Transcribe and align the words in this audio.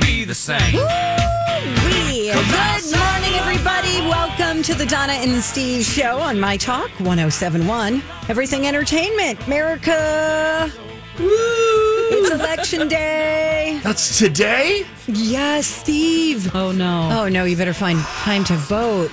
Be 0.00 0.24
the 0.24 0.34
same. 0.34 0.74
We. 0.74 2.30
Good 2.32 2.96
morning, 2.96 3.34
everybody. 3.34 4.00
Welcome 4.08 4.62
to 4.62 4.74
the 4.74 4.86
Donna 4.86 5.14
and 5.14 5.42
Steve 5.42 5.84
show 5.84 6.18
on 6.18 6.38
My 6.38 6.56
Talk 6.56 6.88
1071. 7.00 8.02
Everything 8.28 8.66
Entertainment. 8.66 9.44
America. 9.46 10.70
It's 11.18 12.30
election 12.30 12.88
day. 12.88 13.80
That's 13.82 14.18
today? 14.18 14.86
Yes, 15.06 15.66
Steve. 15.66 16.54
Oh 16.54 16.72
no. 16.72 17.08
Oh, 17.12 17.28
no, 17.28 17.44
you 17.44 17.56
better 17.56 17.74
find 17.74 17.98
time 18.00 18.44
to 18.44 18.54
vote. 18.54 19.10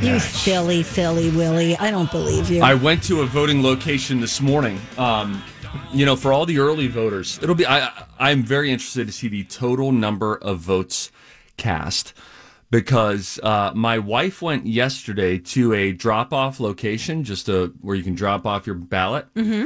You 0.00 0.08
Yeah. 0.14 0.18
silly, 0.18 0.82
silly 0.82 1.30
Willie. 1.30 1.76
I 1.78 1.90
don't 1.90 2.10
believe 2.10 2.50
you. 2.50 2.62
I 2.62 2.74
went 2.74 3.02
to 3.04 3.22
a 3.22 3.26
voting 3.26 3.62
location 3.62 4.20
this 4.20 4.40
morning. 4.42 4.78
Um, 4.98 5.42
you 5.92 6.06
know, 6.06 6.16
for 6.16 6.32
all 6.32 6.46
the 6.46 6.58
early 6.58 6.88
voters, 6.88 7.38
it'll 7.42 7.54
be. 7.54 7.66
I 7.66 7.90
I'm 8.18 8.42
very 8.42 8.70
interested 8.70 9.06
to 9.06 9.12
see 9.12 9.28
the 9.28 9.44
total 9.44 9.92
number 9.92 10.36
of 10.36 10.58
votes 10.58 11.10
cast 11.56 12.14
because 12.70 13.38
uh, 13.42 13.72
my 13.74 13.98
wife 13.98 14.42
went 14.42 14.66
yesterday 14.66 15.38
to 15.38 15.72
a 15.72 15.92
drop 15.92 16.32
off 16.32 16.60
location, 16.60 17.24
just 17.24 17.48
a 17.48 17.72
where 17.80 17.96
you 17.96 18.02
can 18.02 18.14
drop 18.14 18.46
off 18.46 18.66
your 18.66 18.76
ballot. 18.76 19.32
Mm-hmm. 19.34 19.64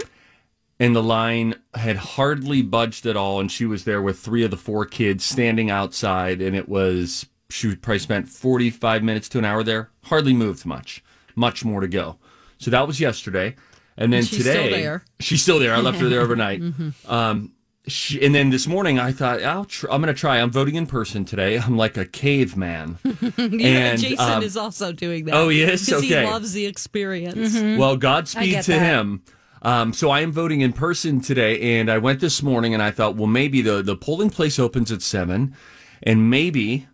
And 0.79 0.97
the 0.97 1.03
line 1.03 1.57
had 1.75 1.97
hardly 1.97 2.63
budged 2.63 3.05
at 3.05 3.17
all, 3.17 3.39
and 3.39 3.53
she 3.53 3.67
was 3.67 3.85
there 3.85 4.01
with 4.01 4.19
three 4.19 4.45
of 4.45 4.51
the 4.51 4.57
four 4.57 4.87
kids 4.87 5.25
standing 5.25 5.71
outside, 5.71 6.41
and 6.41 6.57
it 6.57 6.69
was 6.69 7.27
she 7.51 7.75
probably 7.75 7.99
spent 7.99 8.29
45 8.29 9.03
minutes 9.03 9.29
to 9.31 9.39
an 9.39 9.45
hour 9.45 9.63
there, 9.63 9.91
hardly 10.05 10.33
moved 10.33 10.65
much, 10.65 11.03
much 11.35 11.65
more 11.65 11.81
to 11.81 11.89
go. 11.89 12.17
So 12.59 12.71
that 12.71 12.87
was 12.87 13.01
yesterday. 13.01 13.57
And 13.97 14.13
then 14.13 14.23
she's 14.25 14.41
still 14.41 14.65
today, 14.65 14.81
there. 14.83 15.05
she's 15.19 15.43
still 15.43 15.59
there. 15.59 15.75
I 15.75 15.81
left 15.81 15.99
her 16.01 16.09
there 16.09 16.21
overnight. 16.23 16.63
Um, 17.09 17.53
she, 17.87 18.25
and 18.25 18.35
then 18.35 18.51
this 18.51 18.67
morning, 18.67 18.99
I 18.99 19.11
thought, 19.11 19.43
I'll 19.43 19.65
tr- 19.65 19.91
I'm 19.91 20.01
going 20.03 20.15
to 20.15 20.19
try. 20.19 20.39
I'm 20.39 20.51
voting 20.51 20.75
in 20.77 20.87
person 20.87 21.25
today. 21.25 21.59
I'm 21.59 21.77
like 21.77 21.97
a 21.97 22.05
caveman. 22.05 22.99
Yeah, 23.39 23.93
and, 23.93 24.01
Jason 24.01 24.19
um, 24.33 24.43
is 24.43 24.57
also 24.57 24.93
doing 24.93 25.25
that. 25.25 25.35
oh, 25.35 25.49
he 25.49 25.63
is? 25.63 25.87
Because 25.87 26.05
Okay. 26.05 26.21
he 26.25 26.31
loves 26.31 26.53
the 26.53 26.67
experience. 26.67 27.55
Well, 27.79 27.97
Godspeed 27.97 28.63
to 28.65 28.73
that. 28.73 28.81
him. 28.81 29.23
Um, 29.63 29.93
so 29.93 30.11
I 30.11 30.21
am 30.21 30.31
voting 30.31 30.61
in 30.61 30.73
person 30.73 31.21
today, 31.21 31.79
and 31.81 31.91
I 31.91 31.99
went 31.99 32.21
this 32.21 32.43
morning, 32.43 32.73
and 32.75 32.83
I 32.83 32.91
thought, 32.91 33.17
well, 33.17 33.27
maybe 33.27 33.61
the 33.61 33.83
the 33.83 33.97
polling 33.97 34.31
place 34.31 34.59
opens 34.59 34.93
at 34.93 35.03
seven, 35.03 35.55
and 36.03 36.31
maybe, 36.31 36.87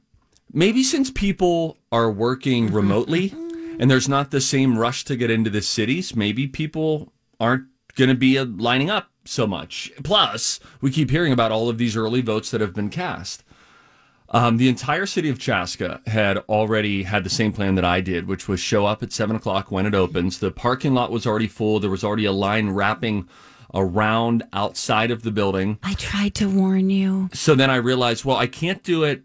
maybe 0.52 0.82
since 0.82 1.10
people 1.10 1.78
are 1.92 2.10
working 2.10 2.72
remotely, 2.72 3.34
and 3.78 3.90
there's 3.90 4.08
not 4.08 4.30
the 4.30 4.40
same 4.40 4.78
rush 4.78 5.04
to 5.04 5.16
get 5.16 5.30
into 5.30 5.50
the 5.50 5.62
cities, 5.62 6.14
maybe 6.14 6.46
people 6.46 7.12
aren't 7.40 7.66
going 7.96 8.10
to 8.10 8.16
be 8.16 8.38
uh, 8.38 8.44
lining 8.44 8.90
up 8.90 9.10
so 9.24 9.46
much. 9.46 9.90
Plus, 10.04 10.60
we 10.80 10.90
keep 10.90 11.10
hearing 11.10 11.32
about 11.32 11.52
all 11.52 11.68
of 11.68 11.78
these 11.78 11.96
early 11.96 12.20
votes 12.20 12.50
that 12.50 12.60
have 12.60 12.74
been 12.74 12.90
cast. 12.90 13.42
Um, 14.28 14.56
the 14.56 14.68
entire 14.68 15.06
city 15.06 15.28
of 15.28 15.38
Chaska 15.38 16.00
had 16.06 16.38
already 16.48 17.04
had 17.04 17.22
the 17.22 17.30
same 17.30 17.52
plan 17.52 17.76
that 17.76 17.84
I 17.84 18.00
did, 18.00 18.26
which 18.26 18.48
was 18.48 18.58
show 18.58 18.84
up 18.84 19.02
at 19.02 19.12
seven 19.12 19.36
o'clock 19.36 19.70
when 19.70 19.86
it 19.86 19.94
opens. 19.94 20.40
The 20.40 20.50
parking 20.50 20.94
lot 20.94 21.12
was 21.12 21.26
already 21.26 21.46
full. 21.46 21.78
There 21.78 21.90
was 21.90 22.02
already 22.02 22.24
a 22.24 22.32
line 22.32 22.70
wrapping 22.70 23.28
around 23.72 24.42
outside 24.52 25.10
of 25.10 25.22
the 25.22 25.30
building. 25.30 25.78
I 25.82 25.94
tried 25.94 26.34
to 26.36 26.48
warn 26.48 26.90
you. 26.90 27.28
So 27.34 27.54
then 27.54 27.70
I 27.70 27.76
realized, 27.76 28.24
well, 28.24 28.36
I 28.36 28.46
can't 28.46 28.82
do 28.82 29.04
it 29.04 29.22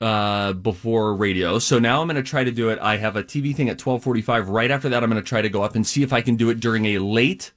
uh, 0.00 0.52
before 0.52 1.14
radio. 1.14 1.58
So 1.58 1.78
now 1.78 2.00
I'm 2.00 2.06
going 2.08 2.16
to 2.22 2.28
try 2.28 2.44
to 2.44 2.52
do 2.52 2.68
it. 2.70 2.78
I 2.80 2.96
have 2.98 3.16
a 3.16 3.22
TV 3.24 3.54
thing 3.54 3.68
at 3.68 3.78
12:45. 3.78 4.48
Right 4.48 4.70
after 4.70 4.88
that, 4.88 5.02
I'm 5.02 5.10
going 5.10 5.22
to 5.22 5.28
try 5.28 5.42
to 5.42 5.48
go 5.48 5.62
up 5.62 5.74
and 5.74 5.86
see 5.86 6.02
if 6.02 6.12
I 6.12 6.20
can 6.20 6.36
do 6.36 6.50
it 6.50 6.60
during 6.60 6.86
a 6.86 6.98
late 6.98 7.52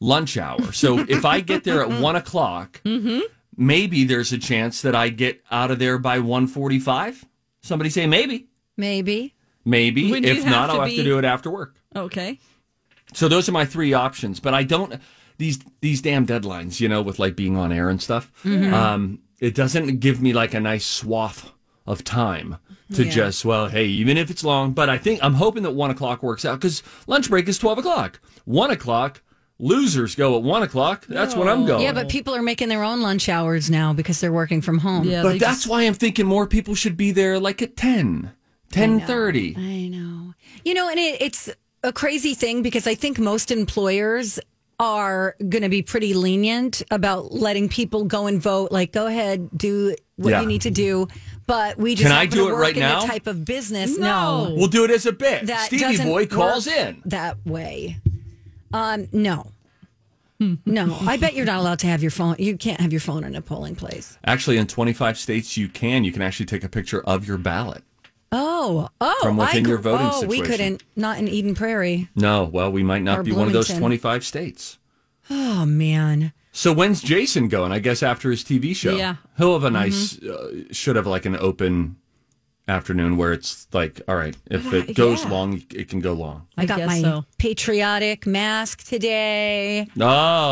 lunch 0.00 0.36
hour. 0.36 0.72
So 0.72 0.98
if 1.08 1.24
I 1.24 1.40
get 1.40 1.64
there 1.64 1.82
at 1.82 2.00
one 2.00 2.16
o'clock, 2.16 2.80
maybe 3.56 4.04
there's 4.04 4.32
a 4.32 4.38
chance 4.38 4.82
that 4.82 4.94
I 4.94 5.08
get 5.10 5.42
out 5.50 5.70
of 5.70 5.78
there 5.78 5.98
by 5.98 6.18
1:45. 6.18 7.24
Somebody 7.60 7.90
say 7.90 8.06
maybe, 8.06 8.48
Maybe. 8.76 9.34
maybe. 9.64 10.08
Do 10.20 10.28
if 10.28 10.44
not, 10.44 10.70
I'll 10.70 10.80
have 10.82 10.90
to 10.90 11.04
do 11.04 11.18
it 11.18 11.24
after 11.24 11.50
work. 11.50 11.76
Okay. 11.94 12.38
So 13.14 13.28
those 13.28 13.48
are 13.48 13.52
my 13.52 13.64
three 13.64 13.92
options. 13.94 14.38
But 14.40 14.54
I 14.54 14.62
don't 14.62 15.00
these 15.38 15.58
these 15.80 16.00
damn 16.00 16.26
deadlines, 16.26 16.80
you 16.80 16.88
know, 16.88 17.02
with 17.02 17.18
like 17.18 17.36
being 17.36 17.56
on 17.56 17.72
air 17.72 17.88
and 17.90 18.00
stuff. 18.00 18.30
Um, 18.44 19.18
it 19.40 19.54
doesn't 19.54 19.98
give 20.00 20.20
me 20.22 20.32
like 20.32 20.54
a 20.54 20.60
nice 20.60 20.84
swath 20.86 21.50
of 21.88 22.04
time 22.04 22.56
to 22.94 23.04
Yeah. 23.04 23.10
just 23.10 23.44
well, 23.44 23.68
hey, 23.68 23.86
even 23.86 24.16
if 24.16 24.30
it's 24.30 24.44
long. 24.44 24.72
But 24.72 24.88
I 24.88 24.98
think 24.98 25.20
I'm 25.22 25.34
hoping 25.34 25.62
that 25.64 25.72
one 25.72 25.90
o'clock 25.90 26.22
works 26.22 26.44
out 26.44 26.60
because 26.60 26.82
lunch 27.06 27.28
break 27.28 27.48
is 27.48 27.58
twelve 27.58 27.78
o'clock. 27.78 28.20
One 28.44 28.70
o'clock. 28.70 29.22
Losers 29.60 30.14
go 30.14 30.36
at 30.36 30.44
one 30.44 30.62
o'clock. 30.62 31.04
That's 31.08 31.34
when 31.34 31.48
I'm 31.48 31.66
going. 31.66 31.82
Yeah, 31.82 31.92
but 31.92 32.08
people 32.08 32.32
are 32.32 32.42
making 32.42 32.68
their 32.68 32.84
own 32.84 33.00
lunch 33.00 33.28
hours 33.28 33.68
now 33.68 33.92
because 33.92 34.20
they're 34.20 34.32
working 34.32 34.60
from 34.62 34.78
home. 34.78 35.02
Yeah. 35.08 35.22
But 35.24 35.40
that's 35.40 35.62
just- 35.62 35.66
why 35.66 35.82
I'm 35.82 35.94
thinking 35.94 36.26
more 36.26 36.46
people 36.46 36.76
should 36.76 36.96
be 36.96 37.10
there 37.10 37.40
like 37.40 37.60
at 37.60 37.76
10, 37.76 38.30
10.30. 38.72 39.56
I 39.58 39.88
know. 39.88 40.34
You 40.64 40.74
know, 40.74 40.88
and 40.88 40.98
it, 41.00 41.20
it's 41.20 41.50
a 41.82 41.92
crazy 41.92 42.34
thing 42.34 42.62
because 42.62 42.86
I 42.86 42.94
think 42.94 43.18
most 43.18 43.50
employers 43.50 44.38
are 44.78 45.34
going 45.48 45.62
to 45.62 45.68
be 45.68 45.82
pretty 45.82 46.14
lenient 46.14 46.82
about 46.92 47.32
letting 47.32 47.68
people 47.68 48.04
go 48.04 48.28
and 48.28 48.40
vote. 48.40 48.70
Like, 48.70 48.92
go 48.92 49.06
ahead, 49.06 49.48
do 49.56 49.96
what 50.14 50.30
Yeah. 50.30 50.40
you 50.42 50.46
need 50.46 50.60
to 50.62 50.70
do. 50.70 51.08
But 51.48 51.78
we 51.78 51.94
just 51.94 52.06
Can 52.08 52.12
I 52.16 52.26
do 52.26 52.36
to 52.44 52.48
it 52.48 52.52
work 52.52 52.60
right 52.62 52.74
in 52.74 52.80
now? 52.80 53.02
a 53.02 53.06
type 53.06 53.26
of 53.26 53.44
business. 53.46 53.96
No. 53.96 54.48
No, 54.48 54.54
We'll 54.54 54.68
do 54.68 54.84
it 54.84 54.90
as 54.90 55.06
a 55.06 55.12
bit. 55.12 55.46
that 55.46 55.66
Stevie 55.66 56.04
Boy 56.04 56.26
calls 56.26 56.66
work 56.66 56.76
in. 56.76 57.02
that 57.06 57.38
way. 57.46 57.96
Um, 58.72 59.08
no. 59.12 59.50
No, 60.38 60.96
I 61.00 61.16
bet 61.16 61.34
you're 61.34 61.46
not 61.46 61.58
allowed 61.58 61.80
to 61.80 61.88
have 61.88 62.00
your 62.00 62.12
phone. 62.12 62.36
You 62.38 62.56
can't 62.56 62.80
have 62.80 62.92
your 62.92 63.00
phone 63.00 63.24
in 63.24 63.34
a 63.34 63.40
polling 63.42 63.74
place. 63.74 64.16
Actually, 64.24 64.58
in 64.58 64.68
25 64.68 65.18
states, 65.18 65.56
you 65.56 65.68
can. 65.68 66.04
You 66.04 66.12
can 66.12 66.22
actually 66.22 66.46
take 66.46 66.62
a 66.62 66.68
picture 66.68 67.00
of 67.00 67.26
your 67.26 67.38
ballot. 67.38 67.82
Oh, 68.30 68.88
oh, 69.00 69.18
From 69.22 69.36
within 69.38 69.66
I, 69.66 69.68
your 69.68 69.78
voting 69.78 70.06
oh, 70.12 70.26
we 70.26 70.40
couldn't. 70.42 70.82
Not 70.94 71.18
in 71.18 71.26
Eden 71.26 71.54
Prairie. 71.56 72.08
No, 72.14 72.44
well, 72.44 72.70
we 72.70 72.82
might 72.84 73.02
not 73.02 73.18
Or 73.20 73.22
be 73.24 73.32
one 73.32 73.46
of 73.48 73.52
those 73.54 73.68
25 73.68 74.24
states. 74.24 74.78
Oh 75.30 75.64
man. 75.66 76.32
So 76.52 76.72
when's 76.72 77.00
Jason 77.02 77.48
going? 77.48 77.72
I 77.72 77.78
guess 77.78 78.02
after 78.02 78.30
his 78.30 78.42
TV 78.42 78.74
show. 78.74 78.96
Yeah. 78.96 79.16
He'll 79.36 79.52
have 79.54 79.64
a 79.64 79.70
nice, 79.70 80.20
uh, 80.22 80.64
should 80.72 80.96
have 80.96 81.06
like 81.06 81.24
an 81.24 81.36
open 81.36 81.96
afternoon 82.66 83.16
where 83.16 83.32
it's 83.32 83.66
like, 83.72 84.00
all 84.08 84.16
right, 84.16 84.36
if 84.50 84.72
it 84.72 84.94
goes 84.94 85.24
yeah. 85.24 85.30
long, 85.30 85.62
it 85.74 85.88
can 85.88 86.00
go 86.00 86.12
long. 86.12 86.46
I, 86.56 86.62
I 86.62 86.66
got 86.66 86.80
my 86.86 87.00
so. 87.00 87.24
patriotic 87.38 88.26
mask 88.26 88.84
today. 88.84 89.86
Oh, 89.98 90.06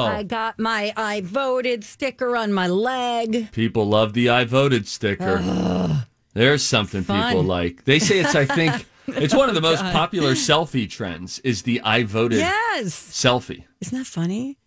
I 0.06 0.22
got 0.22 0.58
my 0.58 0.92
I 0.96 1.20
voted 1.20 1.84
sticker 1.84 2.36
on 2.36 2.52
my 2.52 2.68
leg. 2.68 3.52
people 3.52 3.86
love 3.86 4.12
the 4.14 4.30
I 4.30 4.44
voted 4.44 4.88
sticker. 4.88 5.42
There's 6.34 6.62
something 6.62 7.02
Fun. 7.02 7.28
people 7.30 7.44
like. 7.44 7.84
They 7.84 7.98
say 7.98 8.18
it's, 8.18 8.34
I 8.34 8.44
think, 8.44 8.86
it's 9.08 9.34
one 9.34 9.48
of 9.48 9.54
the 9.54 9.60
most 9.62 9.80
popular 9.82 10.32
selfie 10.32 10.88
trends 10.88 11.38
is 11.38 11.62
the 11.62 11.80
I 11.82 12.02
voted 12.02 12.40
Yes. 12.40 12.92
selfie. 12.92 13.64
Isn't 13.80 13.96
that 13.96 14.06
funny? 14.06 14.58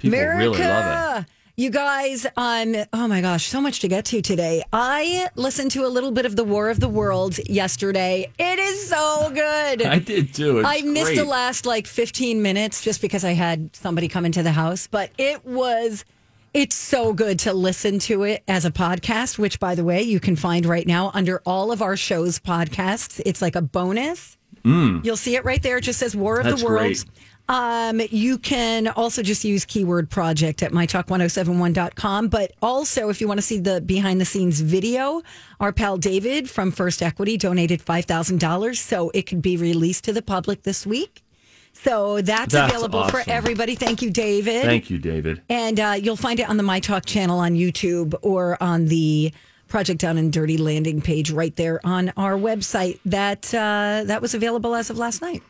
People 0.00 0.18
America. 0.18 0.38
really 0.38 0.58
love 0.58 1.22
it. 1.22 1.26
You 1.56 1.68
guys, 1.68 2.26
um, 2.38 2.74
oh 2.94 3.06
my 3.06 3.20
gosh, 3.20 3.44
so 3.46 3.60
much 3.60 3.80
to 3.80 3.88
get 3.88 4.06
to 4.06 4.22
today. 4.22 4.62
I 4.72 5.28
listened 5.34 5.72
to 5.72 5.84
a 5.84 5.88
little 5.88 6.10
bit 6.10 6.24
of 6.24 6.34
the 6.34 6.44
War 6.44 6.70
of 6.70 6.80
the 6.80 6.88
Worlds 6.88 7.38
yesterday. 7.50 8.30
It 8.38 8.58
is 8.58 8.88
so 8.88 9.30
good. 9.34 9.82
I 9.86 9.98
did 9.98 10.32
too. 10.32 10.60
It's 10.60 10.68
I 10.68 10.80
missed 10.80 11.06
great. 11.06 11.16
the 11.18 11.24
last 11.24 11.66
like 11.66 11.86
15 11.86 12.40
minutes 12.40 12.82
just 12.82 13.02
because 13.02 13.24
I 13.24 13.32
had 13.32 13.76
somebody 13.76 14.08
come 14.08 14.24
into 14.24 14.42
the 14.42 14.52
house, 14.52 14.86
but 14.90 15.10
it 15.18 15.44
was 15.44 16.06
It's 16.54 16.74
so 16.76 17.12
good 17.12 17.38
to 17.40 17.52
listen 17.52 17.98
to 18.00 18.22
it 18.22 18.42
as 18.48 18.64
a 18.64 18.70
podcast, 18.70 19.38
which, 19.38 19.60
by 19.60 19.74
the 19.74 19.84
way, 19.84 20.00
you 20.02 20.18
can 20.18 20.36
find 20.36 20.64
right 20.64 20.86
now 20.86 21.10
under 21.12 21.42
all 21.44 21.72
of 21.72 21.82
our 21.82 21.96
shows 21.96 22.38
podcasts. 22.38 23.20
It's 23.26 23.42
like 23.42 23.54
a 23.54 23.62
bonus. 23.62 24.38
You'll 24.64 25.16
see 25.16 25.36
it 25.36 25.44
right 25.44 25.62
there. 25.62 25.78
It 25.78 25.82
just 25.82 25.98
says 25.98 26.14
War 26.16 26.38
of 26.38 26.44
That's 26.44 26.60
the 26.62 26.66
Worlds. 26.66 27.04
great. 27.04 27.16
Um, 27.50 28.00
you 28.10 28.38
can 28.38 28.86
also 28.86 29.24
just 29.24 29.42
use 29.44 29.64
keyword 29.64 30.08
project 30.08 30.62
at 30.62 30.70
mytalk1071.com. 30.70 32.28
But 32.28 32.52
also, 32.62 33.08
if 33.08 33.20
you 33.20 33.26
want 33.26 33.38
to 33.38 33.42
see 33.42 33.58
the 33.58 33.80
behind 33.80 34.20
the 34.20 34.24
scenes 34.24 34.60
video, 34.60 35.20
our 35.58 35.72
pal 35.72 35.96
David 35.96 36.48
from 36.48 36.70
First 36.70 37.02
Equity 37.02 37.36
donated 37.36 37.84
$5,000. 37.84 38.76
So 38.76 39.10
it 39.10 39.22
could 39.22 39.42
be 39.42 39.56
released 39.56 40.04
to 40.04 40.12
the 40.12 40.22
public 40.22 40.62
this 40.62 40.86
week. 40.86 41.24
So 41.72 42.20
that's, 42.20 42.52
That's 42.52 42.72
available 42.72 43.08
for 43.08 43.22
everybody. 43.26 43.74
Thank 43.74 44.00
you, 44.00 44.10
David. 44.10 44.62
Thank 44.62 44.88
you, 44.88 44.98
David. 44.98 45.42
And 45.48 45.80
uh, 45.80 45.96
you'll 46.00 46.16
find 46.16 46.38
it 46.38 46.48
on 46.48 46.56
the 46.56 46.62
My 46.62 46.78
Talk 46.78 47.04
channel 47.04 47.40
on 47.40 47.54
YouTube 47.54 48.14
or 48.22 48.62
on 48.62 48.86
the 48.86 49.32
Project 49.66 50.00
Down 50.00 50.18
and 50.18 50.32
Dirty 50.32 50.56
landing 50.56 51.00
page 51.00 51.32
right 51.32 51.54
there 51.56 51.80
on 51.84 52.12
our 52.16 52.34
website. 52.34 53.00
That 53.06 53.52
uh, 53.54 54.04
that 54.06 54.20
was 54.22 54.34
available 54.34 54.74
as 54.74 54.90
of 54.90 54.98
last 54.98 55.20
night. 55.22 55.42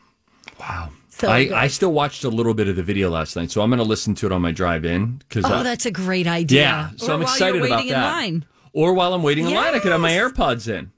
Wow. 0.58 0.90
So 1.20 1.30
I, 1.30 1.44
good. 1.44 1.52
I 1.52 1.66
still 1.68 1.92
watched 1.92 2.24
a 2.24 2.28
little 2.30 2.54
bit 2.54 2.68
of 2.68 2.76
the 2.76 2.82
video 2.82 3.10
last 3.10 3.36
night, 3.36 3.50
so 3.50 3.60
I'm 3.62 3.70
going 3.70 3.78
to 3.78 3.84
listen 3.84 4.14
to 4.16 4.26
it 4.26 4.32
on 4.32 4.40
my 4.42 4.52
drive 4.52 4.84
in 4.84 5.16
because 5.28 5.44
Oh, 5.44 5.62
that's 5.62 5.86
a 5.86 5.90
great 5.90 6.26
idea. 6.26 6.60
yeah. 6.62 6.90
So 6.96 7.08
Or 7.08 7.14
I'm 7.14 7.20
while 7.20 7.32
excited 7.32 7.56
you're 7.56 7.66
about 7.66 7.76
waiting 7.80 7.88
in 7.88 8.00
that. 8.00 8.12
line. 8.12 8.44
Or 8.72 8.94
while 8.94 9.12
I'm 9.14 9.22
waiting 9.22 9.46
in 9.46 9.54
line, 9.54 9.74
I 9.74 9.78
could 9.80 9.92
have 9.92 10.00
my 10.00 10.12
AirPods 10.12 10.68
in. 10.68 10.92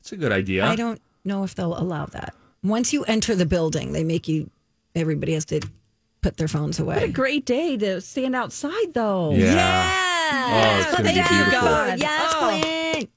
It's 0.00 0.12
a 0.12 0.16
good 0.16 0.32
idea. 0.32 0.66
I 0.66 0.76
don't 0.76 1.00
know 1.24 1.44
if 1.44 1.54
they'll 1.54 1.78
allow 1.78 2.06
that. 2.06 2.34
Once 2.64 2.92
you 2.92 3.04
enter 3.04 3.34
the 3.34 3.46
building, 3.46 3.92
they 3.92 4.04
make 4.04 4.26
you. 4.28 4.50
Everybody 4.94 5.32
has 5.34 5.44
to 5.46 5.60
put 6.20 6.36
their 6.36 6.48
phones 6.48 6.78
away. 6.78 6.96
What 6.96 7.02
a 7.04 7.08
great 7.08 7.46
day 7.46 7.76
to 7.78 8.00
stand 8.00 8.36
outside, 8.36 8.92
though. 8.94 9.32
Yeah. 9.32 9.98
Oh, 10.34 10.80
it's 10.80 10.90
gonna 10.96 11.08
be 11.08 11.14
beautiful. 11.14 11.96
Yes, 11.98 12.32
Oh. 12.34 12.60
Glenn. 12.60 13.08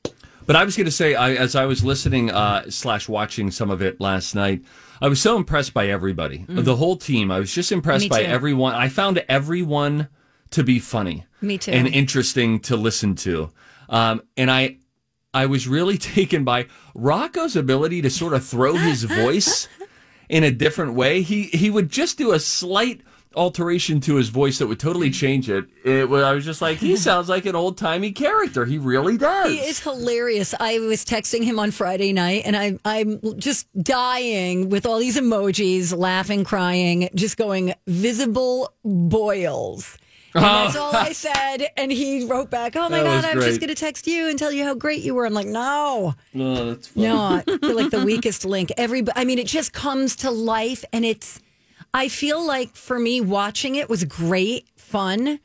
But 0.46 0.56
I 0.56 0.64
was 0.64 0.76
going 0.78 0.86
to 0.86 0.92
say, 0.92 1.16
I, 1.16 1.34
as 1.34 1.56
I 1.56 1.66
was 1.66 1.84
listening 1.84 2.30
uh, 2.32 2.70
slash 2.70 3.10
watching 3.10 3.50
some 3.52 3.72
of 3.72 3.82
it 3.82 4.00
last 4.00 4.36
night, 4.36 4.64
I 5.02 5.08
was 5.08 5.20
so 5.22 5.36
impressed 5.38 5.74
by 5.74 5.88
everybody, 5.88 6.46
the 6.48 6.76
whole 6.76 6.96
team. 6.98 7.32
I 7.32 7.40
was 7.40 7.54
just 7.54 7.72
impressed 7.72 8.06
Mm. 8.06 8.10
By 8.10 8.22
everyone. 8.24 8.76
I 8.76 8.88
found 8.90 9.24
everyone 9.28 10.08
to 10.52 10.64
be 10.64 10.80
funny, 10.80 11.26
Me 11.42 11.58
too. 11.58 11.72
and 11.72 11.88
interesting 11.88 12.60
to 12.62 12.76
listen 12.78 13.16
to. 13.16 13.50
Um, 13.90 14.22
and 14.38 14.50
I, 14.52 14.78
I 15.34 15.48
was 15.48 15.68
really 15.68 15.98
taken 16.16 16.44
by 16.44 16.68
Rocco's 16.94 17.56
ability 17.56 18.02
to 18.04 18.10
sort 18.10 18.34
of 18.34 18.46
throw 18.46 18.76
his 18.76 19.04
voice 19.22 19.68
in 20.30 20.44
a 20.44 20.52
different 20.52 20.94
way. 20.94 21.22
He 21.24 21.44
he 21.44 21.70
would 21.70 21.90
just 21.90 22.18
do 22.18 22.32
a 22.32 22.40
slight 22.40 23.02
alteration 23.36 24.00
to 24.02 24.16
his 24.16 24.30
voice 24.30 24.60
that 24.60 24.68
would 24.68 24.80
totally 24.80 25.10
change 25.12 25.50
it. 25.50 25.66
It 25.84 26.10
was, 26.10 26.24
I 26.24 26.34
was 26.34 26.46
just 26.46 26.62
like, 26.62 26.78
he 26.78 26.96
sounds 27.08 27.30
like 27.30 27.46
an 27.46 27.56
old 27.56 27.78
timey 27.78 28.12
character. 28.12 28.66
He 28.66 28.78
really 28.78 29.18
does. 29.18 29.52
He 29.52 29.60
is 29.60 29.80
hilarious. 29.80 30.54
I 30.60 30.80
was 30.80 31.04
texting 31.06 31.44
him 31.44 31.60
on 31.60 31.72
Friday 31.72 32.14
night, 32.14 32.44
and 32.46 32.56
I'm 32.56 32.80
I'm 32.86 33.20
just 33.40 33.68
dying 33.84 34.70
with 34.70 34.86
all 34.86 35.00
these 35.00 35.18
emojis, 35.18 35.96
laughing, 35.98 36.44
crying, 36.44 37.10
just 37.16 37.38
going 37.38 37.74
visible 37.88 38.74
boils. 38.84 39.98
And 40.34 40.44
oh. 40.44 40.48
that's 40.48 40.76
all 40.76 40.94
I 40.94 41.12
said. 41.14 41.68
And 41.78 41.90
he 41.92 42.26
wrote 42.26 42.50
back, 42.50 42.76
"Oh 42.76 42.90
my 42.90 43.00
That 43.00 43.04
god, 43.22 43.26
I'm 43.26 43.38
great. 43.38 43.46
just 43.48 43.60
going 43.62 43.70
to 43.70 43.76
text 43.76 44.06
you 44.06 44.28
and 44.28 44.38
tell 44.38 44.52
you 44.52 44.66
how 44.66 44.74
great 44.76 45.02
you 45.02 45.14
were." 45.16 45.26
I'm 45.26 45.34
like, 45.34 45.48
"No, 45.48 46.14
Oh, 46.36 46.66
that's 46.66 46.90
funny. 46.90 47.08
no, 47.08 47.18
I 47.18 47.42
feel 47.44 47.76
like 47.76 47.92
the 47.92 48.04
weakest 48.06 48.44
link." 48.44 48.72
Every, 48.76 49.04
I 49.16 49.24
mean, 49.24 49.40
it 49.40 49.48
just 49.48 49.72
comes 49.72 50.16
to 50.18 50.32
life, 50.32 50.84
and 50.92 51.06
it's. 51.06 51.40
I 51.96 52.10
feel 52.10 52.46
like 52.46 52.76
for 52.76 53.00
me, 53.00 53.22
watching 53.22 53.76
it 53.76 53.90
was 53.90 54.04
great, 54.04 54.68
fun 54.76 55.40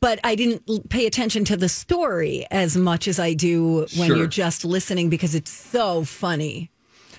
but 0.00 0.18
I 0.24 0.34
didn't 0.34 0.88
pay 0.88 1.06
attention 1.06 1.44
to 1.44 1.56
the 1.58 1.68
story 1.68 2.46
as 2.50 2.74
much 2.76 3.06
as 3.06 3.18
I 3.20 3.34
do 3.34 3.86
when 3.98 4.08
Sure. 4.08 4.16
you're 4.16 4.26
just 4.26 4.64
listening 4.64 5.10
because 5.10 5.34
it's 5.34 5.50
so 5.50 6.04
funny. 6.04 6.70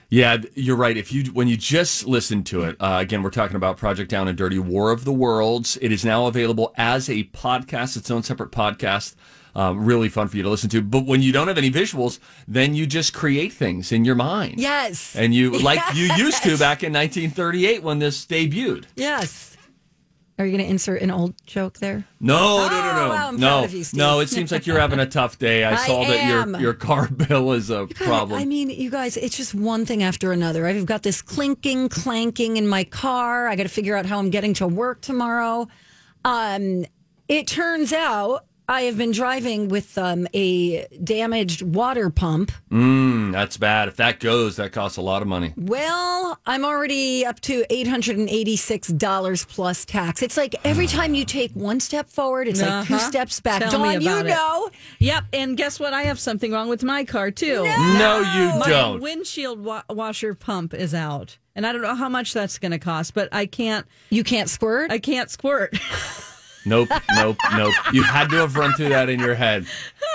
Yeah, 0.09 0.37
you're 0.55 0.75
right. 0.75 0.97
If 0.97 1.13
you 1.13 1.25
when 1.31 1.47
you 1.47 1.55
just 1.55 2.05
listen 2.05 2.43
to 2.45 2.63
it, 2.63 2.75
uh, 2.79 2.97
again, 2.99 3.21
we're 3.23 3.29
talking 3.29 3.55
about 3.55 3.77
Project 3.77 4.09
Down 4.09 4.27
and 4.27 4.37
Dirty 4.37 4.59
War 4.59 4.91
of 4.91 5.05
the 5.05 5.13
Worlds. 5.13 5.77
It 5.79 5.91
is 5.91 6.03
now 6.03 6.25
available 6.25 6.73
as 6.75 7.07
a 7.07 7.23
podcast, 7.25 7.95
its 7.95 8.09
own 8.11 8.23
separate 8.23 8.51
podcast. 8.51 9.15
Um, 9.53 9.83
really 9.85 10.07
fun 10.09 10.27
for 10.29 10.37
you 10.37 10.43
to 10.43 10.49
listen 10.49 10.69
to. 10.69 10.81
But 10.81 11.05
when 11.05 11.21
you 11.21 11.31
don't 11.31 11.47
have 11.49 11.57
any 11.57 11.69
visuals, 11.71 12.19
then 12.47 12.73
you 12.73 12.85
just 12.87 13.13
create 13.13 13.51
things 13.51 13.91
in 13.91 14.05
your 14.05 14.15
mind. 14.15 14.59
Yes. 14.59 15.15
And 15.15 15.35
you 15.35 15.51
like 15.59 15.81
you 15.93 16.05
used 16.17 16.41
to 16.43 16.57
back 16.57 16.83
in 16.83 16.93
1938 16.93 17.83
when 17.83 17.99
this 17.99 18.25
debuted. 18.25 18.85
Yes. 18.95 19.49
Are 20.39 20.45
you 20.45 20.57
going 20.57 20.63
to 20.65 20.71
insert 20.71 21.01
an 21.03 21.11
old 21.11 21.35
joke 21.45 21.77
there? 21.77 22.03
No, 22.19 22.65
no, 22.65 22.69
no, 22.69 22.75
Oh, 22.77 22.95
no, 23.03 23.09
wow, 23.09 23.27
I'm 23.27 23.35
no, 23.39 23.47
proud 23.47 23.65
of 23.65 23.73
you, 23.75 23.83
Steve. 23.83 23.97
no. 23.99 24.21
It 24.21 24.29
seems 24.29 24.51
like 24.51 24.65
you're 24.65 24.79
having 24.79 24.99
a 24.99 25.05
tough 25.19 25.37
day. 25.37 25.63
I, 25.63 25.73
I 25.73 25.85
saw 25.85 26.03
that 26.05 26.25
your 26.51 26.59
your 26.61 26.73
car 26.73 27.07
bill 27.27 27.51
is 27.51 27.69
a 27.69 27.85
God, 27.85 27.95
problem. 27.95 28.41
I 28.41 28.45
mean, 28.45 28.69
you 28.71 28.89
guys, 28.89 29.17
it's 29.17 29.37
just 29.37 29.53
one 29.53 29.85
thing 29.85 30.01
after 30.01 30.31
another. 30.31 30.65
I've 30.65 30.85
got 30.87 31.03
this 31.03 31.21
clinking, 31.21 31.89
clanking 31.89 32.57
in 32.57 32.67
my 32.67 32.85
car. 32.85 33.49
I 33.49 33.55
got 33.55 33.63
to 33.63 33.69
figure 33.69 33.95
out 33.95 34.07
how 34.07 34.17
I'm 34.17 34.31
getting 34.31 34.55
to 34.55 34.67
work 34.67 35.01
tomorrow. 35.01 35.67
Um, 36.25 36.85
it 37.27 37.45
turns 37.45 37.93
out 37.93 38.45
I 38.69 38.83
have 38.83 38.97
been 38.97 39.11
driving 39.11 39.67
with 39.67 39.97
um, 39.97 40.27
a 40.33 40.85
damaged 41.03 41.61
water 41.61 42.09
pump. 42.09 42.51
Mm, 42.71 43.33
that's 43.33 43.57
bad. 43.57 43.89
If 43.89 43.97
that 43.97 44.19
goes, 44.21 44.55
that 44.55 44.71
costs 44.71 44.97
a 44.97 45.01
lot 45.01 45.21
of 45.21 45.27
money. 45.27 45.53
Well, 45.57 46.39
I'm 46.45 46.63
already 46.63 47.25
up 47.25 47.41
to 47.41 47.65
$886 47.69 49.47
plus 49.47 49.85
tax. 49.85 50.21
It's 50.21 50.37
like 50.37 50.55
every 50.63 50.87
time 50.97 51.13
you 51.13 51.25
take 51.25 51.51
one 51.51 51.79
step 51.79 52.09
forward, 52.09 52.47
it's 52.47 52.61
like 52.61 52.87
two 52.87 52.93
Uh-huh. 52.95 53.09
steps 53.09 53.39
back. 53.41 53.61
Tell 53.61 53.79
me 53.79 53.93
Dawn, 53.93 54.01
you 54.01 54.07
about 54.09 54.25
it. 54.25 54.29
know. 54.29 54.69
Yep. 54.99 55.23
And 55.33 55.57
guess 55.57 55.79
what? 55.79 55.93
I 55.93 56.03
have 56.03 56.19
something 56.19 56.51
wrong 56.51 56.69
with 56.69 56.83
my 56.83 57.03
car, 57.03 57.29
too. 57.31 57.63
No, 57.63 58.19
you 58.19 58.59
My 58.59 58.65
don't. 58.69 59.01
windshield 59.01 59.63
wa- 59.63 59.83
washer 59.89 60.33
pump 60.33 60.73
is 60.73 60.93
out. 60.93 61.37
And 61.55 61.67
I 61.67 61.73
don't 61.73 61.81
know 61.81 61.95
how 61.95 62.07
much 62.07 62.33
that's 62.33 62.57
going 62.57 62.71
to 62.71 62.79
cost, 62.79 63.13
but 63.13 63.27
I 63.33 63.45
can't. 63.45 63.85
You 64.09 64.23
can't 64.23 64.49
squirt? 64.49 64.89
I 64.91 64.99
can't 64.99 65.29
squirt. 65.29 65.77
Nope, 66.65 66.89
nope, 67.15 67.37
nope. 67.55 67.73
You 67.91 68.03
had 68.03 68.29
to 68.29 68.35
have 68.37 68.55
run 68.55 68.73
through 68.73 68.89
that 68.89 69.09
in 69.09 69.19
your 69.19 69.33
head 69.35 69.65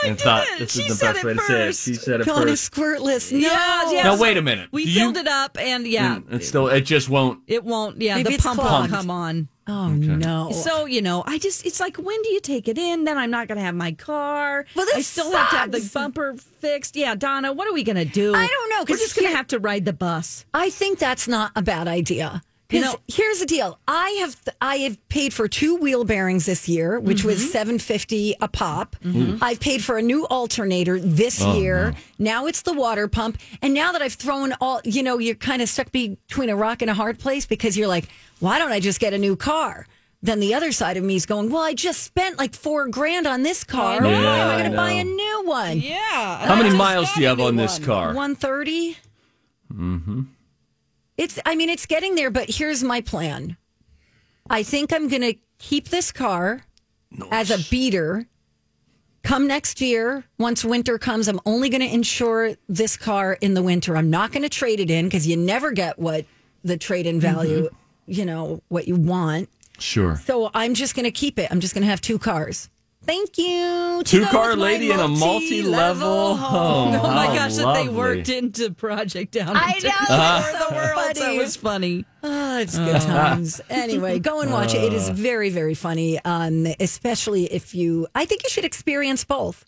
and 0.05 0.19
thought 0.19 0.47
this 0.59 0.73
She 0.75 0.83
is 0.83 0.99
the 0.99 1.05
best 1.07 1.19
it 1.19 1.25
way 1.25 1.35
to 1.35 1.41
say 1.41 1.69
it. 1.69 1.75
She 1.77 1.95
said 1.95 2.21
it 2.21 2.27
Dawn 2.27 2.49
is 2.49 2.69
first. 2.69 2.73
squirtless. 2.73 3.33
No. 3.33 3.39
Yeah, 3.39 3.91
yeah. 3.93 4.03
Now 4.05 4.17
so 4.17 4.23
wait 4.23 4.37
a 4.37 4.43
minute. 4.43 4.69
We 4.73 4.85
Do 4.85 4.91
you- 4.91 5.01
filled 5.01 5.17
it 5.17 5.27
up, 5.29 5.59
and 5.61 5.87
yeah, 5.87 6.17
Mm, 6.17 6.33
It's 6.35 6.49
still. 6.49 6.69
It 6.69 6.83
just 6.83 7.09
won't. 7.09 7.41
it 7.47 7.65
won't. 7.65 8.01
Yeah, 8.01 8.17
Maybe 8.17 8.37
the 8.37 8.43
pump 8.43 8.59
won't 8.63 8.91
come 8.91 9.11
on. 9.11 9.49
Oh, 9.69 9.89
no. 9.89 10.53
So 10.53 10.85
you 10.87 11.03
know, 11.03 11.25
I 11.27 11.39
just 11.39 11.67
it's 11.67 11.81
like 11.81 11.97
when 11.97 12.23
do 12.23 12.29
you 12.29 12.39
take 12.41 12.69
it 12.69 12.79
in? 12.79 13.03
Then 13.03 13.19
I'm 13.19 13.33
not 13.33 13.49
going 13.49 13.59
to 13.59 13.65
have 13.65 13.75
my 13.75 13.91
car. 13.91 14.65
Well, 14.77 14.87
this 14.87 14.95
I 14.95 15.01
still 15.01 15.33
have 15.33 15.51
to 15.51 15.57
have 15.57 15.73
the 15.73 15.91
bumper 15.93 16.37
fixed. 16.37 16.95
Yeah, 16.95 17.17
Donna, 17.17 17.53
what 17.53 17.67
are 17.67 17.73
we 17.73 17.83
going 17.83 17.97
to 17.97 18.05
do? 18.05 18.33
I 18.33 18.47
don't 18.47 18.71
know, 18.71 18.85
We're 18.88 18.97
just 18.99 19.17
going 19.17 19.29
to 19.29 19.37
have 19.37 19.49
to 19.49 19.59
ride 19.59 19.85
the 19.85 19.93
bus. 19.93 20.47
I 20.55 20.71
think 20.71 21.00
that's 21.00 21.26
not 21.26 21.50
a 21.57 21.62
bad 21.62 21.88
idea. 21.88 22.43
You 22.68 22.80
know- 22.80 22.96
here's 23.06 23.38
the 23.38 23.46
deal: 23.46 23.78
I 23.87 24.11
have 24.20 24.37
I 24.61 24.76
have 24.78 25.08
paid 25.08 25.32
for 25.32 25.46
two 25.46 25.76
wheel 25.76 26.02
bearings 26.04 26.46
this 26.46 26.68
year, 26.68 26.99
which 26.99 27.18
Mm-hmm. 27.18 27.26
was 27.28 27.52
seven 27.52 27.78
fifty 27.78 28.35
a 28.40 28.49
pop. 28.49 28.96
I've 29.40 29.61
paid 29.61 29.85
for 29.85 29.99
a 29.99 30.02
new 30.02 30.26
alternator 30.26 30.99
this 30.99 31.40
Oh, 31.40 31.56
year. 31.61 31.94
Now 32.18 32.46
it's 32.46 32.62
the 32.62 32.73
water 32.73 33.06
pump, 33.08 33.38
and 33.62 33.73
now 33.73 33.92
that 33.92 34.02
I've 34.02 34.14
thrown 34.14 34.52
all, 34.61 34.80
you 34.85 35.02
know, 35.04 35.18
you're 35.18 35.37
kind 35.37 35.62
of 35.62 35.68
stuck 35.68 35.92
between 35.92 36.50
a 36.50 36.56
rock 36.56 36.82
and 36.82 36.90
a 36.90 36.94
hard 36.94 37.18
place 37.20 37.46
because 37.46 37.76
you're 37.76 37.87
like, 37.88 38.08
why 38.40 38.58
don't 38.58 38.73
I 38.73 38.80
just 38.80 38.99
get 38.99 39.14
a 39.14 39.18
new 39.18 39.37
car? 39.37 39.87
Then 40.23 40.40
the 40.40 40.54
other 40.54 40.73
side 40.73 40.96
of 40.96 41.04
me 41.04 41.14
is 41.14 41.25
going, 41.26 41.50
well, 41.50 41.62
I 41.62 41.75
just 41.75 42.02
spent 42.02 42.37
like 42.38 42.54
four 42.54 42.88
grand 42.88 43.28
on 43.28 43.42
this 43.44 43.62
car. 43.62 44.00
know. 44.00 44.08
Why 44.08 44.14
am 44.14 44.49
I 44.49 44.54
I 44.54 44.58
going 44.58 44.70
to 44.73 44.76
buy 44.76 44.90
a 44.92 45.04
new 45.04 45.42
one? 45.46 45.78
Yeah. 45.78 46.46
How 46.49 46.56
many 46.56 46.75
miles 46.75 47.12
do 47.12 47.20
you 47.20 47.28
have 47.28 47.38
on 47.38 47.54
this 47.54 47.78
car? 47.78 48.12
One 48.12 48.35
thirty. 48.35 48.96
Mm-hmm. 49.73 50.23
It's. 51.16 51.38
I 51.46 51.54
mean, 51.56 51.68
it's 51.68 51.87
getting 51.87 52.14
there. 52.14 52.30
But 52.30 52.50
here's 52.50 52.82
my 52.82 53.00
plan. 53.00 53.56
I 54.49 54.62
think 54.62 54.92
I'm 54.92 55.08
going 55.08 55.23
to 55.23 55.35
keep 55.58 55.88
this 55.88 56.12
car 56.12 56.62
as 57.30 57.50
a 57.50 57.58
beater. 57.70 58.26
Come 59.23 59.49
next 59.49 59.80
year, 59.80 60.25
once 60.38 60.64
winter 60.64 60.99
comes, 60.99 61.26
I'm 61.26 61.40
only 61.44 61.68
going 61.68 61.80
to 61.80 61.92
insure 61.92 62.54
this 62.68 62.96
car 62.96 63.37
in 63.40 63.54
the 63.54 63.62
winter. 63.62 63.96
I'm 63.96 64.08
not 64.08 64.30
going 64.30 64.44
to 64.44 64.49
trade 64.49 64.78
it 64.78 64.88
in 64.88 65.06
because 65.06 65.26
you 65.26 65.37
never 65.37 65.73
get 65.73 65.99
what 65.99 66.26
the 66.62 66.76
trade 66.76 67.06
in 67.06 67.18
value, 67.18 67.64
mm-hmm. 67.64 68.12
you 68.12 68.25
know, 68.25 68.62
what 68.68 68.87
you 68.87 68.94
want. 68.94 69.49
Sure. 69.80 70.16
So 70.25 70.52
I'm 70.54 70.75
just 70.75 70.94
going 70.94 71.04
to 71.04 71.11
keep 71.11 71.40
it. 71.40 71.49
I'm 71.50 71.58
just 71.58 71.75
going 71.75 71.82
to 71.82 71.90
have 71.90 72.00
two 72.00 72.20
cars. 72.20 72.70
Thank 73.07 73.39
you. 73.39 74.03
Two 74.05 74.27
car 74.27 74.57
lady 74.57 74.91
in 74.91 74.99
a 74.99 75.07
multi-level 75.07 76.37
home. 76.37 76.95
Oh 76.95 77.03
my 77.03 77.27
How 77.27 77.35
gosh, 77.35 77.55
that 77.57 77.75
they 77.75 77.89
worked 77.89 78.29
into 78.29 78.73
Project 78.73 79.33
Down. 79.33 79.57
I 79.57 79.79
know. 79.83 79.91
Uh-huh. 79.91 80.43
War 80.43 80.63
of 80.63 80.69
the 80.69 80.75
Worlds. 80.97 81.19
That 81.21 81.27
Funny. 81.27 81.39
was 81.39 81.57
funny. 81.57 82.05
Oh, 82.23 82.59
it's 82.59 82.77
good 82.77 82.97
uh-huh. 82.97 83.07
times. 83.07 83.61
anyway, 83.71 84.19
go 84.19 84.41
and 84.41 84.51
watch 84.51 84.75
it. 84.75 84.83
It 84.83 84.93
is 84.93 85.09
uh. 85.09 85.13
very, 85.13 85.51
very 85.51 85.75
funny. 85.75 86.19
Um, 86.25 86.67
especially 86.81 87.45
if 87.45 87.75
you, 87.75 88.09
I 88.15 88.25
think 88.25 88.43
you 88.43 88.51
should 88.51 88.65
experience 88.65 89.25
both. 89.25 89.65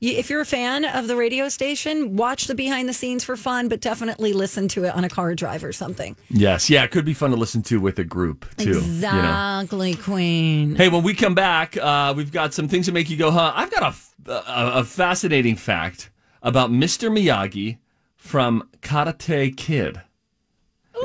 If 0.00 0.28
you're 0.28 0.42
a 0.42 0.46
fan 0.46 0.84
of 0.84 1.06
the 1.06 1.16
radio 1.16 1.48
station, 1.48 2.16
watch 2.16 2.46
the 2.46 2.54
behind 2.54 2.88
the 2.88 2.92
scenes 2.92 3.24
for 3.24 3.36
fun, 3.36 3.68
but 3.68 3.80
definitely 3.80 4.32
listen 4.34 4.68
to 4.68 4.84
it 4.84 4.94
on 4.94 5.02
a 5.04 5.08
car 5.08 5.34
drive 5.34 5.64
or 5.64 5.72
something. 5.72 6.14
Yes, 6.28 6.68
yeah, 6.68 6.84
it 6.84 6.90
could 6.90 7.06
be 7.06 7.14
fun 7.14 7.30
to 7.30 7.36
listen 7.36 7.62
to 7.62 7.80
with 7.80 7.98
a 7.98 8.04
group 8.04 8.44
too. 8.56 8.64
you 8.64 8.72
know. 8.72 8.78
Exactly, 8.80 9.94
Queen. 9.94 10.74
Hey, 10.76 10.88
when 10.90 11.02
we 11.04 11.14
come 11.14 11.34
back, 11.34 11.76
uh, 11.78 12.12
we've 12.14 12.32
got 12.32 12.52
some 12.52 12.68
things 12.68 12.84
that 12.86 12.92
make 12.92 13.08
you 13.08 13.16
go, 13.16 13.30
huh? 13.30 13.52
I've 13.54 13.70
got 13.70 13.94
a, 14.26 14.30
a, 14.30 14.80
a 14.80 14.84
fascinating 14.84 15.56
fact 15.56 16.10
about 16.42 16.70
Mr. 16.70 17.10
Miyagi 17.10 17.78
from 18.16 18.68
Karate 18.82 19.56
Kid. 19.56 20.02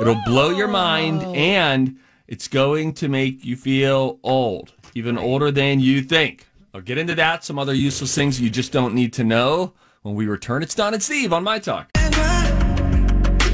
It'll 0.00 0.20
blow 0.26 0.50
your 0.50 0.68
mind, 0.68 1.22
and 1.36 1.96
it's 2.28 2.48
going 2.48 2.92
to 2.94 3.08
make 3.08 3.44
you 3.44 3.56
feel 3.56 4.18
old, 4.22 4.72
even 4.94 5.16
older 5.18 5.50
than 5.50 5.80
you 5.80 6.02
think. 6.02 6.46
I'll 6.72 6.80
get 6.80 6.98
into 6.98 7.16
that, 7.16 7.42
some 7.44 7.58
other 7.58 7.74
useless 7.74 8.14
things 8.14 8.40
you 8.40 8.48
just 8.48 8.70
don't 8.70 8.94
need 8.94 9.12
to 9.14 9.24
know 9.24 9.72
when 10.02 10.14
we 10.14 10.26
return. 10.26 10.62
It's 10.62 10.74
Don 10.74 10.94
and 10.94 11.02
Steve 11.02 11.32
on 11.32 11.42
My 11.42 11.58
Talk. 11.58 11.90
Hey, 11.96 12.08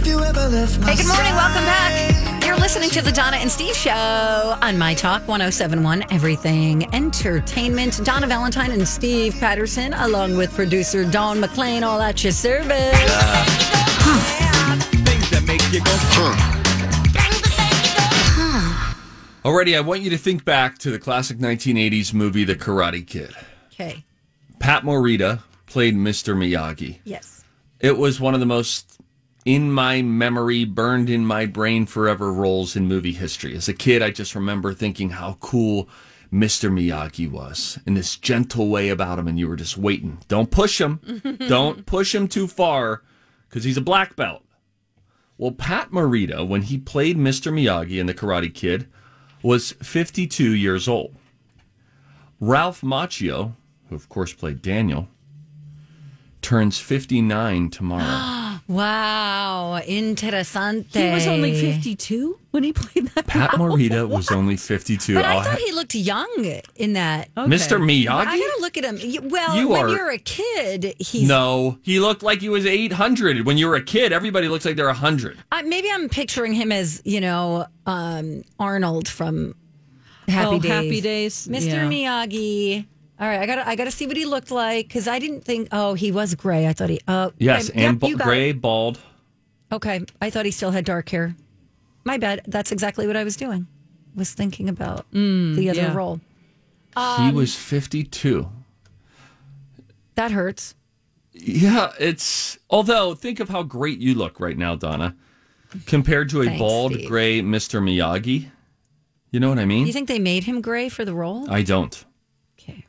good 0.05 1.07
morning. 1.07 1.35
Welcome 1.35 1.65
back. 1.65 2.45
You're 2.45 2.59
listening 2.59 2.91
to 2.91 3.01
the 3.03 3.11
Donna 3.11 3.39
and 3.39 3.51
Steve 3.51 3.75
Show 3.75 3.91
on 3.91 4.77
My 4.79 4.93
Talk 4.95 5.23
1071 5.27 6.05
Everything 6.13 6.95
Entertainment. 6.95 8.05
Donna 8.05 8.27
Valentine 8.27 8.71
and 8.71 8.87
Steve 8.87 9.35
Patterson, 9.41 9.95
along 9.95 10.37
with 10.37 10.53
producer 10.53 11.11
Dawn 11.11 11.41
McLean, 11.41 11.83
all 11.85 12.01
at 12.03 12.23
your 12.23 12.33
service. 12.33 12.69
Things 15.07 15.31
that 15.31 15.43
make 15.47 15.63
you 15.73 15.81
go, 15.81 16.66
Already, 19.47 19.77
I 19.77 19.81
want 19.81 20.01
you 20.01 20.11
to 20.11 20.19
think 20.19 20.45
back 20.45 20.77
to 20.79 20.91
the 20.91 20.99
classic 20.99 21.39
1980s 21.39 22.13
movie, 22.13 22.43
The 22.43 22.57
Karate 22.57 23.07
Kid. 23.07 23.31
Okay. 23.69 24.05
Pat 24.59 24.83
Morita 24.83 25.45
played 25.67 25.95
Mr. 25.95 26.37
Miyagi. 26.37 26.99
Yes. 27.05 27.45
It 27.79 27.97
was 27.97 28.19
one 28.19 28.35
of 28.35 28.41
the 28.41 28.47
most 28.47 28.99
in 29.45 29.71
my 29.71 30.03
memory, 30.03 30.65
burned 30.65 31.09
in 31.09 31.25
my 31.25 31.47
brain 31.47 31.87
forever 31.87 32.33
roles 32.33 32.75
in 32.75 32.89
movie 32.89 33.13
history. 33.13 33.55
As 33.55 33.69
a 33.69 33.73
kid, 33.73 34.03
I 34.03 34.11
just 34.11 34.35
remember 34.35 34.75
thinking 34.75 35.11
how 35.11 35.35
cool 35.39 35.89
Mr. 36.33 36.69
Miyagi 36.69 37.31
was 37.31 37.79
in 37.87 37.95
this 37.95 38.17
gentle 38.17 38.67
way 38.69 38.89
about 38.89 39.21
him, 39.21 39.29
and 39.29 39.39
you 39.39 39.47
were 39.47 39.55
just 39.55 39.79
waiting. 39.79 40.19
Don't 40.27 40.51
push 40.51 40.81
him. 40.81 40.99
Don't 41.49 41.87
push 41.87 42.13
him 42.13 42.27
too 42.27 42.49
far 42.49 43.05
because 43.49 43.63
he's 43.63 43.77
a 43.77 43.81
black 43.81 44.17
belt. 44.17 44.43
Well, 45.39 45.53
Pat 45.53 45.93
Morita, 45.93 46.45
when 46.45 46.63
he 46.63 46.79
played 46.79 47.17
Mr. 47.17 47.53
Miyagi 47.53 48.01
in 48.01 48.07
The 48.07 48.15
Karate 48.15 48.53
Kid, 48.53 48.89
was 49.43 49.73
52 49.83 50.55
years 50.55 50.89
old. 50.89 51.15
Ralph 52.41 52.83
Macchio, 52.83 53.53
who 53.89 53.95
of 53.95 54.09
course 54.09 54.33
played 54.33 54.61
Daniel, 54.63 55.09
turns 56.43 56.79
59 56.79 57.71
tomorrow. 57.71 58.43
Wow. 58.69 59.81
Interessante. 59.87 60.89
He 60.99 61.13
was 61.13 61.29
only 61.29 61.55
52 61.55 62.37
when 62.51 62.65
he 62.65 62.73
played 62.73 63.07
that. 63.15 63.25
Pat 63.29 63.51
Morita 63.53 64.09
was 64.09 64.29
only 64.33 64.57
52. 64.57 65.15
But 65.15 65.25
I'll 65.25 65.43
thought 65.43 65.53
ha- 65.53 65.65
he 65.65 65.71
looked 65.73 65.95
young 65.95 66.61
in 66.75 66.95
that. 66.95 67.29
Okay. 67.37 67.49
Mr. 67.49 67.79
Miyagi? 67.79 68.25
I 68.67 68.81
gotta 68.81 68.93
look 68.93 69.03
at 69.03 69.15
him. 69.23 69.29
Well, 69.31 69.57
You 69.57 69.69
when 69.69 69.85
are- 69.85 69.89
you're 69.89 70.11
a 70.11 70.19
kid, 70.19 70.95
he's. 70.99 71.29
No, 71.29 71.79
he 71.83 72.01
looked 72.01 72.23
like 72.23 72.41
he 72.41 72.49
was 72.49 72.67
800. 72.67 73.45
When 73.47 73.59
you 73.59 73.69
were 73.69 73.77
a 73.77 73.83
kid, 73.85 74.13
everybody 74.13 74.49
looks 74.49 74.65
like 74.65 74.77
they're 74.77 74.87
100. 74.87 75.39
Uh, 75.53 75.63
maybe 75.67 75.89
I'm 75.93 76.09
picturing 76.09 76.53
him 76.55 76.73
as 76.73 77.01
you 77.05 77.21
know 77.21 77.67
um, 77.87 78.43
Arnold 78.59 79.09
from 79.09 79.55
Happy 80.29 80.57
Oh, 80.57 80.59
Days. 80.61 80.71
Happy 80.71 81.01
Days? 81.01 81.49
Mr. 81.49 81.67
Yeah. 81.67 81.89
Miyagi. 81.89 82.87
All 83.19 83.27
right, 83.27 83.41
I 83.41 83.47
got 83.47 83.57
to 83.57 83.69
I 83.69 83.77
got 83.77 83.85
to 83.85 83.91
see 83.91 84.07
what 84.07 84.17
he 84.17 84.27
looked 84.27 84.51
like 84.51 84.89
because 84.89 85.09
I 85.09 85.19
didn't 85.19 85.43
think. 85.43 85.69
Oh, 85.73 85.95
he 85.95 86.13
was 86.13 86.35
gray. 86.35 86.67
I 86.67 86.73
thought 86.75 86.91
he. 86.91 87.01
Oh, 87.09 87.33
Yes, 87.39 87.71
okay, 87.71 87.85
and 87.87 88.03
yep, 88.03 88.19
ba- 88.19 88.25
gray, 88.25 88.51
it. 88.51 88.61
bald. 88.61 88.99
Okay, 89.73 90.05
I 90.21 90.29
thought 90.31 90.45
he 90.45 90.51
still 90.51 90.71
had 90.71 90.85
dark 90.85 91.09
hair. 91.09 91.35
My 92.05 92.19
bad. 92.19 92.43
That's 92.47 92.73
exactly 92.73 93.07
what 93.07 93.17
I 93.17 93.25
was 93.25 93.37
doing. 93.37 93.67
Was 94.15 94.33
thinking 94.33 94.69
about 94.69 95.07
the 95.13 95.69
other 95.71 95.81
yeah. 95.81 95.95
role. 95.95 96.21
He 96.97 97.33
was 97.33 97.55
52. 97.55 98.49
That 100.15 100.31
hurts. 100.33 100.75
Yeah, 101.33 101.93
it's. 102.01 102.59
Although, 102.71 103.15
think 103.15 103.41
of 103.41 103.49
how 103.51 103.63
great 103.63 103.99
you 103.99 104.15
look 104.15 104.41
right 104.41 104.57
now, 104.57 104.75
Donna, 104.75 105.15
compared 105.87 106.31
to 106.31 106.41
a 106.41 106.47
Thanks, 106.47 106.59
bald, 106.59 106.95
Steve. 106.95 107.09
gray 107.09 107.41
Mr. 107.43 107.83
Miyagi. 107.83 108.49
You 109.31 109.41
know 109.41 109.51
what 109.51 109.59
I 109.59 109.67
mean? 109.67 109.87
you 109.87 109.93
think 109.93 110.09
they 110.09 110.19
made 110.19 110.45
him 110.45 110.63
gray 110.63 110.89
for 110.89 111.05
the 111.05 111.13
role? 111.15 111.51
I 111.51 111.63
don't. 111.63 112.05
Okay. 112.59 112.87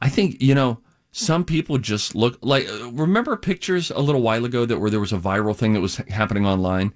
I 0.00 0.08
think 0.08 0.40
you 0.40 0.54
know 0.54 0.78
some 1.12 1.44
people 1.44 1.76
just 1.76 2.14
look 2.14 2.38
like. 2.40 2.66
uh, 2.66 2.90
Remember 2.92 3.36
pictures 3.36 3.90
a 3.90 4.00
little 4.00 4.22
while 4.22 4.46
ago 4.46 4.64
that 4.64 4.78
where 4.78 4.88
there 4.90 5.00
was 5.00 5.12
a 5.12 5.18
viral 5.18 5.54
thing 5.54 5.74
that 5.74 5.80
was 5.82 5.96
happening 5.96 6.46
online. 6.46 6.94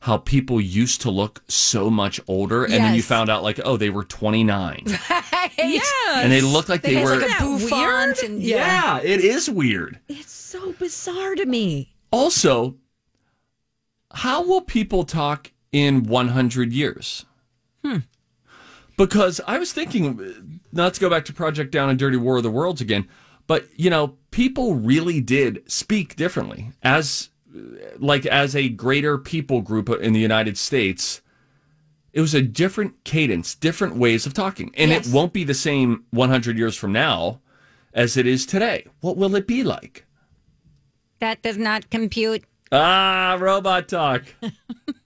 How 0.00 0.16
people 0.16 0.60
used 0.60 1.02
to 1.02 1.10
look 1.10 1.42
so 1.46 1.90
much 1.90 2.18
older, 2.26 2.64
and 2.64 2.72
then 2.72 2.94
you 2.94 3.02
found 3.02 3.28
out 3.28 3.42
like, 3.42 3.60
oh, 3.64 3.76
they 3.76 3.90
were 3.90 4.04
twenty 4.04 4.42
nine, 4.42 4.84
Yeah. 5.58 5.80
and 6.16 6.32
they 6.32 6.40
looked 6.40 6.70
like 6.70 6.80
They 6.82 6.94
they 6.94 7.04
were. 7.04 7.16
like 7.18 7.38
a 7.38 7.42
bouffant 7.44 7.70
weird? 7.70 8.18
and 8.24 8.42
yeah, 8.42 8.98
it 9.02 9.20
is 9.20 9.50
weird. 9.50 10.00
It's 10.08 10.32
so 10.32 10.72
bizarre 10.72 11.34
to 11.34 11.44
me. 11.44 11.94
Also, 12.10 12.76
how 14.12 14.42
will 14.42 14.62
people 14.62 15.04
talk 15.04 15.52
in 15.70 16.04
100 16.04 16.72
years? 16.72 17.26
Hmm. 17.84 17.98
Because 18.96 19.40
I 19.46 19.58
was 19.58 19.72
thinking, 19.72 20.60
not 20.72 20.94
to 20.94 21.00
go 21.00 21.08
back 21.10 21.24
to 21.26 21.32
Project 21.32 21.72
Down 21.72 21.88
and 21.90 21.98
Dirty 21.98 22.16
War 22.16 22.38
of 22.38 22.42
the 22.42 22.50
Worlds 22.50 22.80
again, 22.80 23.06
but 23.46 23.66
you 23.76 23.90
know, 23.90 24.16
people 24.30 24.74
really 24.74 25.20
did 25.20 25.62
speak 25.70 26.16
differently 26.16 26.72
as 26.82 27.28
like 27.98 28.26
as 28.26 28.54
a 28.54 28.68
greater 28.68 29.18
people 29.18 29.60
group 29.60 29.88
in 29.88 30.12
the 30.12 30.20
United 30.20 30.56
States. 30.58 31.20
It 32.12 32.20
was 32.20 32.34
a 32.34 32.42
different 32.42 33.04
cadence, 33.04 33.54
different 33.54 33.94
ways 33.96 34.26
of 34.26 34.34
talking. 34.34 34.72
And 34.76 34.90
Yes. 34.90 35.06
it 35.06 35.12
won't 35.12 35.32
be 35.32 35.44
the 35.44 35.54
same 35.54 36.04
100 36.10 36.58
years 36.58 36.76
from 36.76 36.92
now 36.92 37.40
as 37.94 38.16
it 38.16 38.26
is 38.26 38.44
today. 38.46 38.84
What 39.00 39.16
will 39.16 39.34
it 39.36 39.46
be 39.46 39.62
like? 39.62 40.04
That 41.20 41.42
does 41.42 41.56
not 41.56 41.88
compute. 41.90 42.42
Ah, 42.72 43.36
robot 43.40 43.88
talk. 43.88 44.24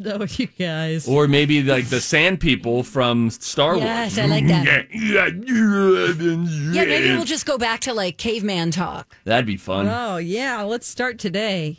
No, 0.04 0.24
you 0.38 0.46
guys. 0.46 1.06
Or 1.06 1.28
maybe 1.28 1.62
like 1.62 1.88
the 1.90 2.00
sand 2.00 2.40
people 2.40 2.82
from 2.82 3.28
Star 3.28 3.72
Wars. 3.72 3.82
Yes, 3.84 4.16
I 4.16 4.24
like 4.24 4.46
that. 4.46 4.88
Yeah, 4.94 5.26
Yeah, 5.26 6.84
maybe 6.86 7.08
we'll 7.10 7.24
just 7.26 7.44
go 7.44 7.58
back 7.58 7.80
to 7.80 7.92
like 7.92 8.16
caveman 8.16 8.70
talk. 8.70 9.14
That'd 9.24 9.44
be 9.44 9.58
fun. 9.58 9.88
Oh, 9.88 10.16
yeah. 10.16 10.62
Let's 10.62 10.86
start 10.86 11.18
today. 11.18 11.76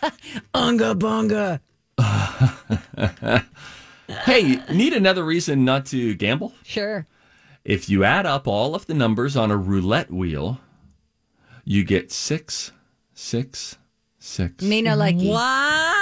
Unga 0.54 0.94
bunga. 0.94 1.60
Hey, 4.08 4.60
need 4.72 4.94
another 4.94 5.24
reason 5.24 5.66
not 5.66 5.84
to 5.86 6.14
gamble? 6.14 6.54
Sure. 6.64 7.06
If 7.64 7.90
you 7.90 8.02
add 8.04 8.24
up 8.24 8.48
all 8.48 8.74
of 8.74 8.86
the 8.86 8.94
numbers 8.94 9.36
on 9.36 9.50
a 9.50 9.56
roulette 9.58 10.10
wheel, 10.10 10.58
you 11.64 11.84
get 11.84 12.10
six, 12.10 12.72
six, 13.12 13.76
six. 14.18 14.64
Me 14.64 14.80
no 14.80 14.96
like. 14.96 15.16
What? 15.16 15.97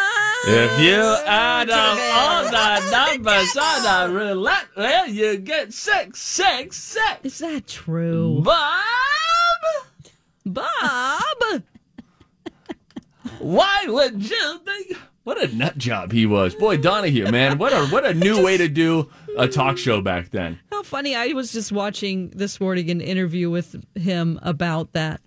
If 0.49 0.81
you 0.81 1.17
add 1.27 1.71
up 1.71 1.99
all 2.15 2.45
the 2.45 2.91
numbers 3.19 3.57
on 3.57 4.11
a 4.11 4.15
roulette 4.15 4.69
wheel, 4.77 5.07
you 5.09 5.39
get 5.39 5.73
six, 5.73 6.21
six, 6.21 6.77
six. 6.77 7.19
Is 7.25 7.39
that 7.39 7.67
true? 7.67 8.43
Bob, 8.45 8.85
Bob! 10.45 11.63
why 13.41 13.87
would 13.89 14.23
you 14.31 14.59
think? 14.65 14.97
What 15.25 15.43
a 15.43 15.53
nut 15.53 15.77
job 15.79 16.13
he 16.13 16.27
was, 16.27 16.55
boy 16.55 16.77
Donahue, 16.77 17.29
man. 17.33 17.59
What 17.59 17.73
a 17.73 17.87
what 17.87 18.05
a 18.05 18.15
new 18.15 18.41
way 18.45 18.57
to 18.57 18.69
do 18.69 19.11
a 19.37 19.49
talk 19.49 19.77
show 19.79 20.01
back 20.01 20.31
then. 20.31 20.61
How 20.71 20.85
funny. 20.85 21.17
I 21.17 21.33
was 21.33 21.51
just 21.51 21.73
watching 21.73 22.31
this 22.31 22.61
morning 22.61 22.89
an 22.93 23.01
interview 23.01 23.51
with 23.51 23.85
him 23.97 24.39
about 24.43 24.93
that. 24.93 25.21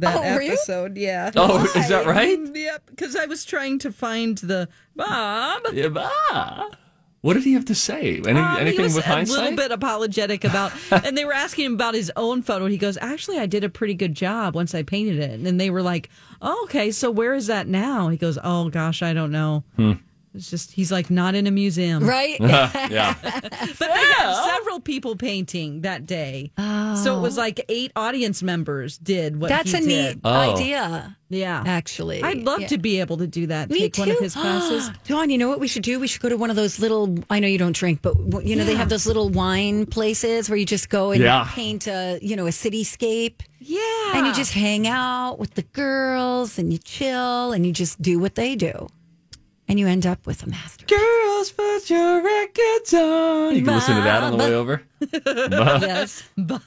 That 0.00 0.16
Oh, 0.16 0.34
were 0.34 0.42
you? 0.42 0.52
episode, 0.52 0.96
yeah. 0.96 1.30
Oh, 1.36 1.64
is 1.76 1.88
that 1.88 2.06
right? 2.06 2.38
Yep, 2.54 2.82
because 2.86 3.16
I 3.16 3.26
was 3.26 3.44
trying 3.44 3.78
to 3.80 3.92
find 3.92 4.36
the 4.38 4.68
Bob. 4.94 5.62
Yeah, 5.72 5.88
bah. 5.88 6.68
What 7.22 7.34
did 7.34 7.42
he 7.42 7.54
have 7.54 7.64
to 7.64 7.74
say? 7.74 8.20
Any, 8.26 8.38
Um, 8.38 8.54
he 8.56 8.60
anything 8.60 8.82
was 8.84 8.94
with 8.94 9.06
a 9.08 9.22
little 9.22 9.56
bit 9.56 9.72
apologetic 9.72 10.44
about, 10.44 10.72
and 10.92 11.18
they 11.18 11.24
were 11.24 11.32
asking 11.32 11.64
him 11.66 11.74
about 11.74 11.94
his 11.94 12.12
own 12.14 12.42
photo. 12.42 12.66
He 12.66 12.76
goes, 12.78 12.96
"Actually, 13.00 13.38
I 13.38 13.46
did 13.46 13.64
a 13.64 13.68
pretty 13.68 13.94
good 13.94 14.14
job 14.14 14.54
once 14.54 14.74
I 14.76 14.82
painted 14.84 15.18
it." 15.18 15.40
And 15.40 15.58
they 15.60 15.70
were 15.70 15.82
like, 15.82 16.08
oh, 16.40 16.60
"Okay, 16.64 16.90
so 16.92 17.10
where 17.10 17.34
is 17.34 17.48
that 17.48 17.66
now?" 17.66 18.08
He 18.10 18.16
goes, 18.16 18.38
"Oh 18.44 18.68
gosh, 18.68 19.02
I 19.02 19.12
don't 19.12 19.32
know." 19.32 19.64
Hmm. 19.76 19.92
It's 20.36 20.50
just 20.50 20.72
he's 20.72 20.92
like 20.92 21.10
not 21.10 21.34
in 21.34 21.46
a 21.46 21.50
museum. 21.50 22.06
Right? 22.06 22.38
yeah. 22.40 23.14
But 23.78 23.88
they 23.94 24.00
had 24.12 24.34
several 24.54 24.80
people 24.80 25.16
painting 25.16 25.80
that 25.82 26.06
day. 26.06 26.52
So 26.56 27.18
it 27.18 27.20
was 27.20 27.36
oh. 27.38 27.40
like 27.42 27.64
eight 27.68 27.92
audience 27.96 28.42
members 28.42 28.98
did 28.98 29.40
what 29.40 29.48
That's 29.48 29.72
he 29.72 29.76
a 29.78 29.80
did. 29.80 30.16
neat 30.16 30.20
Oh. 30.24 30.54
idea, 30.54 31.16
Yeah. 31.28 31.62
actually. 31.66 32.22
I'd 32.22 32.42
love 32.44 32.60
Yeah. 32.62 32.66
to 32.68 32.78
be 32.78 33.00
able 33.00 33.16
to 33.18 33.26
do 33.26 33.46
that. 33.48 33.70
Me 33.70 33.80
Take 33.80 33.98
one 33.98 34.10
of 34.10 34.18
too. 34.18 34.24
his 34.24 34.34
classes. 34.42 34.90
Dawn, 35.06 35.30
you 35.30 35.38
know 35.38 35.48
what 35.48 35.60
we 35.60 35.68
should 35.68 35.82
do? 35.82 35.98
We 36.00 36.06
should 36.06 36.22
go 36.22 36.28
to 36.28 36.36
one 36.36 36.50
of 36.50 36.56
those 36.56 36.78
little. 36.78 37.16
I 37.30 37.40
know 37.40 37.48
you 37.48 37.58
don't 37.58 37.76
drink, 37.76 38.00
but 38.02 38.14
you 38.46 38.56
know 38.56 38.64
they 38.64 38.74
have 38.76 38.88
those 38.88 39.06
little 39.06 39.28
wine 39.28 39.86
places 39.86 40.48
where 40.48 40.56
you 40.56 40.66
just 40.66 40.88
go 40.88 41.10
and 41.12 41.22
Yeah. 41.22 41.48
paint 41.50 41.86
a 41.86 42.18
you 42.22 42.36
know 42.36 42.46
a 42.46 42.50
cityscape, 42.50 43.40
Yeah. 43.60 43.80
and 44.14 44.26
you 44.26 44.32
just 44.34 44.52
hang 44.52 44.86
out 44.86 45.38
with 45.38 45.54
the 45.54 45.62
girls 45.62 46.58
and 46.58 46.72
you 46.72 46.78
chill 46.78 47.52
and 47.52 47.66
you 47.66 47.72
just 47.72 48.00
do 48.00 48.18
what 48.18 48.34
they 48.36 48.54
do, 48.56 48.88
and 49.68 49.78
you 49.78 49.86
end 49.86 50.06
up 50.06 50.26
with 50.26 50.42
a 50.42 50.48
master. 50.48 50.86
Girls, 50.86 51.50
put 51.52 51.90
your 51.90 52.22
records 52.22 52.94
on. 52.94 53.54
You 53.56 53.62
can 53.64 53.74
listen 53.74 53.96
to 53.96 54.02
that 54.02 54.22
on 54.22 54.32
the 54.32 54.38
way 54.38 54.54
over. 54.54 54.82
Yes, 55.12 56.22
Bah, 56.38 56.58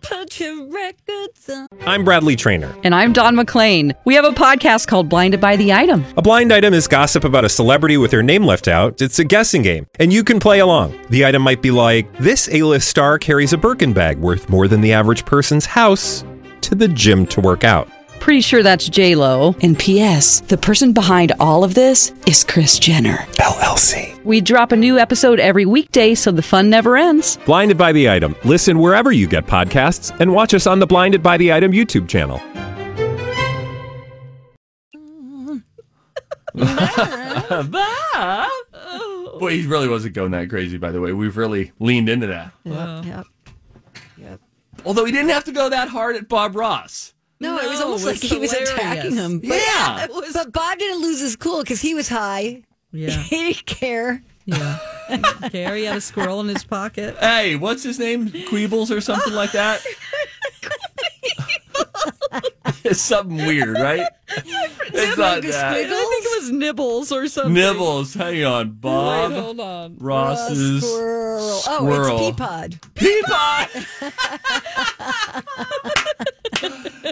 put 0.00 0.38
your 0.38 0.66
records 0.70 1.48
on. 1.50 1.66
I'm 1.84 2.04
Bradley 2.04 2.36
Traynor. 2.36 2.74
And 2.84 2.94
I'm 2.94 3.12
Don 3.12 3.34
McClain. 3.34 3.92
We 4.04 4.14
have 4.14 4.24
a 4.24 4.30
podcast 4.30 4.86
called 4.86 5.08
Blinded 5.08 5.40
by 5.40 5.56
the 5.56 5.72
Item. 5.72 6.04
A 6.16 6.22
blind 6.22 6.52
item 6.52 6.72
is 6.74 6.86
gossip 6.86 7.24
about 7.24 7.44
a 7.44 7.48
celebrity 7.48 7.96
with 7.96 8.10
their 8.12 8.22
name 8.22 8.44
left 8.44 8.68
out. 8.68 9.02
It's 9.02 9.18
a 9.18 9.24
guessing 9.24 9.62
game, 9.62 9.86
and 9.98 10.12
you 10.12 10.22
can 10.22 10.38
play 10.38 10.60
along. 10.60 10.98
The 11.10 11.26
item 11.26 11.42
might 11.42 11.60
be 11.60 11.70
like 11.72 12.16
this: 12.18 12.48
A-list 12.52 12.86
star 12.88 13.18
carries 13.18 13.52
a 13.52 13.58
Birkin 13.58 13.92
bag 13.92 14.18
worth 14.18 14.48
more 14.48 14.68
than 14.68 14.80
the 14.80 14.92
average 14.92 15.24
person's 15.26 15.66
house 15.66 16.24
to 16.62 16.74
the 16.76 16.88
gym 16.88 17.26
to 17.26 17.40
work 17.40 17.64
out. 17.64 17.88
Pretty 18.20 18.40
sure 18.40 18.62
that's 18.62 18.88
J 18.88 19.14
Lo. 19.14 19.54
And 19.62 19.78
P.S. 19.78 20.40
The 20.40 20.58
person 20.58 20.92
behind 20.92 21.32
all 21.40 21.64
of 21.64 21.74
this 21.74 22.12
is 22.26 22.44
Kris 22.44 22.78
Jenner. 22.78 23.18
LLC. 23.36 24.22
We 24.24 24.40
drop 24.40 24.72
a 24.72 24.76
new 24.76 24.98
episode 24.98 25.40
every 25.40 25.64
weekday, 25.64 26.14
so 26.14 26.30
the 26.30 26.42
fun 26.42 26.68
never 26.68 26.96
ends. 26.96 27.38
Blinded 27.46 27.78
by 27.78 27.92
the 27.92 28.10
item. 28.10 28.34
Listen 28.44 28.78
wherever 28.78 29.12
you 29.12 29.26
get 29.26 29.46
podcasts, 29.46 30.14
and 30.20 30.32
watch 30.32 30.52
us 30.52 30.66
on 30.66 30.78
the 30.78 30.86
Blinded 30.86 31.22
by 31.22 31.38
the 31.38 31.52
Item 31.52 31.72
YouTube 31.72 32.08
channel. 32.08 32.40
Boy, 39.38 39.52
he 39.52 39.66
really 39.66 39.88
wasn't 39.88 40.14
going 40.14 40.32
that 40.32 40.50
crazy, 40.50 40.76
by 40.76 40.90
the 40.90 41.00
way. 41.00 41.12
We've 41.12 41.36
really 41.36 41.72
leaned 41.78 42.08
into 42.08 42.26
that. 42.26 42.52
Yep. 42.64 43.26
Although 44.84 45.04
he 45.04 45.12
didn't 45.12 45.30
have 45.30 45.44
to 45.44 45.52
go 45.52 45.68
that 45.68 45.88
hard 45.88 46.16
at 46.16 46.28
Bob 46.28 46.56
Ross. 46.56 47.14
No, 47.40 47.58
it 47.58 47.68
was 47.68 47.80
almost 47.80 48.02
it 48.02 48.06
like 48.06 48.20
was 48.22 48.30
he 48.30 48.38
was 48.38 48.52
attacking 48.52 49.14
him. 49.14 49.38
But, 49.40 49.48
Yeah. 49.50 50.04
It 50.04 50.10
was 50.12 50.32
but 50.32 50.52
Bob 50.52 50.78
didn't 50.78 51.00
lose 51.02 51.20
his 51.20 51.36
cool 51.36 51.62
because 51.62 51.80
he 51.80 51.94
was 51.94 52.08
high. 52.08 52.62
Yeah. 52.92 53.10
He 53.22 53.36
didn't 53.52 53.66
care. 53.66 54.22
Yeah. 54.46 54.78
Gary 55.50 55.84
had 55.84 55.96
a 55.98 56.00
squirrel 56.00 56.40
in 56.40 56.48
his 56.48 56.64
pocket. 56.64 57.16
Hey, 57.20 57.54
what's 57.56 57.82
his 57.82 57.98
name? 57.98 58.28
Queebles 58.28 58.90
or 58.94 59.00
something 59.00 59.34
like 59.34 59.52
that? 59.52 59.84
it's 62.84 63.00
something 63.00 63.36
weird, 63.36 63.78
right? 63.78 64.06
It's 64.28 65.16
not 65.18 65.38
I 65.38 65.84
think 65.84 65.90
it 65.90 66.42
was 66.42 66.50
Nibbles 66.50 67.12
or 67.12 67.28
something. 67.28 67.52
Nibbles. 67.54 68.14
Hang 68.14 68.44
on. 68.44 68.68
Wait, 68.68 68.80
Bob 68.80 69.32
hold 69.32 69.60
on. 69.60 69.96
Ross's 69.98 70.82
Squirrel. 70.82 71.58
squirrel. 71.58 72.16
Oh, 72.16 72.30
it's 72.30 72.40
Peapod. 72.40 72.78
Peapod. 72.94 73.68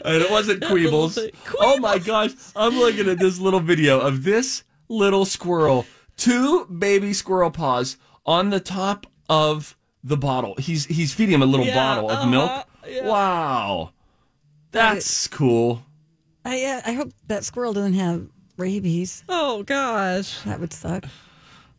And 0.07 0.23
it 0.23 0.31
wasn't 0.31 0.63
Queebles. 0.63 1.15
thing. 1.17 1.31
Oh 1.61 1.79
my 1.79 1.99
gosh. 1.99 2.31
I'm 2.55 2.79
looking 2.79 3.09
at 3.09 3.19
this 3.19 3.39
little 3.39 3.61
video 3.61 4.01
of 4.01 4.23
this 4.25 4.63
little 4.89 5.25
squirrel, 5.25 5.85
two 6.17 6.65
baby 6.67 7.13
squirrel 7.13 7.51
paws 7.51 7.97
on 8.25 8.51
the 8.51 8.61
top 8.61 9.07
of 9.29 9.77
the 10.05 10.17
bottle. 10.17 10.55
He's 10.59 10.87
he's 10.87 11.13
feeding 11.13 11.35
him 11.35 11.43
a 11.43 11.47
little 11.47 11.67
Yeah, 11.67 11.75
bottle 11.75 12.11
of 12.11 12.19
uh-huh, 12.19 12.31
milk. 12.31 12.67
yeah. 12.89 13.07
Wow. 13.07 13.91
That's 14.73 15.27
cool. 15.29 15.83
I, 16.45 16.63
uh, 16.65 16.81
I 16.87 16.93
hope 16.93 17.13
that 17.27 17.45
squirrel 17.45 17.73
doesn't 17.73 17.95
have 17.95 18.27
rabies. 18.57 19.25
Oh 19.29 19.63
gosh. 19.65 20.41
That 20.43 20.61
would 20.61 20.73
suck. 20.73 21.05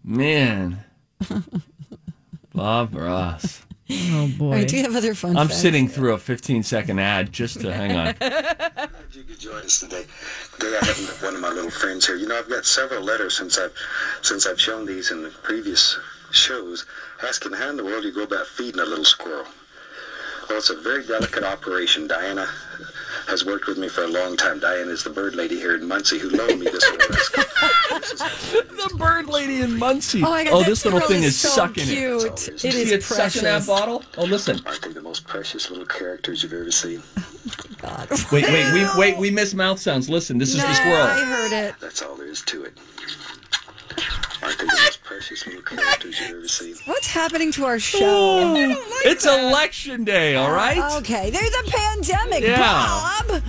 Man. 0.04 0.84
Bob 2.54 2.94
Ross. 2.96 3.62
Oh 3.90 4.32
boy. 4.38 4.46
All 4.46 4.52
right, 4.52 4.68
do 4.68 4.78
you 4.78 4.84
have 4.84 4.96
other 4.96 5.14
fun 5.16 5.38
I'm 5.38 5.48
facts? 5.48 5.60
sitting 5.62 5.88
through 5.88 6.14
a 6.14 6.18
15 6.18 6.64
second 6.64 7.00
ad 7.00 7.32
just 7.32 7.62
to 7.62 7.74
hang 7.74 7.96
on. 7.96 8.16
If 9.10 9.16
you 9.16 9.24
could 9.24 9.40
join 9.40 9.64
us 9.64 9.80
today. 9.80 10.04
Today 10.60 10.78
I 10.82 10.86
have 10.86 11.24
one 11.24 11.36
of 11.36 11.42
my 11.42 11.50
little 11.50 11.72
friends 11.72 12.06
here. 12.06 12.18
You 12.18 12.28
know, 12.28 12.38
I've 12.38 12.50
got 12.50 12.66
several 12.66 13.02
letters 13.02 13.38
since 13.38 13.58
I've 13.58 13.74
since 14.22 14.46
I've 14.46 14.60
shown 14.60 14.86
these 14.86 15.12
in 15.12 15.24
the 15.24 15.30
previous 15.30 15.98
shows, 16.32 16.86
asking 17.24 17.54
how 17.54 17.70
in 17.70 17.78
the 17.78 17.86
world 17.86 18.04
you 18.04 18.12
go 18.14 18.24
about 18.24 18.46
feeding 18.48 18.82
a 18.82 18.86
little 18.86 19.06
squirrel. 19.06 19.46
Well, 20.50 20.58
it's 20.60 20.70
a 20.70 20.76
very 20.82 21.06
delicate 21.08 21.44
operation. 21.44 22.08
Diana 22.08 22.48
has 23.28 23.46
worked 23.46 23.68
with 23.68 23.78
me 23.78 23.88
for 23.90 24.04
a 24.04 24.08
long 24.08 24.38
time. 24.38 24.60
Diana 24.60 24.92
is 24.92 25.04
the 25.04 25.10
bird 25.10 25.36
lady 25.36 25.56
here 25.58 25.76
in 25.76 25.88
Muncie 25.88 26.18
who 26.20 26.30
loaned 26.30 26.60
me 26.60 26.68
this 26.70 26.90
little 26.92 27.10
rascal. 27.10 27.44
This 28.00 28.12
is 28.14 28.22
how 28.22 28.28
it 28.28 28.66
is. 28.72 28.88
the 28.90 28.96
bird 28.98 29.28
lady 29.28 29.62
in 29.62 29.78
Muncie. 29.78 30.20
Oh 30.24 30.30
my 30.30 30.44
God, 30.44 30.54
oh 30.54 30.64
this 30.64 30.86
little 30.86 31.00
thing 31.02 31.24
is 31.24 31.30
is 31.34 31.40
so 31.40 31.50
sucking 31.50 31.84
it. 31.84 31.88
cute. 31.88 32.24
it. 32.26 32.48
It 32.50 32.60
See 32.60 32.68
is 32.70 32.92
it 32.92 33.04
sucking 33.04 33.44
that 33.44 33.66
bottle? 33.68 34.04
Oh, 34.18 34.24
listen. 34.26 34.60
Aren't 34.66 34.82
they 34.82 34.92
the 34.92 35.02
most 35.02 35.26
precious 35.28 35.70
little 35.70 35.86
characters 35.86 36.44
you've 36.44 36.54
ever 36.54 36.72
seen? 36.72 37.02
God. 37.82 38.10
Wait, 38.32 38.46
wait, 38.48 38.74
we 38.74 38.88
wait, 38.98 39.18
we 39.18 39.32
miss 39.40 39.54
mouth 39.54 39.80
sounds. 39.80 40.10
Listen, 40.10 40.38
this 40.38 40.50
is 40.50 40.62
the 40.62 40.74
squirrel. 40.74 41.04
I 41.08 41.16
squirrel. 41.16 41.50
heard 41.50 41.52
it. 41.54 41.76
That's 41.80 42.02
all 42.02 42.16
there 42.16 42.28
is 42.28 42.42
to 42.44 42.64
it. 42.66 42.78
Aren't 44.44 44.60
they 44.60 44.66
the 44.66 44.80
most 44.84 45.04
precious 45.04 45.44
little 46.08 46.14
characters 46.14 46.20
you've 46.22 46.38
ever 46.38 46.48
seen? 46.48 46.76
What's 46.86 47.08
happening 47.08 47.52
to 47.54 47.66
our 47.66 47.80
show? 47.80 48.00
Oh, 48.02 49.00
it's 49.06 49.26
election 49.26 50.04
day, 50.04 50.36
all 50.36 50.52
right? 50.52 50.78
Oh, 50.82 50.98
okay, 51.00 51.30
there's 51.30 51.54
a 51.56 51.64
pandemic, 51.70 52.44
Yeah. 52.44 52.60
Bob. 53.30 53.42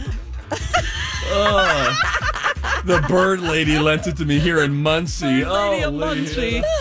The 2.84 3.04
bird 3.08 3.40
lady 3.40 3.78
lent 3.78 4.06
it 4.06 4.16
to 4.16 4.24
me 4.24 4.38
here 4.38 4.62
in 4.62 4.74
Muncie. 4.74 5.44
Oh, 5.44 5.70
Lady 5.70 5.82
of 5.84 5.94
Muncie. 5.94 6.62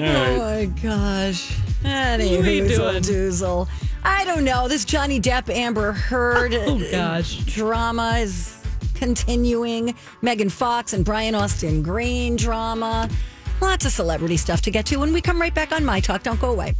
Oh 0.00 0.38
my 0.38 0.66
gosh. 0.82 1.50
Anywho, 1.82 2.36
What 2.38 2.46
are 2.46 2.50
you 2.52 2.68
doing? 2.68 3.02
Doozle. 3.02 3.68
I 4.04 4.24
don't 4.24 4.44
know. 4.44 4.68
This 4.68 4.84
Johnny 4.84 5.20
Depp 5.20 5.48
Amber 5.50 5.92
Heard 5.92 6.54
Oh 6.54 6.78
gosh. 6.92 7.36
drama 7.44 8.18
is 8.18 8.56
continuing. 8.94 9.94
Megan 10.22 10.50
Fox 10.50 10.92
and 10.92 11.04
Brian 11.04 11.34
Austin 11.34 11.82
Green 11.82 12.36
drama. 12.36 13.08
Lots 13.60 13.84
of 13.84 13.92
celebrity 13.92 14.36
stuff 14.36 14.62
to 14.62 14.70
get 14.70 14.86
to 14.86 14.98
when 14.98 15.12
we 15.12 15.20
come 15.20 15.40
right 15.40 15.54
back 15.54 15.72
on 15.72 15.84
My 15.84 16.00
Talk. 16.00 16.22
Don't 16.22 16.40
go 16.40 16.50
away. 16.50 16.74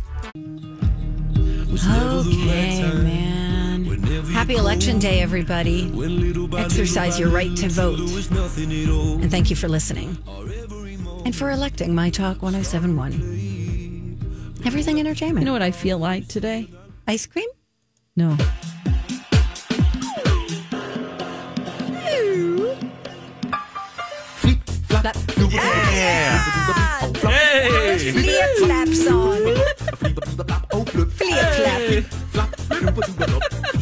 Okay, 1.73 2.83
man. 3.03 3.85
Happy 4.33 4.57
Election 4.57 4.99
Day, 4.99 5.21
everybody. 5.21 5.91
Exercise 6.57 7.19
your 7.19 7.31
right 7.31 7.55
to 7.57 7.69
vote. 7.69 7.99
And 8.01 9.31
thank 9.31 9.51
you 9.51 9.57
for 9.57 9.69
listening. 9.69 10.17
And 11.25 11.35
for 11.35 11.51
electing 11.51 11.95
My 11.95 12.11
Talk 12.11 12.43
1071. 12.43 14.19
Everything 14.65 14.99
entertainment. 14.99 15.41
You 15.41 15.47
know 15.47 15.53
what 15.53 15.63
I 15.63 15.71
feel 15.71 15.99
like 15.99 16.29
today? 16.29 16.69
Ice 17.07 17.27
cream? 17.27 17.49
No. 18.17 18.37
Flap. 25.39 25.61
Ah, 25.61 27.11
Hey! 27.29 28.13
Flip 28.13 28.51
flap 28.59 28.89
song. 28.89 29.39
Flip 29.97 31.09
flap. 31.11 31.81
Flip 31.81 32.05
flap. 32.05 32.55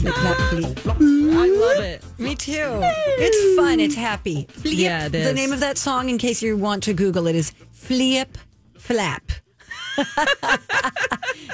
I 0.09 1.49
love 1.49 1.81
it. 1.85 2.05
Me 2.19 2.35
too. 2.35 2.53
It's 2.83 3.57
fun. 3.59 3.81
It's 3.81 3.95
happy. 3.95 4.47
Flip. 4.51 4.75
Yeah, 4.75 5.07
it 5.07 5.13
The 5.13 5.33
name 5.33 5.53
of 5.53 5.61
that 5.61 5.79
song, 5.79 6.09
in 6.09 6.19
case 6.19 6.43
you 6.43 6.57
want 6.57 6.83
to 6.85 6.93
Google 6.95 7.27
it, 7.27 7.35
is 7.35 7.53
Flip 7.73 8.37
Flap. 8.79 9.33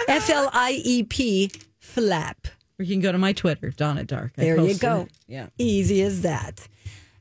F 0.09 0.29
L 0.31 0.51
I 0.53 0.81
E 0.85 1.05
P 1.05 1.51
Flap. 1.79 2.49
Or 2.79 2.85
you 2.85 2.95
can 2.95 3.01
go 3.01 3.13
to 3.13 3.19
my 3.19 3.33
Twitter, 3.33 3.71
Donna 3.71 4.05
Dark. 4.05 4.33
There 4.37 4.59
you 4.59 4.75
go. 4.79 5.03
it. 5.03 5.13
Yeah. 5.29 5.47
Easy 5.59 6.03
as 6.03 6.23
that. 6.23 6.67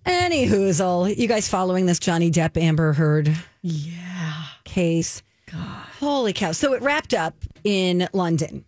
Anywho's 0.06 0.82
all 0.82 1.08
you 1.08 1.28
guys 1.28 1.48
following 1.48 1.86
this 1.86 2.00
Johnny 2.00 2.32
Depp 2.32 2.58
Amber 2.62 2.94
Heard 2.94 3.36
Yeah. 3.62 4.44
case. 4.64 5.22
God. 5.52 5.86
Holy 6.00 6.34
cow. 6.34 6.52
So 6.54 6.74
it 6.74 6.82
wrapped 6.82 7.14
up 7.14 7.36
in 7.64 8.08
London. 8.14 8.66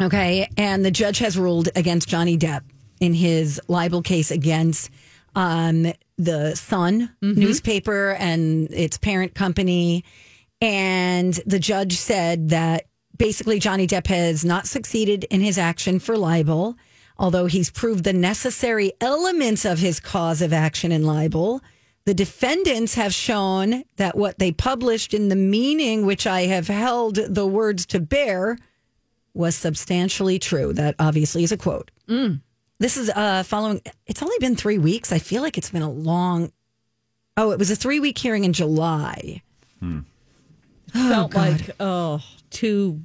Okay. 0.00 0.48
And 0.56 0.84
the 0.84 0.90
judge 0.90 1.18
has 1.18 1.36
ruled 1.38 1.68
against 1.74 2.08
Johnny 2.08 2.38
Depp 2.38 2.62
in 3.00 3.14
his 3.14 3.60
libel 3.68 4.02
case 4.02 4.30
against 4.30 4.90
um, 5.34 5.92
the 6.18 6.54
Sun 6.54 7.10
newspaper 7.22 8.12
and 8.18 8.72
its 8.72 8.98
parent 8.98 9.34
company. 9.34 10.04
And 10.60 11.34
the 11.46 11.58
judge 11.58 11.96
said 11.96 12.50
that 12.50 12.86
basically 13.16 13.58
Johnny 13.58 13.86
Depp 13.86 14.06
has 14.08 14.44
not 14.44 14.66
succeeded 14.66 15.24
in 15.24 15.40
his 15.40 15.56
action 15.58 15.98
for 15.98 16.16
libel, 16.16 16.76
although 17.20 17.46
he's 17.46 17.70
proved 17.70 18.02
the 18.02 18.12
necessary 18.12 18.92
elements 19.00 19.64
of 19.64 19.78
his 19.78 20.00
cause 20.00 20.42
of 20.42 20.52
action 20.52 20.90
in 20.90 21.04
libel 21.04 21.60
The 22.06 22.14
defendants 22.14 22.94
have 22.94 23.12
shown 23.14 23.84
that 23.96 24.16
what 24.16 24.38
they 24.38 24.50
published 24.52 25.12
in 25.14 25.28
the 25.28 25.36
meaning, 25.36 26.06
which 26.06 26.26
I 26.26 26.42
have 26.46 26.66
held 26.66 27.16
the 27.16 27.46
words 27.46 27.84
to 27.86 28.00
bear, 28.00 28.56
was 29.34 29.54
substantially 29.54 30.38
true. 30.38 30.72
That 30.72 30.94
obviously 30.98 31.44
is 31.44 31.52
a 31.52 31.56
quote. 31.58 31.90
This 32.78 32.96
is 32.96 33.10
uh, 33.10 33.42
following, 33.42 33.82
it's 34.06 34.22
only 34.22 34.36
been 34.40 34.56
three 34.56 34.78
weeks. 34.78 35.12
I 35.12 35.18
feel 35.18 35.42
like 35.42 35.58
it's 35.58 35.70
been 35.70 35.82
a 35.82 35.90
long, 35.90 36.50
oh, 37.36 37.50
it 37.52 37.58
was 37.58 37.70
a 37.70 37.76
three 37.76 38.00
week 38.00 38.16
hearing 38.16 38.44
in 38.44 38.54
July. 38.54 39.42
Felt 40.92 41.30
God. 41.32 41.34
like 41.34 41.70
oh, 41.78 42.20
two 42.48 43.02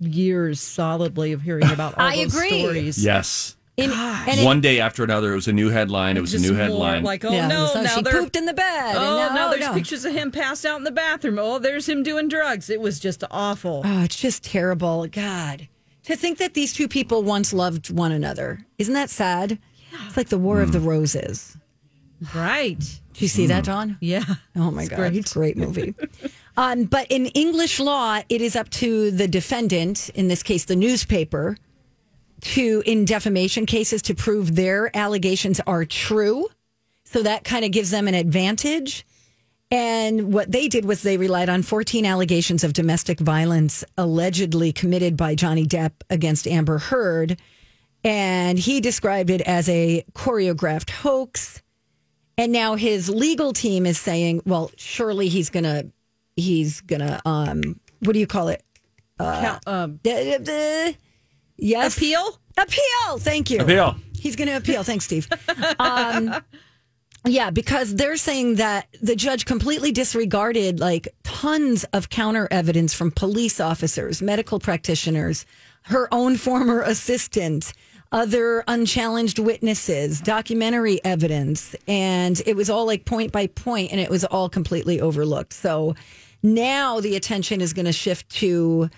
years 0.00 0.60
solidly 0.60 1.32
of 1.32 1.42
hearing 1.42 1.64
about 1.70 1.96
all 1.98 2.06
I 2.06 2.16
those 2.16 2.34
agree. 2.34 2.60
stories. 2.60 3.04
Yes. 3.04 3.56
In, 3.76 3.90
and 3.92 4.40
it- 4.40 4.44
One 4.44 4.60
day 4.60 4.80
after 4.80 5.04
another, 5.04 5.32
it 5.32 5.36
was 5.36 5.48
a 5.48 5.52
new 5.52 5.68
headline. 5.70 6.16
It 6.16 6.20
was 6.20 6.34
a 6.34 6.38
new 6.38 6.54
headline. 6.54 7.02
Like, 7.02 7.24
oh 7.24 7.30
Yeah, 7.32 7.46
no, 7.48 7.66
so 7.66 7.80
now 7.82 7.96
she 7.96 8.02
they're 8.02 8.12
pooped 8.12 8.36
in 8.36 8.44
the 8.44 8.52
bed. 8.52 8.88
and 8.96 8.98
Oh, 8.98 9.16
now- 9.16 9.34
now 9.34 9.48
there's 9.50 9.64
no. 9.64 9.72
pictures 9.72 10.04
of 10.04 10.12
him 10.12 10.30
passed 10.30 10.66
out 10.66 10.76
in 10.78 10.84
the 10.84 10.90
bathroom. 10.90 11.38
Oh, 11.38 11.58
there's 11.58 11.88
him 11.88 12.02
doing 12.02 12.28
drugs. 12.28 12.68
It 12.68 12.80
was 12.80 12.98
just 13.00 13.24
awful. 13.30 13.82
Oh, 13.84 14.02
it's 14.02 14.16
just 14.16 14.42
terrible. 14.44 15.06
God. 15.06 15.68
To 16.04 16.16
think 16.16 16.38
that 16.38 16.54
these 16.54 16.72
two 16.72 16.88
people 16.88 17.22
once 17.22 17.52
loved 17.52 17.90
one 17.90 18.12
another. 18.12 18.66
Isn't 18.78 18.94
that 18.94 19.08
sad? 19.10 19.58
Yeah. 19.92 20.06
It's 20.06 20.16
like 20.16 20.28
the 20.28 20.38
War 20.38 20.60
of 20.60 20.72
the 20.72 20.80
hmm. 20.80 20.88
Roses. 20.88 21.56
Right. 22.34 22.78
Did 22.78 23.22
you 23.22 23.28
see 23.28 23.46
that, 23.46 23.64
hmm. 23.64 23.70
Dawn? 23.72 23.98
Yeah. 24.00 24.24
Oh 24.56 24.70
my 24.70 24.82
It's 24.82 24.90
God. 24.90 24.96
great. 24.96 25.24
Great 25.32 25.56
movie. 25.56 25.94
um, 26.56 26.84
but 26.84 27.06
in 27.10 27.26
English 27.26 27.80
law, 27.80 28.20
it 28.28 28.40
is 28.40 28.56
up 28.56 28.68
to 28.70 29.10
the 29.10 29.28
defendant, 29.28 30.08
in 30.10 30.28
this 30.28 30.42
case, 30.42 30.64
the 30.64 30.76
newspaper, 30.76 31.56
to, 32.42 32.82
in 32.86 33.04
defamation 33.04 33.66
cases, 33.66 34.02
to 34.02 34.14
prove 34.14 34.56
their 34.56 34.94
allegations 34.96 35.60
are 35.66 35.84
true. 35.84 36.48
So 37.04 37.22
that 37.22 37.44
kind 37.44 37.64
of 37.64 37.70
gives 37.70 37.90
them 37.90 38.08
an 38.08 38.14
advantage. 38.14 39.04
And 39.70 40.32
what 40.32 40.50
they 40.50 40.66
did 40.66 40.84
was 40.84 41.02
they 41.02 41.16
relied 41.16 41.48
on 41.48 41.62
14 41.62 42.04
allegations 42.04 42.64
of 42.64 42.72
domestic 42.72 43.20
violence 43.20 43.84
allegedly 43.96 44.72
committed 44.72 45.16
by 45.16 45.36
Johnny 45.36 45.64
Depp 45.64 45.92
against 46.08 46.48
Amber 46.48 46.78
Heard. 46.78 47.40
And 48.02 48.58
he 48.58 48.80
described 48.80 49.30
it 49.30 49.42
as 49.42 49.68
a 49.68 50.04
choreographed 50.14 50.90
hoax. 50.90 51.62
And 52.36 52.52
now 52.52 52.74
his 52.74 53.08
legal 53.08 53.52
team 53.52 53.86
is 53.86 53.98
saying, 54.00 54.42
well, 54.44 54.72
surely 54.76 55.28
he's 55.28 55.50
going 55.50 55.64
to, 55.64 55.90
he's 56.40 56.80
going 56.80 57.00
to, 57.00 57.20
um, 57.24 57.78
what 58.00 58.12
do 58.12 58.18
you 58.18 58.26
call 58.26 58.48
it? 58.48 58.62
Count- 59.18 59.62
um, 59.66 60.00
Uh, 60.06 60.10
uh, 60.10 60.92
yes. 61.56 61.96
appeal? 61.96 62.38
Appeal. 62.56 63.18
Thank 63.18 63.50
you. 63.50 63.60
Appeal. 63.60 63.96
He's 64.18 64.36
going 64.36 64.48
to 64.48 64.56
appeal. 64.56 64.82
Thanks, 64.82 65.04
Steve. 65.04 65.28
Um, 65.78 66.34
yeah, 67.26 67.50
because 67.50 67.94
they're 67.94 68.16
saying 68.16 68.56
that 68.56 68.88
the 69.00 69.16
judge 69.16 69.44
completely 69.46 69.92
disregarded 69.92 70.80
like 70.80 71.08
tons 71.22 71.84
of 71.92 72.10
counter 72.10 72.48
evidence 72.50 72.92
from 72.92 73.10
police 73.10 73.60
officers, 73.60 74.20
medical 74.20 74.58
practitioners, 74.58 75.46
her 75.84 76.08
own 76.12 76.36
former 76.36 76.82
assistant, 76.82 77.72
other 78.12 78.64
unchallenged 78.68 79.38
witnesses, 79.38 80.20
documentary 80.20 81.02
evidence. 81.04 81.74
And 81.86 82.40
it 82.44 82.56
was 82.56 82.68
all 82.68 82.84
like 82.84 83.04
point 83.04 83.32
by 83.32 83.46
point, 83.46 83.92
and 83.92 84.00
it 84.00 84.10
was 84.10 84.24
all 84.24 84.48
completely 84.48 85.00
overlooked. 85.00 85.52
So 85.52 85.94
now 86.42 87.00
the 87.00 87.16
attention 87.16 87.60
is 87.60 87.72
going 87.72 87.86
to 87.86 87.92
shift 87.92 88.28
to 88.36 88.90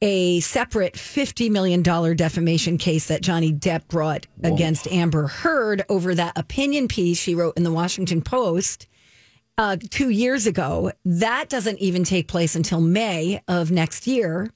a 0.00 0.40
separate 0.40 0.94
$50 0.94 1.50
million 1.50 1.82
defamation 1.82 2.76
case 2.76 3.06
that 3.06 3.22
Johnny 3.22 3.52
Depp 3.52 3.88
brought 3.88 4.26
against 4.42 4.86
Amber 4.88 5.28
Heard 5.28 5.82
over 5.88 6.14
that 6.14 6.36
opinion 6.36 6.88
piece 6.88 7.18
she 7.18 7.34
wrote 7.34 7.56
in 7.56 7.62
the 7.62 7.72
Washington 7.72 8.20
Post 8.20 8.86
uh, 9.56 9.76
two 9.90 10.10
years 10.10 10.46
ago. 10.46 10.92
That 11.04 11.48
doesn't 11.48 11.78
even 11.78 12.04
take 12.04 12.28
place 12.28 12.54
until 12.54 12.80
May 12.80 13.40
of 13.48 13.70
next 13.70 14.06
year. 14.06 14.50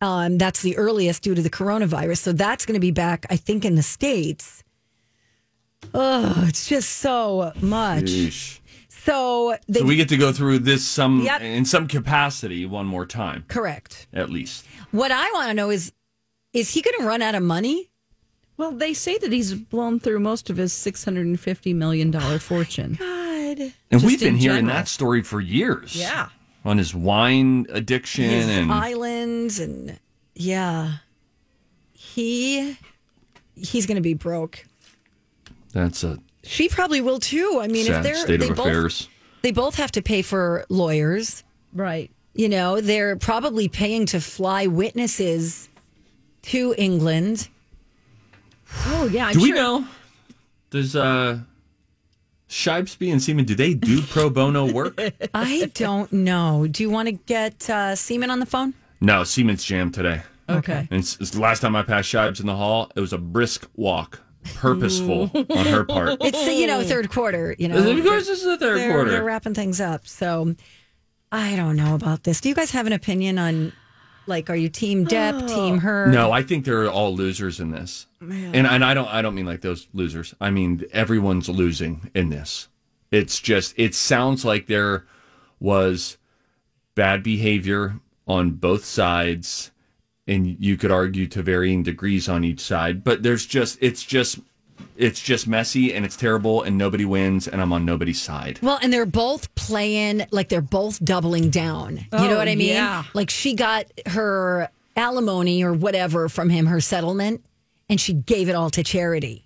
Um, 0.00 0.38
that's 0.38 0.62
the 0.62 0.76
earliest 0.76 1.22
due 1.22 1.34
to 1.34 1.42
the 1.42 1.50
coronavirus. 1.50 2.18
So 2.18 2.32
that's 2.32 2.66
going 2.66 2.74
to 2.74 2.80
be 2.80 2.90
back, 2.90 3.26
I 3.30 3.36
think, 3.36 3.64
in 3.64 3.74
the 3.74 3.82
States. 3.82 4.64
Oh, 5.94 6.44
it's 6.48 6.68
just 6.68 6.90
so 6.90 7.52
much. 7.60 8.04
Yeesh. 8.04 8.57
So 9.08 9.56
they 9.68 9.80
So 9.80 9.86
we 9.86 9.96
get 9.96 10.08
to 10.10 10.16
go 10.18 10.32
through 10.32 10.58
this 10.60 10.86
some 10.86 11.20
Yep. 11.22 11.40
in 11.40 11.64
some 11.64 11.88
capacity 11.88 12.66
one 12.66 12.86
more 12.86 13.06
time, 13.06 13.44
correct. 13.48 14.06
at 14.12 14.28
least. 14.30 14.66
What 14.90 15.10
I 15.10 15.30
want 15.32 15.48
to 15.48 15.54
know 15.54 15.70
is 15.70 15.92
is 16.52 16.70
he 16.74 16.82
going 16.82 16.98
to 16.98 17.04
run 17.06 17.22
out 17.22 17.34
of 17.34 17.42
money? 17.42 17.90
Well, 18.56 18.72
they 18.72 18.92
say 18.92 19.16
that 19.18 19.30
he's 19.32 19.54
blown 19.54 20.00
through 20.00 20.18
most 20.20 20.50
of 20.50 20.56
his 20.56 20.72
$650 20.72 21.74
million 21.74 22.14
oh 22.14 22.38
fortune. 22.38 22.94
God. 22.98 23.58
And 23.60 23.72
Just 23.92 24.04
we've 24.04 24.18
been 24.20 24.34
hearing 24.36 24.58
general. 24.66 24.74
that 24.76 24.88
story 24.88 25.22
for 25.22 25.40
years. 25.40 25.94
Yeah. 25.96 26.28
On 26.64 26.76
his 26.76 26.94
wine 26.94 27.66
addiction 27.70 28.24
his 28.24 28.48
and 28.48 28.70
islands 28.72 29.58
and 29.60 29.98
yeah 30.34 30.96
he 31.92 32.76
he's 33.56 33.86
gonna 33.86 34.00
be 34.02 34.14
broke 34.14 34.66
that's 35.72 36.04
a 36.04 36.18
she 36.48 36.68
probably 36.68 37.00
will 37.00 37.18
too 37.18 37.58
i 37.62 37.68
mean 37.68 37.86
if 37.90 38.02
they're 38.02 38.14
state 38.16 38.40
they 38.40 38.48
of 38.48 38.56
both 38.56 38.66
affairs. 38.66 39.08
they 39.42 39.52
both 39.52 39.74
have 39.76 39.92
to 39.92 40.02
pay 40.02 40.22
for 40.22 40.64
lawyers 40.68 41.44
Right. 41.72 42.10
you 42.34 42.48
know 42.48 42.80
they're 42.80 43.16
probably 43.16 43.68
paying 43.68 44.06
to 44.06 44.20
fly 44.20 44.66
witnesses 44.66 45.68
to 46.42 46.74
england 46.78 47.48
Oh, 48.88 49.06
yeah. 49.10 49.28
I'm 49.28 49.32
Do 49.32 49.40
we 49.42 49.52
know? 49.52 49.86
Does 50.70 50.94
uh 50.94 51.38
Shibesby 52.50 53.10
and 53.10 53.22
Seaman 53.22 53.44
do 53.46 53.54
they 53.54 53.72
do 53.74 54.02
pro 54.02 54.28
bono 54.30 54.70
work? 54.72 54.98
i 55.34 55.70
don't 55.74 56.12
know 56.12 56.66
do 56.66 56.82
you 56.82 56.90
want 56.90 57.06
to 57.08 57.12
get 57.12 57.68
uh 57.70 57.94
seaman 57.94 58.30
on 58.30 58.40
the 58.40 58.46
phone 58.46 58.74
no, 59.00 59.22
Seaman's 59.22 59.62
jammed 59.62 59.94
today. 59.94 60.22
Okay. 60.48 60.88
And 60.90 60.98
it's, 61.00 61.16
it's 61.20 61.30
the 61.30 61.40
last 61.40 61.60
time 61.60 61.76
I 61.76 61.84
passed 61.84 62.12
Shibes 62.12 62.40
in 62.40 62.46
the 62.46 62.56
hall, 62.56 62.90
it 62.96 63.00
was 63.00 63.12
a 63.12 63.18
brisk 63.18 63.68
walk, 63.76 64.18
purposeful 64.54 65.30
on 65.34 65.66
her 65.66 65.84
part. 65.84 66.18
it's 66.20 66.46
you 66.46 66.66
know 66.66 66.82
third 66.82 67.10
quarter 67.10 67.54
you 67.58 67.68
know 67.68 67.76
Of 67.76 68.04
course, 68.04 68.26
this 68.26 68.40
is 68.40 68.44
the 68.44 68.58
third 68.58 68.78
they're, 68.78 68.92
quarter. 68.92 69.10
they're 69.10 69.24
wrapping 69.24 69.54
things 69.54 69.80
up. 69.80 70.06
So 70.06 70.54
I 71.30 71.56
don't 71.56 71.76
know 71.76 71.94
about 71.94 72.24
this. 72.24 72.40
Do 72.40 72.48
you 72.48 72.54
guys 72.54 72.70
have 72.70 72.86
an 72.86 72.92
opinion 72.92 73.38
on 73.38 73.72
like 74.26 74.50
are 74.50 74.56
you 74.56 74.68
team 74.68 75.06
Depp, 75.06 75.42
oh. 75.42 75.46
team 75.46 75.78
her? 75.78 76.06
No, 76.06 76.32
I 76.32 76.42
think 76.42 76.64
they're 76.64 76.90
all 76.90 77.14
losers 77.14 77.60
in 77.60 77.70
this, 77.70 78.06
and 78.20 78.66
and 78.66 78.84
I 78.84 78.94
don't 78.94 79.08
I 79.08 79.22
don't 79.22 79.34
mean 79.34 79.46
like 79.46 79.62
those 79.62 79.88
losers. 79.92 80.34
I 80.40 80.50
mean 80.50 80.84
everyone's 80.92 81.48
losing 81.48 82.10
in 82.14 82.28
this. 82.30 82.68
It's 83.10 83.40
just 83.40 83.74
it 83.78 83.94
sounds 83.94 84.44
like 84.44 84.66
there 84.66 85.06
was 85.60 86.18
bad 86.94 87.22
behavior 87.22 88.00
on 88.26 88.52
both 88.52 88.84
sides, 88.84 89.70
and 90.28 90.56
you 90.60 90.76
could 90.76 90.92
argue 90.92 91.26
to 91.28 91.42
varying 91.42 91.82
degrees 91.82 92.28
on 92.28 92.44
each 92.44 92.60
side. 92.60 93.02
But 93.02 93.24
there's 93.24 93.44
just 93.46 93.78
it's 93.80 94.04
just 94.04 94.38
it's 94.96 95.20
just 95.20 95.48
messy 95.48 95.92
and 95.92 96.04
it's 96.04 96.16
terrible, 96.16 96.62
and 96.62 96.78
nobody 96.78 97.04
wins, 97.04 97.48
and 97.48 97.60
I'm 97.60 97.72
on 97.72 97.84
nobody's 97.84 98.22
side. 98.22 98.60
Well, 98.62 98.78
and 98.80 98.92
they're 98.92 99.06
both 99.06 99.52
playing 99.56 100.26
like 100.30 100.48
they're 100.48 100.60
both 100.60 101.02
doubling 101.04 101.50
down. 101.50 101.96
you 101.96 102.04
know 102.12 102.34
Oh, 102.34 102.36
what 102.36 102.46
I 102.48 102.54
mean? 102.54 102.68
yeah. 102.74 103.02
Like 103.14 103.30
she 103.30 103.54
got 103.54 103.86
her 104.06 104.68
alimony 104.94 105.64
or 105.64 105.72
whatever 105.72 106.28
from 106.28 106.50
him, 106.50 106.66
her 106.66 106.80
settlement, 106.80 107.44
and 107.88 108.00
she 108.00 108.12
gave 108.12 108.48
it 108.48 108.54
all 108.54 108.70
to 108.70 108.84
charity. 108.84 109.44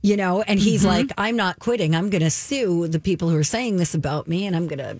You 0.00 0.16
know, 0.16 0.42
and 0.42 0.60
he's 0.60 0.82
Mm-hmm. 0.82 0.88
like, 1.08 1.12
I'm 1.18 1.34
not 1.34 1.58
quitting. 1.58 1.92
I'm 1.96 2.08
going 2.08 2.22
to 2.22 2.30
sue 2.30 2.86
the 2.86 3.00
people 3.00 3.28
who 3.30 3.36
are 3.36 3.42
saying 3.44 3.78
this 3.78 3.94
about 3.94 4.28
me, 4.28 4.46
and 4.46 4.54
I'm 4.54 4.68
going 4.68 4.78
to. 4.78 4.96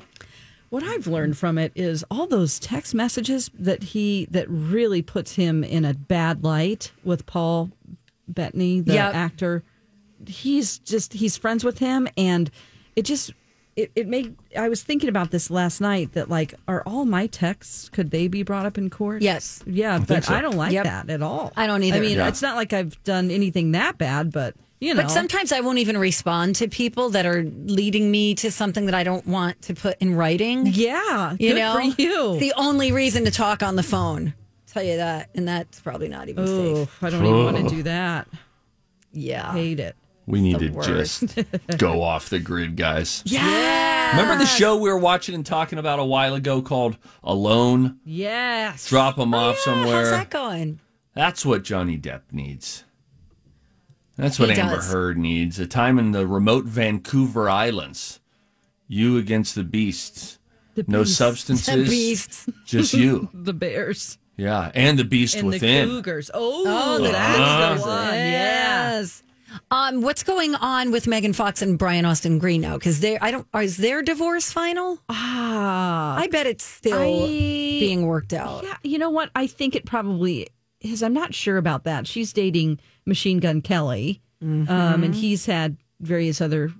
What 0.70 0.82
I've 0.82 1.06
learned 1.06 1.38
from 1.38 1.56
it 1.56 1.72
is 1.74 2.04
all 2.10 2.26
those 2.26 2.58
text 2.58 2.94
messages 2.94 3.50
that 3.58 3.82
he 3.82 4.26
that 4.30 4.46
really 4.50 5.00
puts 5.02 5.34
him 5.36 5.64
in 5.64 5.84
a 5.84 5.94
bad 5.94 6.44
light 6.44 6.92
with 7.04 7.24
Paul 7.26 7.70
Bettany, 8.26 8.80
the 8.80 8.94
Yep. 8.94 9.14
actor. 9.14 9.62
He's 10.26 10.78
just 10.80 11.14
he's 11.14 11.36
friends 11.36 11.64
with 11.64 11.78
him, 11.78 12.06
and 12.18 12.50
it 12.96 13.02
just 13.02 13.32
it, 13.76 13.92
it 13.94 14.08
made. 14.08 14.36
I 14.56 14.68
was 14.68 14.82
thinking 14.82 15.08
about 15.08 15.30
this 15.30 15.50
last 15.50 15.80
night 15.80 16.12
that 16.12 16.28
like 16.28 16.52
are 16.66 16.82
all 16.84 17.04
my 17.06 17.28
texts 17.28 17.88
could 17.88 18.10
they 18.10 18.28
be 18.28 18.42
brought 18.42 18.66
up 18.66 18.76
in 18.76 18.90
court? 18.90 19.22
Yes. 19.22 19.62
yeah, 19.66 19.98
but 20.06 20.24
so. 20.24 20.34
I 20.34 20.40
don't 20.42 20.56
like 20.56 20.72
Yep. 20.72 20.84
that 20.84 21.08
at 21.10 21.22
all. 21.22 21.52
I 21.56 21.66
don't 21.66 21.82
either. 21.82 21.96
I 21.96 22.00
mean, 22.00 22.16
Yeah. 22.18 22.28
it's 22.28 22.42
not 22.42 22.56
like 22.56 22.72
I've 22.74 23.02
done 23.04 23.30
anything 23.30 23.72
that 23.72 23.96
bad, 23.96 24.32
but 24.32 24.54
you 24.80 24.94
know, 24.94 25.02
But 25.02 25.10
sometimes 25.10 25.52
I 25.52 25.60
won't 25.60 25.78
even 25.78 25.98
respond 25.98 26.56
to 26.56 26.68
people 26.68 27.10
that 27.10 27.26
are 27.26 27.42
leading 27.42 28.10
me 28.10 28.34
to 28.36 28.50
something 28.50 28.86
that 28.86 28.94
I 28.94 29.02
don't 29.04 29.26
want 29.26 29.60
to 29.62 29.74
put 29.74 29.96
in 30.00 30.14
writing. 30.14 30.66
yeah, 30.66 31.32
You 31.38 31.54
good 31.54 31.58
know, 31.60 31.74
for 31.74 32.02
you. 32.02 32.32
It's 32.34 32.40
the 32.40 32.52
only 32.56 32.92
reason 32.92 33.24
to 33.24 33.30
talk 33.30 33.62
on 33.62 33.76
the 33.76 33.82
phone. 33.82 34.28
I'll 34.28 34.72
Tell 34.72 34.82
you 34.82 34.96
that, 34.98 35.30
and 35.34 35.48
that's 35.48 35.80
probably 35.80 36.08
not 36.08 36.28
even 36.28 36.44
Oh, 36.46 36.74
safe. 36.84 37.02
I 37.02 37.10
don't 37.10 37.24
even 37.26 37.44
want 37.44 37.56
to 37.68 37.74
do 37.74 37.82
that. 37.84 38.28
Yeah. 39.12 39.52
Hate 39.52 39.80
it. 39.80 39.96
We 40.26 40.42
need 40.42 40.58
to 40.58 40.68
worst. 40.68 41.20
just 41.34 41.38
go 41.78 42.02
off 42.02 42.28
the 42.28 42.38
grid, 42.38 42.76
guys. 42.76 43.22
Yeah. 43.24 44.10
Remember 44.10 44.36
the 44.36 44.46
show 44.46 44.76
we 44.76 44.90
were 44.90 44.98
watching 44.98 45.34
and 45.34 45.44
talking 45.44 45.78
about 45.78 45.98
a 46.00 46.04
while 46.04 46.34
ago 46.34 46.60
called 46.60 46.98
Alone? 47.24 47.98
Yes. 48.04 48.88
Drop 48.88 49.16
them 49.16 49.32
off 49.32 49.56
oh, 49.60 49.64
somewhere. 49.64 49.96
How's 50.04 50.10
that 50.10 50.28
going? 50.30 50.80
That's 51.14 51.46
what 51.46 51.62
Johnny 51.64 51.98
Depp 51.98 52.20
needs. 52.30 52.84
That's 54.18 54.38
what 54.38 54.50
He 54.50 54.60
Amber 54.60 54.76
does. 54.76 54.92
Heard 54.92 55.16
needs. 55.16 55.58
A 55.58 55.66
time 55.66 55.98
in 55.98 56.10
the 56.12 56.26
remote 56.26 56.64
Vancouver 56.66 57.48
Islands. 57.48 58.20
You 58.88 59.16
against 59.16 59.54
the 59.54 59.64
beasts. 59.64 60.38
The 60.74 60.84
no 60.88 61.00
beasts. 61.04 61.16
substances. 61.24 61.88
beasts. 61.88 62.46
Just 62.66 62.92
you. 62.94 63.28
The 63.34 63.52
bears 63.54 64.18
Yeah. 64.36 64.70
And 64.74 64.98
the 64.98 65.04
beast 65.04 65.36
and 65.36 65.46
within. 65.48 65.88
the 65.88 65.94
cougars. 65.94 66.30
Oh, 66.34 66.64
Oh, 66.66 66.98
that's 67.02 67.12
that's 67.14 67.82
the 67.84 67.88
one. 67.88 68.14
Yes. 68.14 69.22
Um, 69.70 70.02
what's 70.02 70.22
going 70.24 70.54
on 70.56 70.90
with 70.90 71.06
Megan 71.06 71.32
Fox 71.32 71.62
and 71.62 71.78
Brian 71.78 72.04
Austin 72.04 72.38
Green 72.38 72.60
now? 72.60 72.74
Because 72.76 73.00
they, 73.00 73.18
I 73.18 73.30
don't, 73.30 73.46
is 73.54 73.78
their 73.78 74.02
divorce 74.02 74.52
final? 74.52 74.98
Ah, 75.08 76.16
I 76.18 76.26
bet 76.26 76.46
it's 76.46 76.64
still 76.64 76.98
I- 77.24 77.26
being 77.26 78.06
worked 78.06 78.32
out. 78.34 78.64
Yeah, 78.64 78.76
you 78.82 78.98
know 78.98 79.08
what? 79.10 79.30
I 79.34 79.46
think 79.46 79.74
it 79.74 79.86
probably 79.86 80.48
is. 80.80 81.02
I'm 81.02 81.12
not 81.12 81.34
sure 81.34 81.56
about 81.56 81.84
that. 81.84 82.06
She's 82.06 82.32
dating 82.32 82.78
Machine 83.06 83.38
Gun 83.38 83.60
Kelly, 83.60 84.22
um, 84.68 85.02
and 85.02 85.14
he's 85.14 85.46
had 85.46 85.76
various 86.00 86.40
other 86.40 86.72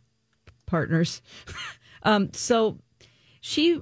partners. 0.66 1.22
um, 2.02 2.32
so 2.32 2.78
she 3.40 3.80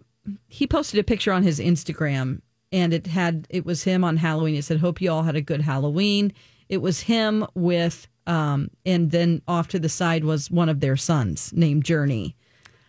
he 0.48 0.66
posted 0.66 0.98
a 0.98 1.04
picture 1.04 1.32
on 1.32 1.42
his 1.42 1.60
Instagram, 1.60 2.40
and 2.72 2.92
it 2.92 3.06
had 3.06 3.46
it 3.50 3.64
was 3.64 3.84
him 3.84 4.04
on 4.04 4.16
Halloween. 4.16 4.54
It 4.54 4.64
said, 4.64 4.80
"Hope 4.80 5.00
you 5.00 5.10
all 5.10 5.22
had 5.22 5.36
a 5.36 5.42
good 5.42 5.60
Halloween." 5.60 6.32
It 6.68 6.78
was 6.78 7.00
him 7.00 7.46
with, 7.54 8.08
um, 8.26 8.70
and 8.84 9.10
then 9.12 9.40
off 9.46 9.68
to 9.68 9.78
the 9.78 9.88
side 9.88 10.24
was 10.24 10.50
one 10.50 10.68
of 10.68 10.80
their 10.80 10.96
sons 10.96 11.52
named 11.52 11.84
Journey. 11.84 12.36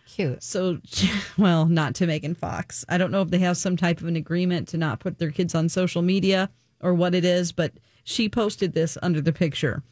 Cute. 0.06 0.42
So, 0.42 0.78
well, 1.38 1.66
not 1.66 1.94
to 1.96 2.06
Megan 2.06 2.34
Fox. 2.34 2.84
I 2.88 2.98
don't 2.98 3.12
know 3.12 3.22
if 3.22 3.28
they 3.28 3.38
have 3.38 3.56
some 3.56 3.76
type 3.76 4.00
of 4.00 4.06
an 4.08 4.16
agreement 4.16 4.66
to 4.68 4.76
not 4.76 4.98
put 4.98 5.18
their 5.18 5.30
kids 5.30 5.54
on 5.54 5.68
social 5.68 6.02
media 6.02 6.50
or 6.80 6.94
what 6.94 7.14
it 7.14 7.24
is, 7.24 7.52
but 7.52 7.72
she 8.04 8.28
posted 8.28 8.72
this 8.72 8.96
under 9.02 9.20
the 9.20 9.32
picture. 9.32 9.82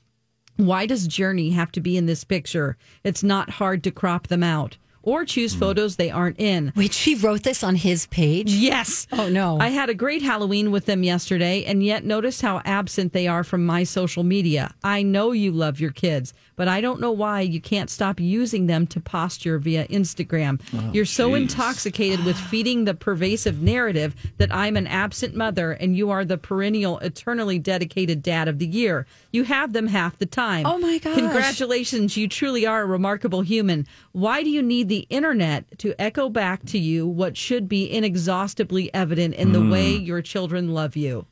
Why 0.56 0.86
does 0.86 1.06
Journey 1.06 1.50
have 1.50 1.70
to 1.72 1.80
be 1.80 1.96
in 1.96 2.06
this 2.06 2.24
picture? 2.24 2.76
It's 3.04 3.22
not 3.22 3.50
hard 3.50 3.84
to 3.84 3.90
crop 3.90 4.28
them 4.28 4.42
out 4.42 4.78
or 5.06 5.24
choose 5.24 5.54
mm. 5.54 5.60
photos 5.60 5.96
they 5.96 6.10
aren't 6.10 6.38
in. 6.38 6.72
Wait, 6.76 6.92
she 6.92 7.14
wrote 7.14 7.44
this 7.44 7.64
on 7.64 7.76
his 7.76 8.06
page? 8.08 8.52
Yes. 8.52 9.06
Oh, 9.12 9.28
no. 9.30 9.58
I 9.58 9.68
had 9.68 9.88
a 9.88 9.94
great 9.94 10.20
Halloween 10.20 10.70
with 10.70 10.84
them 10.84 11.02
yesterday, 11.02 11.64
and 11.64 11.82
yet 11.82 12.04
notice 12.04 12.40
how 12.40 12.60
absent 12.66 13.14
they 13.14 13.28
are 13.28 13.44
from 13.44 13.64
my 13.64 13.84
social 13.84 14.24
media. 14.24 14.74
I 14.84 15.02
know 15.02 15.32
you 15.32 15.52
love 15.52 15.80
your 15.80 15.92
kids, 15.92 16.34
but 16.56 16.68
I 16.68 16.80
don't 16.80 17.00
know 17.00 17.12
why 17.12 17.42
you 17.42 17.60
can't 17.60 17.88
stop 17.88 18.18
using 18.18 18.66
them 18.66 18.86
to 18.88 19.00
posture 19.00 19.58
via 19.58 19.86
Instagram. 19.86 20.60
Oh, 20.74 20.90
You're 20.92 21.04
so 21.04 21.30
jeez. 21.30 21.42
intoxicated 21.42 22.24
with 22.24 22.36
feeding 22.36 22.84
the 22.84 22.94
pervasive 22.94 23.62
narrative 23.62 24.14
that 24.38 24.52
I'm 24.52 24.76
an 24.76 24.88
absent 24.88 25.36
mother 25.36 25.72
and 25.72 25.96
you 25.96 26.10
are 26.10 26.24
the 26.24 26.38
perennial, 26.38 26.98
eternally 26.98 27.58
dedicated 27.58 28.22
dad 28.22 28.48
of 28.48 28.58
the 28.58 28.66
year. 28.66 29.06
You 29.30 29.44
have 29.44 29.72
them 29.72 29.86
half 29.86 30.18
the 30.18 30.26
time. 30.26 30.66
Oh, 30.66 30.78
my 30.78 30.98
gosh. 30.98 31.14
Congratulations. 31.14 32.16
You 32.16 32.26
truly 32.26 32.66
are 32.66 32.82
a 32.82 32.86
remarkable 32.86 33.42
human. 33.42 33.86
Why 34.12 34.42
do 34.42 34.50
you 34.50 34.62
need 34.62 34.88
the 34.88 34.95
internet 35.00 35.78
to 35.78 36.00
echo 36.00 36.28
back 36.28 36.64
to 36.66 36.78
you 36.78 37.06
what 37.06 37.36
should 37.36 37.68
be 37.68 37.90
inexhaustibly 37.90 38.92
evident 38.94 39.34
in 39.34 39.52
the 39.52 39.64
way 39.64 39.96
hmm. 39.96 40.04
your 40.04 40.22
children 40.22 40.72
love 40.72 40.96
you? 40.96 41.26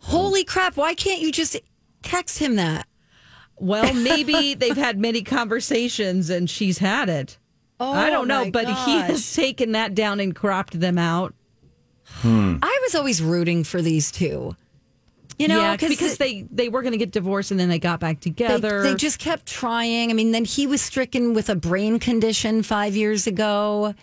Holy 0.00 0.44
crap. 0.44 0.76
Why 0.76 0.94
can't 0.94 1.20
you 1.20 1.32
just 1.32 1.56
text 2.02 2.38
him 2.38 2.56
that? 2.56 2.86
Well, 3.56 3.92
maybe 4.02 4.54
they've 4.54 4.76
had 4.76 4.98
many 4.98 5.22
conversations 5.22 6.30
and 6.30 6.48
she's 6.48 6.78
had 6.78 7.08
it. 7.08 7.38
Oh, 7.78 7.92
I 7.92 8.10
don't 8.10 8.30
oh 8.30 8.34
know, 8.38 8.44
my 8.44 8.50
but 8.50 8.66
he 8.66 8.98
has 9.00 9.34
taken 9.34 9.72
that 9.72 9.94
down 9.94 10.20
and 10.20 10.34
cropped 10.34 10.78
them 10.78 10.98
out. 10.98 11.34
Hmm. 12.04 12.56
I 12.62 12.78
was 12.82 12.94
always 12.94 13.22
rooting 13.22 13.64
for 13.64 13.80
these 13.80 14.10
two. 14.10 14.56
You 15.40 15.48
know, 15.48 15.60
yeah, 15.60 15.76
because 15.76 16.18
they 16.18 16.42
they 16.50 16.68
were 16.68 16.82
going 16.82 16.92
to 16.92 16.98
get 16.98 17.12
divorced 17.12 17.50
and 17.50 17.58
then 17.58 17.68
they 17.68 17.78
got 17.78 17.98
back 18.00 18.20
together. 18.20 18.82
they 18.82 18.94
just 18.94 19.18
kept 19.18 19.46
trying. 19.46 20.10
I 20.10 20.14
mean, 20.14 20.32
then 20.32 20.44
he 20.44 20.66
was 20.66 20.82
stricken 20.82 21.32
with 21.34 21.48
a 21.48 21.54
brain 21.54 21.98
condition 21.98 22.62
five 22.62 22.94
years 22.94 23.26
ago. 23.26 23.94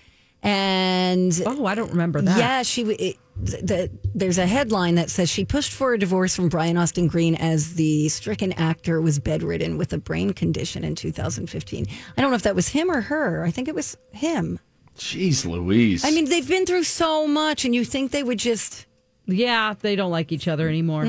And 0.44 1.40
oh, 1.46 1.66
I 1.66 1.76
don't 1.76 1.92
remember 1.92 2.22
that. 2.22 2.38
Yeah, 2.38 2.64
she. 2.64 2.84
w- 2.84 2.98
It, 3.00 3.18
the, 3.40 3.92
there's 4.16 4.40
a 4.40 4.48
headline 4.48 4.96
that 4.96 5.12
says 5.12 5.30
she 5.30 5.46
pushed 5.46 5.72
for 5.72 5.94
a 5.94 6.00
divorce 6.00 6.36
from 6.36 6.50
Brian 6.50 6.76
Austin 6.76 7.06
Green 7.08 7.36
as 7.36 7.76
the 7.76 8.10
stricken 8.10 8.52
actor 8.54 9.00
was 9.00 9.20
bedridden 9.20 9.78
with 9.78 9.94
a 9.94 10.00
brain 10.00 10.34
condition 10.34 10.84
in 10.84 10.96
2015. 10.96 11.86
I 12.18 12.22
don't 12.22 12.32
know 12.32 12.36
if 12.36 12.42
that 12.44 12.56
was 12.56 12.70
him 12.70 12.90
or 12.90 13.02
her. 13.02 13.44
I 13.46 13.52
think 13.52 13.68
it 13.68 13.76
was 13.76 13.96
him. 14.12 14.60
Jeez 14.98 15.46
Louise. 15.46 16.04
I 16.04 16.10
mean, 16.10 16.26
they've 16.26 16.48
been 16.48 16.66
through 16.66 16.86
so 16.86 17.28
much, 17.28 17.64
and 17.64 17.76
you 17.76 17.86
think 17.86 18.10
they 18.10 18.24
would 18.24 18.40
just. 18.40 18.87
Yeah, 19.28 19.76
they 19.80 19.96
don't 19.96 20.12
like 20.12 20.32
each 20.32 20.48
other 20.48 20.68
anymore. 20.68 21.06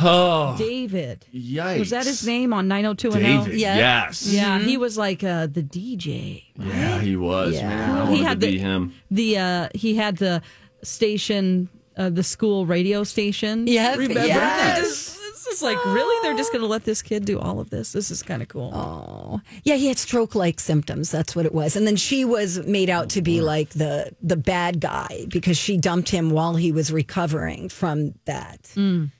oh, 0.00 0.54
David. 0.58 1.24
yikes. 1.34 1.78
Was 1.78 1.90
that 1.90 2.06
his 2.06 2.26
name 2.26 2.52
on 2.52 2.68
90210? 2.68 3.44
David. 3.44 3.60
Yeah. 3.60 3.76
Yes. 3.76 4.26
Yeah, 4.32 4.58
he 4.58 4.76
was 4.76 4.96
like 4.96 5.22
uh, 5.22 5.46
the 5.46 5.62
DJ. 5.62 6.44
Yeah, 6.58 7.00
he 7.00 7.16
was, 7.16 7.54
Yeah. 7.54 7.68
man. 7.68 7.90
I 7.90 8.04
He 8.06 8.10
wanted 8.12 8.24
had 8.26 8.40
to 8.40 8.46
the- 8.46 8.52
be 8.52 8.58
him. 8.58 8.94
The 9.10 9.38
uh, 9.38 9.68
he 9.74 9.94
had 9.96 10.16
the 10.16 10.42
station, 10.82 11.68
uh, 11.96 12.08
the 12.10 12.22
school 12.22 12.66
radio 12.66 13.04
station. 13.04 13.66
Yep, 13.66 13.98
remember? 13.98 14.26
yes. 14.26 15.18
This, 15.52 15.60
this 15.60 15.68
is 15.70 15.76
like 15.76 15.84
really 15.94 16.22
they're 16.22 16.36
just 16.36 16.50
going 16.52 16.62
to 16.62 16.66
let 16.68 16.84
this 16.84 17.02
kid 17.02 17.24
do 17.24 17.38
all 17.38 17.60
of 17.60 17.70
this. 17.70 17.92
This 17.92 18.10
is 18.10 18.22
kind 18.22 18.40
of 18.42 18.48
cool. 18.48 18.70
Oh, 18.74 19.40
yeah, 19.64 19.76
he 19.76 19.88
had 19.88 19.98
stroke-like 19.98 20.58
symptoms. 20.60 21.10
That's 21.10 21.36
what 21.36 21.44
it 21.46 21.54
was. 21.54 21.76
And 21.76 21.86
then 21.86 21.96
she 21.96 22.24
was 22.24 22.64
made 22.66 22.88
out 22.90 23.10
to 23.10 23.22
be 23.22 23.40
like 23.40 23.70
the 23.70 24.12
the 24.22 24.36
bad 24.36 24.80
guy 24.80 25.26
because 25.28 25.56
she 25.58 25.76
dumped 25.76 26.08
him 26.08 26.30
while 26.30 26.54
he 26.56 26.72
was 26.72 26.90
recovering 26.92 27.68
from 27.68 28.14
that. 28.24 28.62
Mm. 28.74 29.10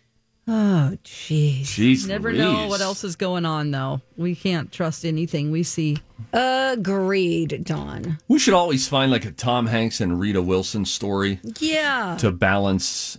Oh, 0.49 0.97
jeez. 1.05 1.61
Jeez 1.63 2.09
Never 2.09 2.31
Louise. 2.33 2.41
know 2.43 2.67
what 2.67 2.81
else 2.81 3.05
is 3.05 3.15
going 3.15 3.47
on 3.47 3.71
though. 3.71 4.01
We 4.17 4.35
can't 4.35 4.73
trust 4.73 5.05
anything 5.05 5.51
we 5.53 5.63
see. 5.63 5.99
Agreed, 6.33 7.65
Dawn. 7.65 8.19
We 8.29 8.39
should 8.39 8.55
always 8.55 8.89
find 8.89 9.13
like 9.13 9.25
a 9.25 9.31
Tom 9.31 9.67
Hanks 9.67 10.01
and 10.01 10.19
Rita 10.19 10.43
Wilson 10.43 10.85
story 10.85 11.39
Yeah. 11.61 12.17
to 12.19 12.33
balance 12.33 13.19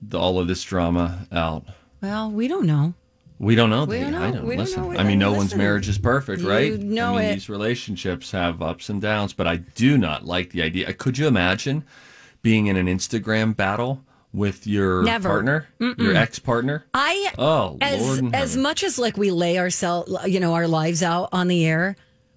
the, 0.00 0.18
all 0.18 0.38
of 0.38 0.46
this 0.46 0.62
drama 0.62 1.26
out. 1.32 1.64
Well, 2.00 2.30
we 2.30 2.48
don't 2.48 2.66
know. 2.66 2.94
We 3.38 3.54
don't 3.54 3.70
know. 3.70 3.84
We 3.86 4.00
don't 4.00 4.12
know. 4.12 4.22
I 4.22 4.30
don't 4.32 4.46
We 4.46 4.56
don't 4.56 4.76
know. 4.76 4.98
I 4.98 5.02
mean, 5.02 5.18
no 5.18 5.28
Listen. 5.30 5.38
one's 5.38 5.54
marriage 5.54 5.88
is 5.88 5.96
perfect, 5.98 6.42
You 6.42 6.50
right? 6.50 6.78
know 6.78 7.16
I 7.16 7.22
mean, 7.22 7.32
these 7.32 7.48
relationships 7.48 8.32
have 8.32 8.60
ups 8.60 8.88
and 8.90 9.00
downs, 9.00 9.32
but 9.32 9.46
I 9.46 9.56
do 9.56 9.96
not 9.96 10.26
like 10.26 10.50
the 10.50 10.62
idea. 10.62 10.88
Uh, 10.88 10.92
could 10.96 11.16
you 11.16 11.26
imagine 11.26 11.84
being 12.42 12.66
in 12.66 12.76
an 12.76 12.86
Instagram 12.86 13.56
battle 13.56 14.04
with 14.32 14.66
your 14.66 15.02
Never. 15.02 15.28
partner, 15.28 15.66
your 15.78 16.14
ex 16.14 16.38
partner? 16.38 16.84
I 16.92 17.32
Oh, 17.38 17.78
as 17.80 18.00
Lord 18.20 18.34
as 18.34 18.56
much 18.58 18.84
as 18.84 18.98
like 18.98 19.16
we 19.16 19.30
lay 19.30 19.58
ourselves, 19.58 20.14
you 20.26 20.38
know, 20.38 20.52
our 20.52 20.68
lives 20.68 21.02
out 21.02 21.30
on 21.32 21.48
the 21.48 21.64
air. 21.66 21.96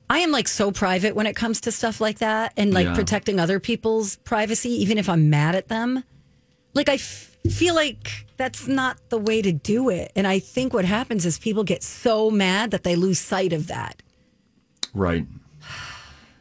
I 0.09 0.19
am 0.19 0.31
like 0.31 0.47
so 0.47 0.71
private 0.71 1.15
when 1.15 1.27
it 1.27 1.35
comes 1.35 1.59
to 1.61 1.71
stuff 1.71 1.99
like 1.99 2.19
that 2.19 2.53
and 2.55 2.73
like 2.73 2.87
Yeah. 2.87 2.93
protecting 2.95 3.39
other 3.41 3.59
people's 3.59 4.15
privacy, 4.17 4.69
even 4.81 4.97
if 4.97 5.09
I'm 5.09 5.29
mad 5.29 5.55
at 5.55 5.67
them. 5.67 6.03
Like 6.73 6.87
I 6.87 6.93
f- 6.95 7.32
feel 7.49 7.75
like 7.75 8.25
that's 8.37 8.67
not 8.67 8.97
the 9.09 9.17
way 9.17 9.41
to 9.41 9.51
do 9.51 9.89
it, 9.89 10.11
and 10.15 10.25
I 10.27 10.39
think 10.39 10.73
what 10.73 10.85
happens 10.85 11.25
is 11.25 11.37
people 11.37 11.63
get 11.63 11.83
so 11.83 12.31
mad 12.31 12.71
that 12.71 12.83
they 12.83 12.95
lose 12.95 13.19
sight 13.19 13.53
of 13.53 13.67
that. 13.67 14.01
Right. 14.93 15.27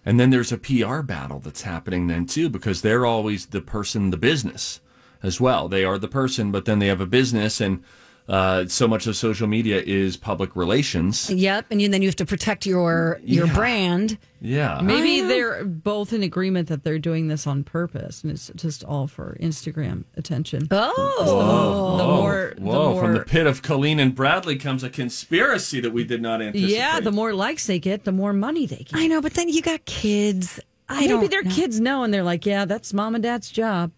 And 0.04 0.18
then 0.18 0.30
there's 0.30 0.52
a 0.52 0.58
PR 0.58 1.00
battle 1.02 1.38
that's 1.38 1.62
happening 1.62 2.06
then 2.06 2.26
too, 2.26 2.48
because 2.48 2.82
they're 2.82 3.06
always 3.06 3.46
the 3.46 3.60
person, 3.60 4.10
the 4.10 4.16
business 4.16 4.80
as 5.22 5.40
well. 5.40 5.68
They 5.68 5.84
are 5.84 5.98
the 5.98 6.08
person, 6.08 6.50
but 6.50 6.64
then 6.64 6.78
they 6.78 6.88
have 6.88 7.00
a 7.00 7.06
business, 7.06 7.60
and 7.60 7.84
uh, 8.28 8.66
so 8.66 8.86
much 8.86 9.06
of 9.06 9.16
social 9.16 9.46
media 9.46 9.82
is 9.84 10.16
public 10.16 10.54
relations. 10.56 11.28
Yep, 11.30 11.66
and 11.70 11.82
you, 11.82 11.88
then 11.88 12.02
you 12.02 12.08
have 12.08 12.16
to 12.16 12.26
protect 12.26 12.66
your 12.66 13.20
your 13.24 13.46
Yeah. 13.46 13.54
brand. 13.54 14.18
Yeah. 14.40 14.80
Maybe 14.82 15.20
they're 15.20 15.64
both 15.64 16.12
in 16.12 16.22
agreement 16.22 16.68
that 16.68 16.82
they're 16.84 16.98
doing 16.98 17.28
this 17.28 17.46
on 17.46 17.62
purpose 17.62 18.22
and 18.24 18.32
it's 18.32 18.50
just 18.56 18.82
all 18.82 19.06
for 19.06 19.36
Instagram 19.40 20.04
attention. 20.16 20.66
Oh, 20.70 21.96
the 21.98 22.04
more, 22.04 22.54
the 22.56 22.60
Whoa, 22.62 22.98
from 22.98 23.12
the 23.14 23.20
pit 23.20 23.46
of 23.46 23.62
Colleen 23.62 24.00
and 24.00 24.14
Bradley 24.14 24.56
comes 24.56 24.82
a 24.82 24.90
conspiracy 24.90 25.80
that 25.80 25.92
we 25.92 26.02
did 26.04 26.20
not 26.22 26.42
anticipate. 26.42 26.74
yeah, 26.74 26.98
the 27.00 27.12
more 27.12 27.32
likes 27.34 27.66
they 27.66 27.78
get, 27.78 28.02
the 28.04 28.10
more 28.12 28.32
money 28.32 28.66
they 28.66 28.78
get. 28.78 28.94
I 28.94 29.06
know, 29.06 29.20
but 29.20 29.34
then 29.34 29.48
you 29.48 29.62
got 29.62 29.84
kids. 29.84 30.58
I 30.88 31.00
Maybe 31.02 31.08
don't 31.08 31.30
their 31.30 31.42
know. 31.44 31.50
kids 31.50 31.78
know 31.80 32.02
and 32.02 32.12
they're 32.12 32.22
like, 32.24 32.44
yeah, 32.44 32.64
that's 32.64 32.92
mom 32.92 33.14
and 33.14 33.22
dad's 33.22 33.48
job 33.50 33.92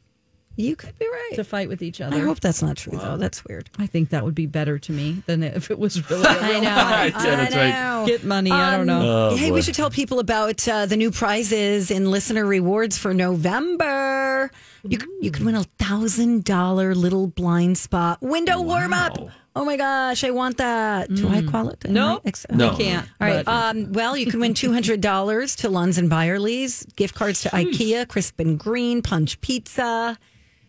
You 0.56 0.76
could 0.76 0.96
be 0.98 1.06
right. 1.06 1.32
to 1.34 1.42
fight 1.44 1.68
with 1.68 1.82
each 1.82 2.00
other. 2.00 2.16
I 2.16 2.20
hope 2.20 2.38
that's 2.40 2.62
not 2.62 2.76
true, 2.76 2.96
though. 2.96 3.16
That's 3.16 3.44
weird. 3.44 3.68
I 3.78 3.86
think 3.86 4.10
that 4.10 4.24
would 4.24 4.34
be 4.36 4.46
better 4.46 4.78
to 4.78 4.92
me 4.92 5.22
than 5.26 5.42
if 5.42 5.70
it 5.70 5.78
was 5.78 6.08
really. 6.08 6.24
I 6.28 6.60
know. 6.60 6.68
Right, 6.70 7.12
yeah, 7.12 7.36
that's 7.36 7.56
right. 7.56 7.70
know. 7.70 8.04
Get 8.06 8.22
money. 8.24 8.50
I 8.52 8.76
don't 8.76 8.86
know. 8.86 9.30
Oh, 9.32 9.36
hey, 9.36 9.48
boy. 9.50 9.54
we 9.56 9.62
should 9.62 9.74
tell 9.74 9.90
people 9.90 10.20
about 10.20 10.66
uh, 10.68 10.86
the 10.86 10.96
new 10.96 11.10
prizes 11.10 11.90
and 11.90 12.08
listener 12.10 12.46
rewards 12.46 12.96
for 12.98 13.12
November. 13.14 14.50
You, 14.84 15.00
c- 15.00 15.06
you 15.22 15.30
could 15.30 15.44
win 15.44 15.54
a 15.54 15.64
thousand 15.78 16.44
dollar 16.44 16.94
little 16.94 17.26
blind 17.26 17.78
spot 17.78 18.20
window 18.22 18.60
warm 18.60 18.92
up. 18.92 19.16
Oh 19.56 19.64
my 19.64 19.76
gosh, 19.76 20.24
I 20.24 20.30
want 20.30 20.58
that. 20.58 21.14
Do 21.14 21.28
I 21.28 21.42
qualify? 21.42 21.88
Nope. 21.88 22.22
Ex- 22.24 22.44
No. 22.50 22.72
You 22.72 22.76
can't. 22.76 23.08
All 23.20 23.26
right. 23.28 23.46
Um, 23.46 23.92
well, 23.92 24.16
you 24.16 24.26
can 24.26 24.40
win 24.40 24.52
two 24.54 24.72
hundred 24.72 25.00
dollars 25.00 25.56
to 25.56 25.68
Lunds 25.68 25.96
and 25.98 26.10
Byerly's, 26.10 26.84
gift 26.96 27.14
cards 27.14 27.42
to 27.42 27.48
IKEA, 27.50 28.06
Crisp 28.08 28.38
and 28.40 28.58
Green, 28.58 29.00
Punch 29.02 29.40
Pizza. 29.40 30.18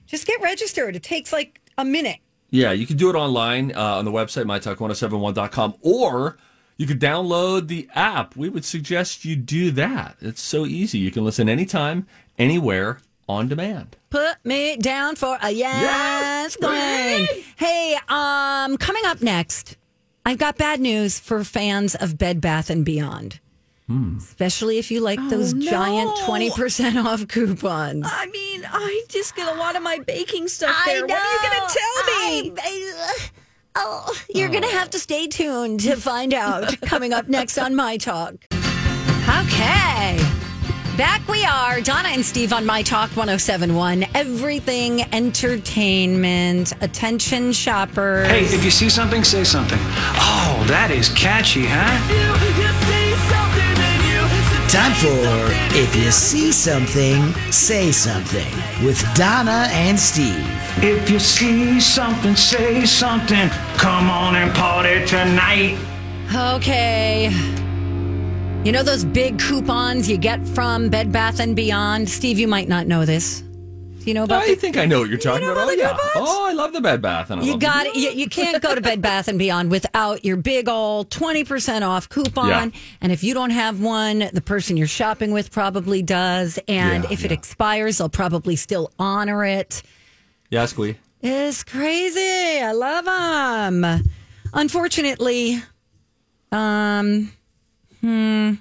Just 0.08 0.28
get 0.28 0.42
registered. 0.42 0.96
It 0.96 1.04
takes 1.04 1.34
like 1.34 1.62
a 1.78 1.86
minute. 1.86 2.20
Yeah, 2.50 2.72
you 2.72 2.86
can 2.86 2.98
do 2.98 3.10
it 3.10 3.16
online 3.16 3.74
uh, 3.76 3.98
on 3.98 4.06
the 4.06 4.12
website, 4.12 4.46
mytalk1071.com, 4.46 5.76
or 5.82 6.38
you 6.78 6.86
could 6.86 7.00
download 7.00 7.68
the 7.68 7.90
app. 7.96 8.36
We 8.36 8.50
would 8.50 8.66
suggest 8.66 9.26
you 9.26 9.36
do 9.36 9.72
that. 9.72 10.16
It's 10.22 10.42
so 10.42 10.66
easy. 10.66 11.00
You 11.00 11.12
can 11.12 11.26
listen 11.26 11.50
anytime, 11.50 12.08
anywhere, 12.38 13.00
on 13.28 13.48
demand. 13.48 13.98
Put 14.10 14.38
me 14.44 14.78
down 14.78 15.16
for 15.16 15.38
a 15.42 15.52
yes, 15.52 16.56
Glenn. 16.56 17.28
Hey, 17.58 17.98
um, 18.08 18.78
coming 18.78 19.04
up 19.06 19.22
next, 19.22 19.78
I've 20.26 20.38
got 20.38 20.58
bad 20.58 20.80
news 20.80 21.20
for 21.20 21.44
fans 21.44 21.96
of 21.96 22.18
Bed 22.18 22.40
Bath 22.40 22.70
and 22.70 22.86
Beyond. 22.86 23.40
Hmm. 23.88 24.18
Especially 24.18 24.80
if 24.80 24.90
you 24.90 25.00
like 25.00 25.20
oh, 25.22 25.30
those 25.30 25.54
no. 25.54 25.70
giant 25.70 26.10
20% 26.18 27.06
off 27.06 27.28
coupons. 27.28 28.08
I 28.10 28.26
mean, 28.28 28.68
I 28.68 29.04
just 29.10 29.36
get 29.36 29.48
a 29.54 29.58
lot 29.60 29.76
of 29.76 29.84
my 29.84 30.00
baking 30.00 30.48
stuff 30.48 30.76
I 30.76 30.94
there. 30.94 31.06
What 31.06 31.12
are 31.12 31.34
you 31.34 31.50
going 31.50 31.68
to 31.68 31.78
tell 31.78 32.06
me? 32.06 32.52
I- 32.58 32.64
I- 32.64 33.30
uh, 33.78 33.82
oh, 34.08 34.22
you're 34.34 34.50
going 34.50 34.64
to 34.64 34.70
have 34.70 34.90
to 34.92 35.00
stay 35.00 35.28
tuned 35.28 35.82
to 35.82 35.98
find 35.98 36.34
out. 36.34 36.80
Coming 36.86 37.14
up 37.14 37.28
next 37.28 37.58
on 37.58 37.76
My 37.76 37.98
Talk. 37.98 38.34
Okay. 39.28 40.18
Back 40.98 41.28
we 41.28 41.44
are, 41.44 41.82
Donna 41.82 42.08
and 42.08 42.26
Steve 42.26 42.54
on 42.54 42.66
My 42.66 42.82
Talk 42.82 43.10
1071. 43.18 44.06
Everything 44.16 45.02
entertainment, 45.14 46.72
attention 46.82 47.52
shopper. 47.52 48.24
Hey, 48.24 48.46
if 48.46 48.64
you 48.64 48.72
see 48.72 48.90
something, 48.90 49.26
say 49.26 49.44
something. 49.44 49.78
Oh, 49.82 50.64
that 50.70 50.92
is 50.92 51.10
catchy, 51.10 51.66
huh? 51.68 52.65
Time 54.76 54.94
for 54.96 55.78
If 55.78 55.96
You 55.96 56.12
See 56.12 56.52
Something, 56.52 57.34
Say 57.50 57.94
Something 57.94 58.54
with 58.86 59.02
Donna 59.16 59.70
and 59.72 59.98
Steve. 59.98 60.46
If 60.84 61.10
you 61.10 61.18
see 61.18 61.80
something, 61.80 62.36
say 62.36 62.86
something. 62.86 63.48
Come 63.78 64.10
on 64.10 64.36
and 64.36 64.54
party 64.54 65.06
tonight. 65.06 65.78
Okay. 66.36 67.30
You 68.66 68.74
know 68.74 68.84
those 68.84 69.06
big 69.06 69.40
coupons 69.40 70.10
you 70.10 70.18
get 70.18 70.46
from 70.46 70.90
Bed 70.90 71.10
Bath 71.10 71.40
and 71.40 71.56
Beyond? 71.56 72.10
Steve, 72.10 72.38
you 72.38 72.50
might 72.50 72.68
not 72.68 72.86
know 72.86 73.06
this. 73.06 73.45
You 74.06 74.14
know 74.14 74.24
about 74.24 74.44
I 74.44 74.50
the 74.50 74.56
think 74.56 74.78
I 74.78 74.86
know 74.86 75.00
what 75.00 75.10
you're 75.10 75.18
talking 75.18 75.46
know 75.46 75.54
about. 75.54 75.74
about 75.74 76.00
Oh, 76.16 76.20
yeah. 76.20 76.26
Oh, 76.28 76.46
I 76.48 76.54
love 76.54 76.74
the 76.74 76.82
Bed 76.82 77.02
Bath. 77.02 77.32
And 77.32 77.42
I 77.42 77.44
You 77.44 77.58
got 77.58 77.88
it. 77.88 77.96
You, 77.96 78.12
you 78.12 78.28
can't 78.30 78.62
go 78.62 78.76
to 78.76 78.82
Bed 78.82 79.02
Bath 79.02 79.28
and 79.28 79.40
Beyond 79.40 79.72
without 79.72 80.24
your 80.24 80.38
big 80.38 80.70
old 80.70 81.10
20% 81.10 81.82
off 81.82 82.08
coupon. 82.10 82.50
Yeah. 82.50 82.70
And 83.02 83.12
if 83.12 83.24
you 83.24 83.34
don't 83.34 83.50
have 83.50 83.82
one, 83.82 84.30
the 84.32 84.42
person 84.42 84.78
you're 84.78 84.88
shopping 84.88 85.32
with 85.32 85.52
probably 85.52 86.02
does. 86.02 86.60
And 86.68 87.04
Yeah, 87.06 87.12
if 87.12 87.26
it 87.26 87.32
expires, 87.32 87.98
they'll 87.98 88.10
probably 88.10 88.56
still 88.56 88.92
honor 89.00 89.44
it. 89.44 89.82
Yeah, 90.50 90.66
Squee. 90.68 90.98
It's 91.22 91.64
crazy. 91.64 92.62
I 92.62 92.72
love 92.74 93.06
them. 93.06 94.04
Unfortunately, 94.54 95.62
um, 96.52 97.32
hmm, 98.02 98.54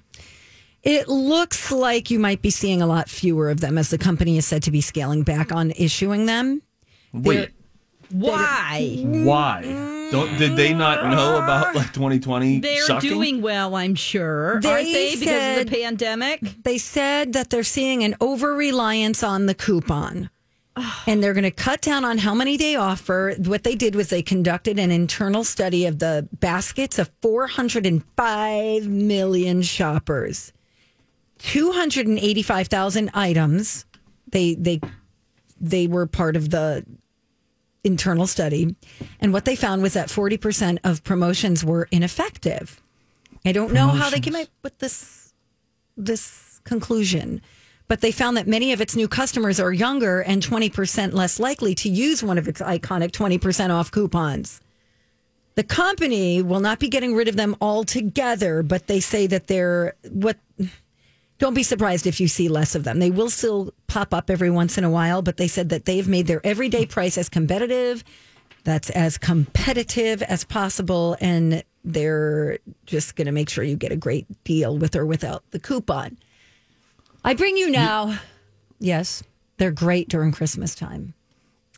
it 0.85 1.09
looks 1.09 1.73
like 1.73 2.11
you 2.11 2.19
might 2.19 2.43
be 2.43 2.51
seeing 2.51 2.81
a 2.83 2.87
lot 2.87 3.09
fewer 3.09 3.51
of 3.51 3.61
them 3.61 3.79
as 3.79 3.91
the 3.91 3.99
company 3.99 4.37
is 4.39 4.47
said 4.47 4.63
to 4.65 4.71
be 4.71 4.81
scaling 4.81 5.23
back 5.23 5.51
on 5.53 5.73
issuing 5.73 6.27
them. 6.27 6.63
Wait, 7.13 7.51
Why? 8.11 8.97
Mm-hmm. 8.99 9.25
why? 9.25 9.63
Don't 10.11 10.37
did 10.39 10.57
they 10.57 10.75
not 10.75 11.03
know 11.11 11.39
about 11.43 11.75
like 11.75 11.93
2020 11.93 12.61
They're 12.61 12.83
sucking? 12.83 13.09
doing 13.11 13.43
well, 13.43 13.75
I'm 13.75 13.95
sure. 13.95 14.53
Aren't 14.53 14.63
They 14.65 14.93
they? 14.93 15.17
Because 15.19 15.61
of 15.61 15.67
the 15.71 15.77
pandemic? 15.77 16.41
They 16.63 16.79
said 16.79 17.33
that 17.33 17.51
they're 17.51 17.63
seeing 17.65 18.05
an 18.05 18.15
over 18.21 18.55
reliance 18.55 19.23
on 19.23 19.47
the 19.47 19.55
coupon. 19.55 20.31
And 21.07 21.23
they're 21.23 21.35
going 21.35 21.45
to 21.45 21.53
cut 21.53 21.81
down 21.83 22.05
on 22.05 22.19
how 22.19 22.35
many 22.35 22.57
they 22.57 22.75
offer. 22.75 23.35
What 23.39 23.63
they 23.63 23.77
did 23.77 23.95
was 23.95 24.09
they 24.11 24.23
conducted 24.23 24.77
an 24.79 24.91
internal 24.91 25.45
study 25.45 25.87
of 25.87 26.01
the 26.01 26.29
baskets 26.41 26.99
of 26.99 27.11
405 27.23 28.87
million 28.89 29.63
shoppers. 29.63 30.53
285,000 31.45 33.11
items. 33.13 33.85
They 34.31 34.55
they 34.55 34.81
they 35.61 35.87
were 35.87 36.07
part 36.07 36.37
of 36.37 36.51
the 36.51 36.85
internal 37.85 38.27
study. 38.27 38.75
And 39.21 39.33
what 39.33 39.45
they 39.45 39.55
found 39.55 39.83
was 39.83 39.93
that 39.93 40.09
40% 40.09 40.79
of 40.85 41.05
promotions 41.05 41.63
were 41.65 41.87
ineffective. 41.91 42.81
I 43.45 43.53
don't 43.53 43.73
know 43.73 43.89
how 43.89 44.09
they 44.09 44.21
came 44.21 44.35
up 44.35 44.49
with 44.63 44.79
this 44.79 45.35
this 45.97 46.61
conclusion, 46.65 47.43
but 47.89 48.01
they 48.01 48.11
found 48.11 48.39
that 48.39 48.47
many 48.47 48.73
of 48.73 48.81
its 48.81 48.97
new 48.97 49.07
customers 49.07 49.61
are 49.61 49.73
younger 49.73 50.21
and 50.21 50.43
20% 50.43 51.13
less 51.13 51.39
likely 51.39 51.75
to 51.77 51.91
use 51.91 52.23
one 52.23 52.39
of 52.39 52.49
its 52.49 52.63
iconic 52.63 53.11
20% 53.11 53.71
off 53.71 53.91
coupons. 53.91 54.61
The 55.57 55.63
company 55.63 56.43
will 56.43 56.59
not 56.61 56.81
be 56.81 56.89
getting 56.89 57.15
rid 57.15 57.29
of 57.29 57.37
them 57.37 57.55
altogether, 57.61 58.63
but 58.63 58.87
they 58.87 58.99
say 58.99 59.27
that 59.27 59.47
they're 59.47 59.95
what 60.11 60.39
don't 61.39 61.55
be 61.55 61.63
surprised 61.63 62.07
if 62.07 62.21
you 62.21 62.29
see 62.29 62.49
less 62.49 62.75
of 62.75 62.85
them. 62.85 62.99
They 62.99 63.11
will 63.11 63.31
still 63.31 63.73
pop 63.87 64.15
up 64.15 64.31
every 64.31 64.51
once 64.51 64.79
in 64.79 64.85
a 64.85 64.91
while, 64.91 65.23
but 65.23 65.37
they 65.37 65.49
said 65.49 65.69
that 65.71 65.85
they've 65.85 66.09
made 66.09 66.27
their 66.27 66.45
everyday 66.47 66.87
price 66.87 67.19
as 67.19 67.29
competitive, 67.29 68.05
that's 68.63 68.89
as 68.91 69.19
competitive 69.19 70.23
as 70.23 70.45
possible, 70.45 71.17
and 71.21 71.65
they're 71.85 72.59
just 72.87 73.17
going 73.17 73.27
to 73.27 73.33
make 73.33 73.51
sure 73.51 73.65
you 73.65 73.77
get 73.77 73.93
a 73.93 73.97
great 73.97 74.27
deal 74.45 74.79
with 74.79 74.97
or 74.97 75.05
without 75.05 75.43
the 75.51 75.59
coupon. 75.59 76.17
I 77.25 77.35
bring 77.35 77.57
you 77.57 77.71
now. 77.71 78.19
Yes, 78.79 79.23
they're 79.57 79.71
great 79.71 80.09
during 80.09 80.33
Christmas 80.33 80.75
time. 80.75 81.15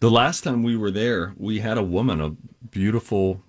The 0.01 0.11
last 0.11 0.45
time 0.45 0.62
we 0.62 0.77
were 0.77 0.90
there, 0.90 1.35
we 1.38 1.61
had 1.61 1.79
a 1.79 1.83
woman, 1.83 2.21
a 2.21 2.31
beautiful, 2.69 3.42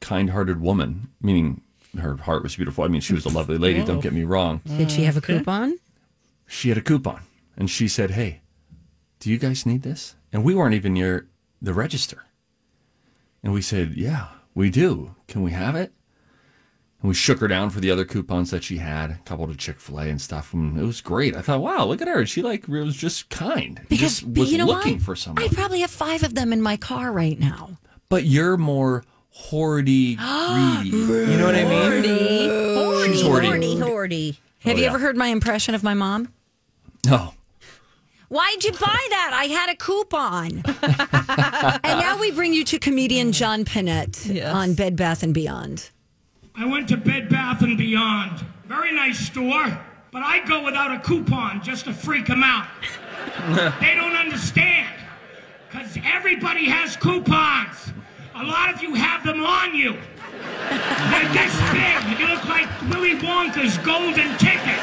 kind-hearted 0.00 0.60
woman, 0.60 1.08
meaning 1.22 1.62
her 1.96 2.16
heart 2.16 2.42
was 2.42 2.56
beautiful. 2.56 2.84
I 2.84 2.88
mean, 2.88 3.00
she 3.00 3.14
was 3.14 3.24
a 3.24 3.30
lovely 3.30 3.58
lady. 3.58 3.84
Don't 3.84 4.00
get 4.00 4.12
me 4.12 4.24
oh. 4.24 4.28
wrong. 4.28 4.60
Did 4.66 4.90
she 4.90 5.04
have 5.04 5.16
a 5.16 5.20
mm. 5.20 5.24
coupon? 5.24 5.78
She 6.46 6.68
had 6.68 6.78
a 6.78 6.82
coupon, 6.82 7.22
and 7.56 7.70
she 7.70 7.88
said, 7.88 8.12
"Hey, 8.12 8.40
do 9.20 9.30
you 9.30 9.38
guys 9.38 9.66
need 9.66 9.82
this?" 9.82 10.14
And 10.32 10.44
we 10.44 10.54
weren't 10.54 10.74
even 10.74 10.94
near 10.94 11.28
the 11.60 11.74
register, 11.74 12.24
and 13.42 13.52
we 13.52 13.62
said, 13.62 13.94
"Yeah, 13.94 14.28
we 14.54 14.70
do. 14.70 15.14
Can 15.26 15.42
we 15.42 15.52
have 15.52 15.74
it?" 15.74 15.92
And 17.00 17.08
we 17.08 17.14
shook 17.14 17.38
her 17.40 17.48
down 17.48 17.70
for 17.70 17.80
the 17.80 17.90
other 17.90 18.04
coupons 18.04 18.50
that 18.50 18.64
she 18.64 18.78
had, 18.78 19.10
a 19.10 19.20
couple 19.24 19.46
to 19.46 19.54
Chick 19.54 19.78
Fil 19.78 20.00
A 20.00 20.08
and 20.08 20.20
stuff, 20.20 20.52
and 20.52 20.78
it 20.78 20.84
was 20.84 21.00
great. 21.00 21.36
I 21.36 21.42
thought, 21.42 21.60
"Wow, 21.60 21.84
look 21.84 22.00
at 22.00 22.08
her! 22.08 22.24
She 22.26 22.42
like 22.42 22.66
was 22.66 22.96
just 22.96 23.28
kind, 23.28 23.80
Because 23.88 24.20
just 24.20 24.26
was 24.26 24.50
you 24.50 24.58
know 24.58 24.66
looking 24.66 24.94
what? 24.94 25.02
for 25.02 25.16
someone." 25.16 25.44
I 25.44 25.48
probably 25.48 25.80
have 25.80 25.90
five 25.90 26.22
of 26.22 26.34
them 26.34 26.52
in 26.52 26.62
my 26.62 26.76
car 26.76 27.12
right 27.12 27.38
now. 27.38 27.78
But 28.08 28.24
you're 28.24 28.56
more 28.56 29.04
hoardy, 29.38 30.16
greedy. 30.18 30.96
You 30.96 31.36
know 31.38 31.46
what 31.46 31.54
I 31.54 31.64
mean? 31.64 32.02
She's 33.12 33.22
hoardy. 33.22 33.76
Hordy, 33.76 33.76
hordy. 33.78 34.36
Have 34.60 34.74
Oh, 34.74 34.76
you 34.76 34.82
yeah. 34.82 34.88
ever 34.90 34.98
heard 34.98 35.16
my 35.16 35.28
impression 35.28 35.74
of 35.74 35.82
my 35.82 35.94
mom? 35.94 36.32
No. 37.06 37.34
Why'd 38.28 38.62
you 38.62 38.72
buy 38.72 39.06
that? 39.10 39.30
I 39.32 39.44
had 39.44 39.70
a 39.70 39.76
coupon. 39.76 40.62
and 41.82 42.00
now 42.00 42.18
we 42.20 42.30
bring 42.30 42.52
you 42.52 42.62
to 42.64 42.78
comedian 42.78 43.32
John 43.32 43.64
Pinette 43.64 44.26
Yes. 44.34 44.52
on 44.54 44.74
Bed 44.74 44.96
Bath 44.96 45.22
and 45.22 45.32
Beyond. 45.32 45.88
I 46.54 46.66
went 46.66 46.88
to 46.90 46.96
Bed 46.98 47.28
Bath 47.30 47.62
and 47.62 47.78
Beyond. 47.78 48.44
Very 48.66 48.92
nice 48.94 49.18
store, 49.18 49.80
but 50.12 50.22
I 50.22 50.44
go 50.46 50.62
without 50.62 50.92
a 50.94 50.98
coupon 51.00 51.62
just 51.62 51.86
to 51.86 51.94
freak 51.94 52.26
them 52.26 52.42
out. 52.42 52.66
they 53.80 53.94
don't 53.94 54.16
understand 54.16 54.92
because 55.70 55.96
everybody 56.04 56.66
has 56.66 56.96
coupons. 56.96 57.92
A 58.38 58.44
lot 58.44 58.72
of 58.72 58.80
you 58.80 58.94
have 58.94 59.24
them 59.24 59.42
on 59.42 59.74
you. 59.74 59.94
They're 60.70 61.32
this 61.32 61.60
big. 61.72 62.20
You 62.20 62.28
look 62.28 62.44
like 62.44 62.68
Willy 62.82 63.16
Wonka's 63.18 63.76
golden 63.78 64.38
ticket. 64.38 64.78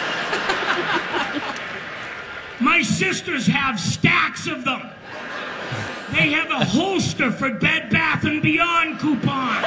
My 2.59 2.81
sisters 2.81 3.47
have 3.47 3.79
stacks 3.79 4.47
of 4.47 4.65
them. 4.65 4.81
They 6.11 6.31
have 6.31 6.51
a 6.51 6.65
holster 6.65 7.31
for 7.31 7.49
Bed 7.51 7.89
Bath 7.89 8.25
and 8.25 8.41
Beyond 8.41 8.99
coupon. 8.99 9.63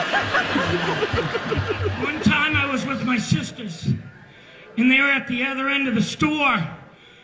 One 2.04 2.20
time 2.20 2.56
I 2.56 2.68
was 2.70 2.84
with 2.84 3.04
my 3.04 3.16
sisters, 3.16 3.86
and 4.76 4.90
they 4.90 5.00
were 5.00 5.10
at 5.10 5.28
the 5.28 5.44
other 5.44 5.68
end 5.68 5.88
of 5.88 5.94
the 5.94 6.02
store, 6.02 6.68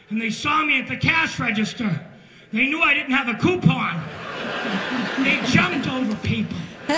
and 0.09 0.21
they 0.21 0.31
saw 0.31 0.65
me 0.65 0.81
at 0.81 0.89
the 0.89 0.97
cash 0.97 1.39
register. 1.39 2.01
They 2.53 2.67
knew 2.67 2.81
I 2.81 2.95
didn't 2.95 3.13
have 3.13 3.29
a 3.29 3.39
coupon. 3.39 4.03
They 5.25 5.41
jumped 5.47 5.89
over 5.89 6.15
people. 6.17 6.57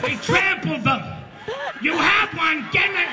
They 0.00 0.14
trampled 0.14 0.84
them. 0.84 1.02
You 1.82 1.98
have 1.98 2.28
one, 2.38 2.68
get 2.70 2.88
it. 2.88 3.08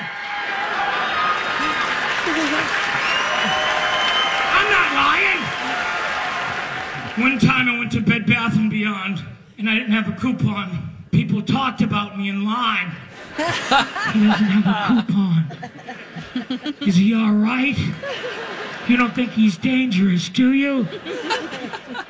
I'm 4.54 4.70
not 4.70 4.92
lying. 4.94 5.42
One 7.20 7.38
time 7.40 7.68
I 7.68 7.78
went 7.78 7.90
to 7.92 8.00
Bed 8.00 8.24
Bath 8.26 8.54
and 8.54 8.70
Beyond, 8.70 9.24
and 9.58 9.68
I 9.68 9.74
didn't 9.74 9.92
have 9.92 10.08
a 10.08 10.12
coupon. 10.18 10.90
People 11.10 11.42
talked 11.42 11.82
about 11.82 12.16
me 12.16 12.28
in 12.28 12.44
line. 12.44 12.92
He 13.36 13.42
doesn't 13.42 14.46
have 14.62 14.98
a 14.98 15.02
coupon. 15.02 16.76
Is 16.86 16.96
he 16.96 17.14
all 17.14 17.32
right? 17.32 17.76
You 18.88 18.96
don't 18.96 19.12
think 19.14 19.32
he's 19.32 19.56
dangerous, 19.56 20.28
do 20.28 20.52
you? 20.52 20.84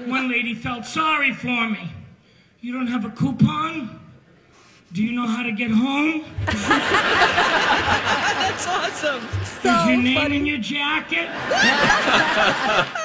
One 0.05 0.29
lady 0.31 0.55
felt 0.55 0.85
sorry 0.85 1.33
for 1.33 1.69
me. 1.69 1.93
You 2.67 2.73
don't 2.73 2.89
have 2.89 3.05
a 3.05 3.11
coupon? 3.11 4.01
Do 4.93 5.05
you 5.05 5.13
know 5.13 5.29
how 5.29 5.45
to 5.45 5.53
get 5.53 5.71
home? 5.71 6.25
That's 6.47 6.67
awesome. 8.67 9.23
Is 9.45 9.63
your 9.87 9.97
name 9.97 10.33
in 10.33 10.45
your 10.45 10.59
jacket? 10.59 11.31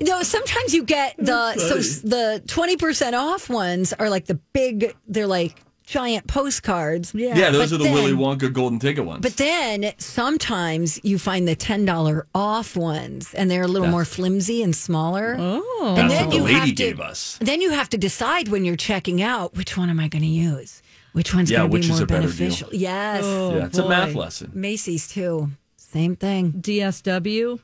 No, 0.00 0.22
sometimes 0.24 0.74
you 0.74 0.82
get 0.82 1.16
the 1.16 1.54
so 1.54 1.76
the 2.08 2.42
twenty 2.48 2.76
percent 2.76 3.14
off 3.14 3.48
ones 3.48 3.92
are 3.92 4.10
like 4.10 4.26
the 4.26 4.34
big. 4.52 4.96
They're 5.06 5.28
like 5.28 5.62
giant 5.92 6.26
postcards. 6.26 7.12
Yeah, 7.14 7.36
Yeah, 7.36 7.50
those 7.50 7.70
But 7.70 7.74
are 7.74 7.78
the 7.78 7.84
then- 7.84 7.94
Willy 7.94 8.12
Wonka 8.12 8.50
golden 8.52 8.78
ticket 8.78 9.04
ones. 9.04 9.20
But 9.22 9.36
then 9.36 9.92
sometimes 9.98 10.98
you 11.02 11.18
find 11.18 11.46
the 11.46 11.54
ten 11.54 11.84
dollar 11.84 12.26
off 12.34 12.74
ones, 12.76 13.34
and 13.34 13.50
they're 13.50 13.62
a 13.62 13.66
little 13.66 13.82
That's- 13.82 13.92
more 13.92 14.04
flimsy 14.04 14.62
and 14.62 14.74
smaller. 14.74 15.36
Oh, 15.38 15.94
That's 15.94 16.00
and 16.00 16.10
then 16.10 16.24
what 16.26 16.30
the 16.30 16.36
you 16.38 16.42
lady 16.44 16.54
have 16.58 16.68
to, 16.68 16.74
gave 16.74 17.00
us. 17.00 17.38
Then 17.40 17.60
you 17.60 17.70
have 17.72 17.88
to 17.90 17.98
decide 17.98 18.48
when 18.48 18.64
you're 18.64 18.76
checking 18.76 19.20
out 19.22 19.54
which 19.54 19.76
one 19.76 19.90
am 19.90 20.00
I 20.00 20.08
going 20.08 20.22
to 20.22 20.28
use? 20.28 20.80
Which 21.12 21.34
one's 21.34 21.50
Yeah, 21.50 21.58
going 21.58 21.70
to 21.72 21.76
be 21.78 21.80
is 21.84 21.88
more 21.90 22.02
a 22.02 22.06
better 22.06 22.20
deal. 22.22 22.30
beneficial? 22.38 22.68
Yes, 22.72 23.22
oh, 23.24 23.56
yeah, 23.56 23.66
it's 23.66 23.76
a 23.78 23.86
math 23.86 24.14
lesson. 24.14 24.50
Macy's 24.54 25.06
too. 25.08 25.50
Same 25.76 26.16
thing. 26.16 26.52
DSW. 26.52 27.58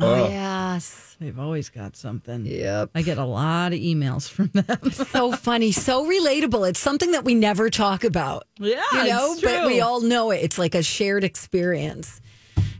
Oh, 0.00 0.06
oh, 0.14 0.28
yes. 0.28 1.07
They've 1.20 1.38
always 1.38 1.68
got 1.68 1.96
something. 1.96 2.46
Yep. 2.46 2.90
I 2.94 3.02
get 3.02 3.18
a 3.18 3.24
lot 3.24 3.72
of 3.72 3.80
emails 3.80 4.28
from 4.30 4.48
them. 4.48 4.90
so 4.92 5.32
funny, 5.32 5.72
so 5.72 6.04
relatable. 6.08 6.68
It's 6.68 6.78
something 6.78 7.10
that 7.10 7.24
we 7.24 7.34
never 7.34 7.70
talk 7.70 8.04
about. 8.04 8.44
Yeah, 8.58 8.80
you 8.92 9.10
know, 9.10 9.32
it's 9.32 9.40
but 9.42 9.66
we 9.66 9.80
all 9.80 10.00
know 10.00 10.30
it. 10.30 10.36
It's 10.44 10.58
like 10.58 10.76
a 10.76 10.82
shared 10.82 11.24
experience. 11.24 12.20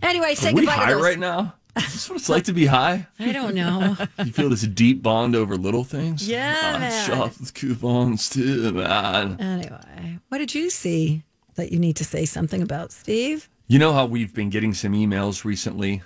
Anyway, 0.02 0.34
say 0.36 0.50
Are 0.50 0.54
we 0.54 0.60
goodbye 0.62 0.72
high 0.74 0.88
to 0.90 0.94
those. 0.94 1.02
right 1.04 1.18
now? 1.18 1.54
Is 1.76 1.92
this 1.92 2.08
what 2.10 2.16
it's 2.16 2.28
like 2.28 2.44
to 2.44 2.52
be 2.52 2.66
high? 2.66 3.06
I 3.18 3.32
don't 3.32 3.54
know. 3.54 3.96
You 4.24 4.32
feel 4.32 4.48
this 4.50 4.62
deep 4.62 5.02
bond 5.02 5.34
over 5.34 5.56
little 5.56 5.84
things? 5.84 6.28
Yeah, 6.28 6.72
I 6.76 6.78
man. 6.78 7.06
shop 7.06 7.38
with 7.40 7.54
coupons 7.54 8.28
too, 8.28 8.72
man. 8.72 9.40
anyway, 9.40 10.18
what 10.28 10.38
did 10.38 10.54
you 10.54 10.70
see 10.70 11.24
that 11.56 11.72
you 11.72 11.78
need 11.80 11.96
to 11.96 12.04
say 12.04 12.24
something 12.24 12.62
about, 12.62 12.92
Steve? 12.92 13.48
You 13.66 13.78
know 13.80 13.92
how 13.92 14.06
we've 14.06 14.32
been 14.32 14.48
getting 14.50 14.74
some 14.74 14.92
emails 14.92 15.44
recently 15.44 16.02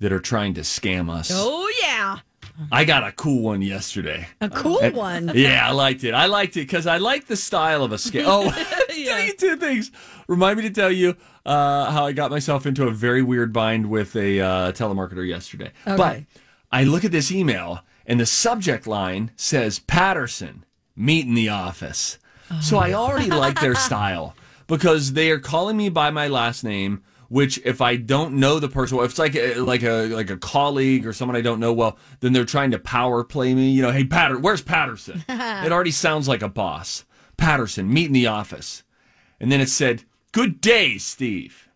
that 0.00 0.12
are 0.12 0.20
trying 0.20 0.54
to 0.54 0.60
scam 0.62 1.10
us? 1.10 1.30
oh 1.32 1.70
yeah. 1.82 2.18
I 2.70 2.84
got 2.84 3.02
a 3.02 3.10
cool 3.12 3.42
one 3.42 3.62
yesterday. 3.62 4.28
A 4.40 4.48
cool 4.48 4.78
And- 4.78 4.94
one. 4.94 5.32
Yeah, 5.34 5.66
I 5.68 5.72
liked 5.72 6.04
it. 6.04 6.14
I 6.14 6.26
liked 6.26 6.56
it 6.56 6.60
because 6.60 6.86
I 6.86 6.98
like 6.98 7.26
the 7.26 7.36
style 7.36 7.82
of 7.82 7.90
a 7.90 7.96
scam. 7.96 8.24
Oh, 8.26 8.50
tell 9.04 9.20
you 9.20 9.34
two 9.34 9.56
things. 9.56 9.90
Remind 10.28 10.58
me 10.58 10.62
to 10.62 10.70
tell 10.70 10.90
you 10.92 11.16
uh, 11.44 11.90
how 11.90 12.06
I 12.06 12.12
got 12.12 12.30
myself 12.30 12.64
into 12.64 12.86
a 12.86 12.92
very 12.92 13.22
weird 13.22 13.52
bind 13.52 13.90
with 13.90 14.14
a 14.14 14.40
uh, 14.40 14.72
telemarketer 14.72 15.26
yesterday. 15.26 15.72
But 15.84 16.22
I 16.70 16.84
look 16.84 17.04
at 17.04 17.10
this 17.12 17.32
email 17.32 17.80
and 18.06 18.20
the 18.20 18.26
subject 18.26 18.86
line 18.86 19.32
says 19.36 19.80
Patterson, 19.80 20.64
meet 20.94 21.26
in 21.26 21.34
the 21.34 21.48
office. 21.48 22.18
So 22.60 22.78
I 22.78 22.92
already 22.92 23.30
like 23.30 23.60
their 23.60 23.74
style 23.74 24.36
because 24.68 25.14
they 25.14 25.30
are 25.32 25.40
calling 25.40 25.76
me 25.76 25.88
by 25.88 26.10
my 26.10 26.28
last 26.28 26.62
name. 26.62 27.02
Which, 27.34 27.58
if 27.64 27.80
I 27.80 27.96
don't 27.96 28.34
know 28.34 28.60
the 28.60 28.68
person, 28.68 28.96
if 28.98 29.10
it's 29.10 29.18
like 29.18 29.34
a, 29.34 29.56
like 29.56 29.82
a 29.82 30.06
like 30.06 30.30
a 30.30 30.36
colleague 30.36 31.04
or 31.04 31.12
someone 31.12 31.34
I 31.34 31.40
don't 31.40 31.58
know 31.58 31.72
well, 31.72 31.98
then 32.20 32.32
they're 32.32 32.44
trying 32.44 32.70
to 32.70 32.78
power 32.78 33.24
play 33.24 33.52
me. 33.54 33.70
You 33.70 33.82
know, 33.82 33.90
hey 33.90 34.04
Patter, 34.04 34.38
where's 34.38 34.62
Patterson? 34.62 35.24
it 35.28 35.72
already 35.72 35.90
sounds 35.90 36.28
like 36.28 36.42
a 36.42 36.48
boss. 36.48 37.04
Patterson, 37.36 37.92
meet 37.92 38.06
in 38.06 38.12
the 38.12 38.28
office, 38.28 38.84
and 39.40 39.50
then 39.50 39.60
it 39.60 39.68
said, 39.68 40.04
"Good 40.30 40.60
day, 40.60 40.96
Steve. 40.96 41.68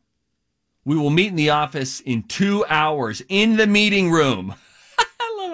We 0.84 0.94
will 0.94 1.10
meet 1.10 1.30
in 1.30 1.34
the 1.34 1.50
office 1.50 1.98
in 2.02 2.22
two 2.22 2.64
hours 2.68 3.20
in 3.28 3.56
the 3.56 3.66
meeting 3.66 4.12
room." 4.12 4.54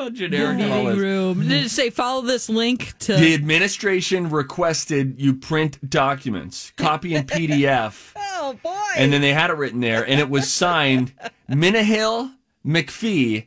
I 0.06 0.10
generic 0.10 0.58
it 0.60 0.70
all 0.70 0.78
Meeting 0.84 0.92
is. 0.92 0.98
room. 0.98 1.40
Did 1.48 1.64
it 1.64 1.68
say 1.70 1.90
follow 1.90 2.22
this 2.22 2.48
link 2.48 2.94
to? 3.00 3.14
The 3.16 3.34
administration 3.34 4.30
requested 4.30 5.20
you 5.20 5.34
print 5.34 5.88
documents, 5.90 6.72
copy 6.76 7.14
in 7.14 7.24
PDF. 7.26 8.12
oh 8.16 8.58
boy. 8.62 8.70
And 8.96 9.12
then 9.12 9.20
they 9.20 9.32
had 9.32 9.50
it 9.50 9.56
written 9.56 9.80
there, 9.80 10.06
and 10.06 10.20
it 10.20 10.28
was 10.30 10.52
signed 10.52 11.12
Minahill 11.50 12.34
McPhee, 12.66 13.46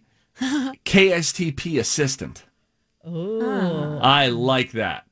KSTP 0.86 1.80
assistant. 1.80 2.46
oh, 3.06 4.00
I 4.02 4.28
like 4.28 4.72
that. 4.74 5.06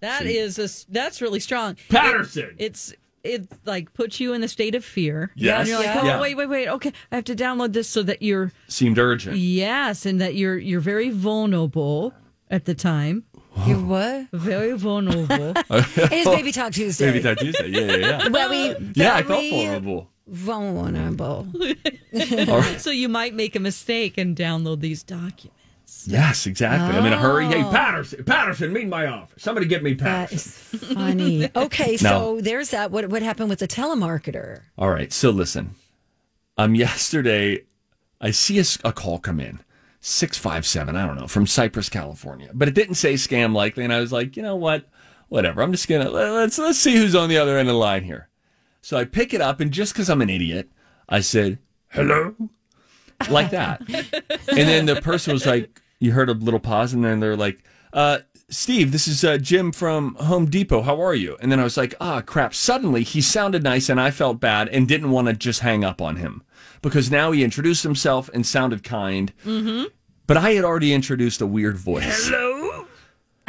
that 0.00 0.22
See? 0.22 0.36
is 0.36 0.58
a 0.58 0.64
s 0.64 0.86
that's 0.88 1.20
really 1.22 1.40
strong. 1.40 1.76
Patterson. 1.88 2.54
It- 2.58 2.64
it's 2.66 2.94
it 3.24 3.48
like 3.64 3.92
puts 3.94 4.20
you 4.20 4.32
in 4.34 4.42
a 4.42 4.48
state 4.48 4.74
of 4.74 4.84
fear. 4.84 5.32
Yes. 5.34 5.60
And 5.60 5.68
you're 5.68 5.78
like, 5.78 5.96
oh 6.02 6.06
Yeah. 6.06 6.20
wait, 6.20 6.36
wait, 6.36 6.46
wait. 6.48 6.68
Okay, 6.68 6.92
I 7.10 7.16
have 7.16 7.24
to 7.24 7.34
download 7.34 7.72
this 7.72 7.88
so 7.88 8.02
that 8.04 8.22
you're 8.22 8.52
Seemed 8.68 8.98
urgent. 8.98 9.36
yes, 9.36 10.06
and 10.06 10.20
that 10.20 10.34
you're 10.34 10.58
you're 10.58 10.80
very 10.80 11.10
vulnerable 11.10 12.12
at 12.50 12.64
the 12.66 12.74
time. 12.74 13.24
You 13.66 13.76
what? 13.84 14.26
Very 14.32 14.76
vulnerable. 14.76 15.54
It 15.70 16.12
is 16.12 16.26
Baby 16.26 16.50
Talk 16.52 16.72
Tuesday. 16.72 17.06
Baby 17.12 17.22
Talk 17.22 17.38
Tuesday. 17.38 17.68
Yeah, 17.68 17.96
yeah, 17.96 18.28
yeah. 18.28 18.48
we 18.50 18.90
Yeah, 18.94 19.14
I 19.14 19.22
felt 19.22 19.44
vulnerable. 19.48 20.10
Vulnerable. 20.26 21.46
All 22.48 22.58
right. 22.60 22.80
so 22.80 22.90
you 22.90 23.08
might 23.08 23.34
make 23.34 23.54
a 23.56 23.60
mistake 23.60 24.18
and 24.18 24.36
download 24.36 24.80
these 24.80 25.02
documents. 25.02 25.58
Yes, 26.06 26.46
exactly. 26.46 26.96
I'm 26.96 27.06
in 27.06 27.12
a 27.12 27.18
hurry. 27.18 27.46
Hey, 27.46 27.62
Oh. 27.64 27.70
Patterson, 27.70 28.24
Patterson, 28.24 28.72
meet 28.72 28.88
my 28.88 29.06
office. 29.06 29.42
Somebody 29.42 29.66
get 29.66 29.82
me 29.82 29.94
Patterson. 29.94 30.78
is 30.80 30.92
funny. 30.94 31.50
Okay, 31.56 31.92
No. 31.92 32.36
so 32.36 32.40
there's 32.40 32.70
that. 32.70 32.90
What 32.90 33.08
what 33.10 33.22
happened 33.22 33.48
with 33.50 33.58
the 33.60 33.68
telemarketer? 33.68 34.62
All 34.78 34.90
right. 34.90 35.12
So 35.12 35.30
listen, 35.30 35.74
um, 36.58 36.74
yesterday 36.74 37.64
I 38.20 38.30
see 38.30 38.62
a 38.84 38.92
call 38.92 39.18
come 39.18 39.40
in, 39.40 39.60
six 40.00 40.36
five 40.38 40.66
seven. 40.66 40.96
I 40.96 41.06
don't 41.06 41.16
know 41.16 41.26
from 41.26 41.46
Cypress, 41.46 41.88
California, 41.88 42.50
but 42.54 42.68
it 42.68 42.74
didn't 42.74 42.94
say 42.96 43.14
scam 43.14 43.54
likely, 43.54 43.84
and 43.84 43.92
I 43.92 44.00
was 44.00 44.12
like, 44.12 44.36
you 44.36 44.42
know 44.42 44.56
what, 44.56 44.88
whatever. 45.28 45.62
I'm 45.62 45.72
just 45.72 45.88
gonna 45.88 46.10
let's 46.10 46.58
let's 46.58 46.78
see 46.78 46.96
who's 46.96 47.14
on 47.14 47.28
the 47.28 47.38
other 47.38 47.58
end 47.58 47.68
of 47.68 47.74
the 47.74 47.78
line 47.78 48.04
here. 48.04 48.28
So 48.82 48.96
I 48.98 49.04
pick 49.04 49.32
it 49.32 49.40
up, 49.40 49.60
and 49.60 49.70
just 49.70 49.92
because 49.94 50.10
I'm 50.10 50.20
an 50.22 50.28
idiot, 50.30 50.68
I 51.08 51.20
said 51.20 51.58
hello, 51.88 52.34
like 53.28 53.50
that, 53.50 53.80
and 53.88 54.68
then 54.68 54.86
the 54.86 55.00
person 55.00 55.32
was 55.32 55.46
like, 55.46 55.80
you 55.98 56.12
heard 56.12 56.28
a 56.28 56.34
little 56.34 56.60
pause, 56.60 56.92
and 56.92 57.04
then 57.04 57.20
they're 57.20 57.36
like, 57.36 57.62
uh. 57.92 58.18
Steve, 58.50 58.92
this 58.92 59.08
is 59.08 59.24
uh, 59.24 59.38
Jim 59.38 59.72
from 59.72 60.16
Home 60.16 60.44
Depot. 60.44 60.82
How 60.82 61.00
are 61.00 61.14
you? 61.14 61.36
And 61.40 61.50
then 61.50 61.58
I 61.58 61.64
was 61.64 61.78
like, 61.78 61.94
ah, 61.98 62.20
crap. 62.20 62.54
Suddenly 62.54 63.02
he 63.02 63.22
sounded 63.22 63.62
nice 63.62 63.88
and 63.88 63.98
I 63.98 64.10
felt 64.10 64.38
bad 64.38 64.68
and 64.68 64.86
didn't 64.86 65.10
want 65.10 65.28
to 65.28 65.32
just 65.32 65.60
hang 65.60 65.82
up 65.82 66.02
on 66.02 66.16
him 66.16 66.42
because 66.82 67.10
now 67.10 67.32
he 67.32 67.42
introduced 67.42 67.82
himself 67.82 68.28
and 68.34 68.46
sounded 68.46 68.84
kind. 68.84 69.32
Mm-hmm. 69.46 69.84
But 70.26 70.36
I 70.36 70.52
had 70.52 70.62
already 70.62 70.92
introduced 70.92 71.40
a 71.40 71.46
weird 71.46 71.78
voice. 71.78 72.28
Hello? 72.28 72.43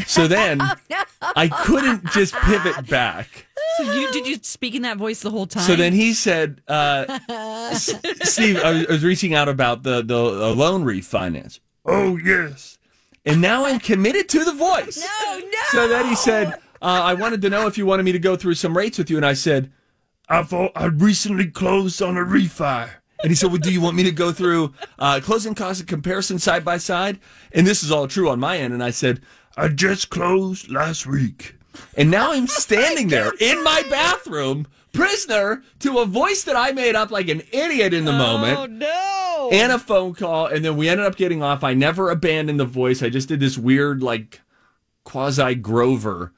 So 0.05 0.27
then 0.27 0.61
I 1.21 1.47
couldn't 1.47 2.05
just 2.11 2.33
pivot 2.35 2.87
back. 2.89 3.45
So 3.77 3.91
you 3.93 4.11
did 4.11 4.27
you 4.27 4.37
speak 4.41 4.75
in 4.75 4.81
that 4.83 4.97
voice 4.97 5.21
the 5.21 5.31
whole 5.31 5.47
time? 5.47 5.63
So 5.63 5.75
then 5.75 5.93
he 5.93 6.13
said, 6.13 6.61
uh, 6.67 7.19
S- 7.29 7.93
Steve, 8.23 8.57
I 8.57 8.71
was, 8.71 8.85
I 8.87 8.91
was 8.91 9.03
reaching 9.03 9.33
out 9.33 9.49
about 9.49 9.83
the, 9.83 10.01
the 10.01 10.17
uh, 10.17 10.53
loan 10.53 10.83
refinance. 10.83 11.59
Oh, 11.85 12.17
yes. 12.17 12.77
And 13.25 13.41
now 13.41 13.65
I'm 13.65 13.79
committed 13.79 14.29
to 14.29 14.43
the 14.43 14.53
voice. 14.53 14.97
No, 14.97 15.39
no. 15.39 15.57
So 15.71 15.87
then 15.87 16.05
he 16.07 16.15
said, 16.15 16.49
uh, 16.81 17.01
I 17.03 17.13
wanted 17.13 17.41
to 17.41 17.49
know 17.49 17.67
if 17.67 17.77
you 17.77 17.85
wanted 17.85 18.03
me 18.03 18.11
to 18.11 18.19
go 18.19 18.35
through 18.35 18.55
some 18.55 18.75
rates 18.77 18.97
with 18.97 19.09
you. 19.09 19.17
And 19.17 19.25
I 19.25 19.33
said, 19.33 19.71
I've 20.29 20.53
I 20.53 20.85
recently 20.85 21.47
closed 21.47 22.01
on 22.01 22.17
a 22.17 22.21
refi. 22.21 22.89
And 23.21 23.31
he 23.31 23.35
said, 23.35 23.49
Well, 23.49 23.59
do 23.59 23.71
you 23.71 23.81
want 23.81 23.95
me 23.95 24.03
to 24.03 24.11
go 24.11 24.31
through 24.31 24.73
uh, 24.99 25.19
closing 25.23 25.55
costs 25.55 25.79
and 25.79 25.89
comparison 25.89 26.37
side 26.37 26.65
by 26.65 26.77
side? 26.77 27.19
And 27.53 27.65
this 27.65 27.83
is 27.83 27.91
all 27.91 28.07
true 28.07 28.29
on 28.29 28.39
my 28.39 28.57
end. 28.57 28.73
And 28.73 28.83
I 28.83 28.91
said, 28.91 29.21
I 29.57 29.69
just 29.69 30.09
closed 30.09 30.69
last 30.69 31.05
week. 31.07 31.55
And 31.97 32.09
now 32.11 32.31
I'm 32.31 32.43
oh 32.45 32.47
standing 32.47 33.07
there 33.07 33.31
in 33.39 33.63
my 33.63 33.83
bathroom, 33.89 34.67
prisoner 34.93 35.63
to 35.79 35.99
a 35.99 36.05
voice 36.05 36.43
that 36.43 36.55
I 36.55 36.71
made 36.71 36.95
up 36.95 37.11
like 37.11 37.27
an 37.29 37.41
idiot 37.51 37.93
in 37.93 38.05
the 38.05 38.13
oh, 38.13 38.17
moment 38.17 38.57
Oh 38.59 38.65
no. 38.65 39.49
and 39.51 39.71
a 39.71 39.79
phone 39.79 40.13
call, 40.13 40.47
and 40.47 40.63
then 40.63 40.77
we 40.77 40.87
ended 40.89 41.05
up 41.05 41.15
getting 41.15 41.43
off. 41.43 41.63
I 41.63 41.73
never 41.73 42.09
abandoned 42.09 42.59
the 42.59 42.65
voice. 42.65 43.03
I 43.03 43.09
just 43.09 43.27
did 43.27 43.39
this 43.39 43.57
weird, 43.57 44.01
like, 44.01 44.41
quasi 45.03 45.55
Grover 45.55 46.31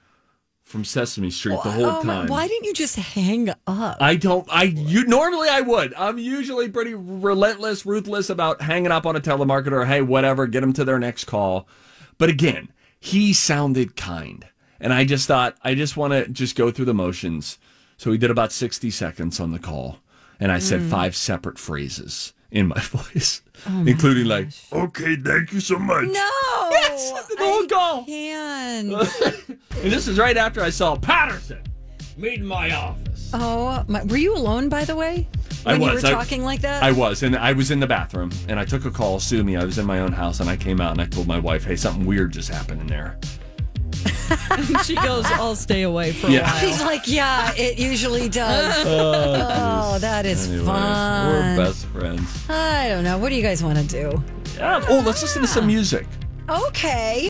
from 0.63 0.83
Sesame 0.83 1.29
Street 1.29 1.59
the 1.63 1.71
whole 1.71 1.85
Oh, 1.85 2.03
time. 2.03 2.27
why 2.27 2.47
didn't 2.47 2.65
you 2.65 2.73
just 2.73 2.97
hang 2.97 3.49
up? 3.67 3.97
I 4.01 4.15
don't. 4.17 4.45
I 4.51 4.63
you 4.63 5.05
normally 5.05 5.47
I 5.47 5.61
would. 5.61 5.93
I'm 5.93 6.17
usually 6.17 6.67
pretty 6.67 6.93
relentless, 6.93 7.85
ruthless 7.85 8.29
about 8.29 8.61
hanging 8.61 8.91
up 8.91 9.05
on 9.05 9.15
a 9.15 9.21
telemarketer. 9.21 9.87
Hey, 9.87 10.01
whatever, 10.01 10.45
get 10.45 10.59
them 10.61 10.73
to 10.73 10.83
their 10.83 10.99
next 10.99 11.23
call. 11.23 11.69
But 12.17 12.27
again, 12.29 12.67
he 12.99 13.33
sounded 13.33 13.95
kind, 13.95 14.45
and 14.79 14.93
I 14.93 15.05
just 15.05 15.27
thought 15.27 15.55
I 15.63 15.75
just 15.75 15.97
want 15.97 16.13
to 16.13 16.27
just 16.27 16.55
go 16.55 16.71
through 16.71 16.85
the 16.85 16.93
motions. 16.93 17.57
So 17.97 18.11
we 18.11 18.17
did 18.17 18.29
about 18.31 18.51
60 18.51 18.91
seconds 18.91 19.39
on 19.39 19.51
the 19.51 19.59
call, 19.59 19.99
and 20.39 20.51
I 20.51 20.59
said 20.59 20.81
Mm. 20.81 20.89
five 20.89 21.15
separate 21.15 21.57
phrases 21.57 22.33
in 22.51 22.67
my 22.67 22.79
voice, 22.81 23.41
Oh 23.65 23.71
my 23.71 23.91
including 23.91 24.25
like, 24.25 24.49
"Okay, 24.71 25.15
thank 25.15 25.51
you 25.53 25.59
so 25.59 25.77
much." 25.79 26.05
No. 26.05 26.29
Yes, 26.71 27.27
the 27.27 27.35
whole 27.39 27.65
call. 27.67 28.05
And 28.07 28.91
And 29.83 29.91
this 29.91 30.07
is 30.07 30.17
right 30.17 30.37
after 30.37 30.61
I 30.61 30.69
saw 30.69 30.95
Patterson 30.95 31.61
Meet 32.17 32.39
in 32.39 32.47
my 32.47 32.71
office. 32.73 33.29
Oh, 33.31 33.83
my, 33.87 34.03
were 34.05 34.17
you 34.17 34.35
alone, 34.35 34.69
by 34.69 34.85
the 34.85 34.95
way? 34.95 35.27
When 35.61 35.75
I 35.75 35.77
was. 35.77 36.01
You 36.01 36.09
were 36.09 36.15
talking 36.15 36.43
like 36.43 36.61
that? 36.61 36.81
I 36.81 36.91
was. 36.91 37.21
And 37.21 37.35
I 37.35 37.53
was 37.53 37.69
in 37.69 37.79
the 37.79 37.85
bathroom 37.85 38.31
and 38.47 38.59
I 38.59 38.65
took 38.65 38.85
a 38.85 38.91
call. 38.91 39.19
Sue 39.19 39.43
me. 39.43 39.55
I 39.55 39.63
was 39.63 39.77
in 39.77 39.85
my 39.85 39.99
own 39.99 40.11
house 40.11 40.39
and 40.39 40.49
I 40.49 40.57
came 40.57 40.81
out 40.81 40.91
and 40.91 41.01
I 41.01 41.05
told 41.05 41.27
my 41.27 41.37
wife, 41.37 41.63
hey, 41.63 41.75
something 41.75 42.07
weird 42.07 42.33
just 42.33 42.49
happened 42.49 42.81
in 42.81 42.87
there. 42.87 43.19
she 44.83 44.95
goes, 44.95 45.25
I'll 45.25 45.55
stay 45.55 45.83
away 45.83 46.11
for 46.11 46.27
yeah. 46.27 46.39
a 46.39 46.43
while. 46.43 46.59
She's 46.59 46.81
like, 46.81 47.07
yeah, 47.07 47.53
it 47.55 47.77
usually 47.77 48.29
does. 48.29 48.73
oh, 48.87 49.93
oh 49.95 49.99
that 49.99 50.25
is 50.25 50.47
Anyways, 50.47 50.65
fun. 50.65 51.55
We're 51.55 51.65
best 51.65 51.85
friends. 51.85 52.49
I 52.49 52.89
don't 52.89 53.03
know. 53.03 53.19
What 53.19 53.29
do 53.29 53.35
you 53.35 53.43
guys 53.43 53.63
want 53.63 53.77
to 53.77 53.85
do? 53.85 54.23
Yeah. 54.55 54.83
Oh, 54.89 55.03
let's 55.05 55.21
listen 55.21 55.43
to 55.43 55.47
some 55.47 55.67
music. 55.67 56.07
Okay. 56.49 57.25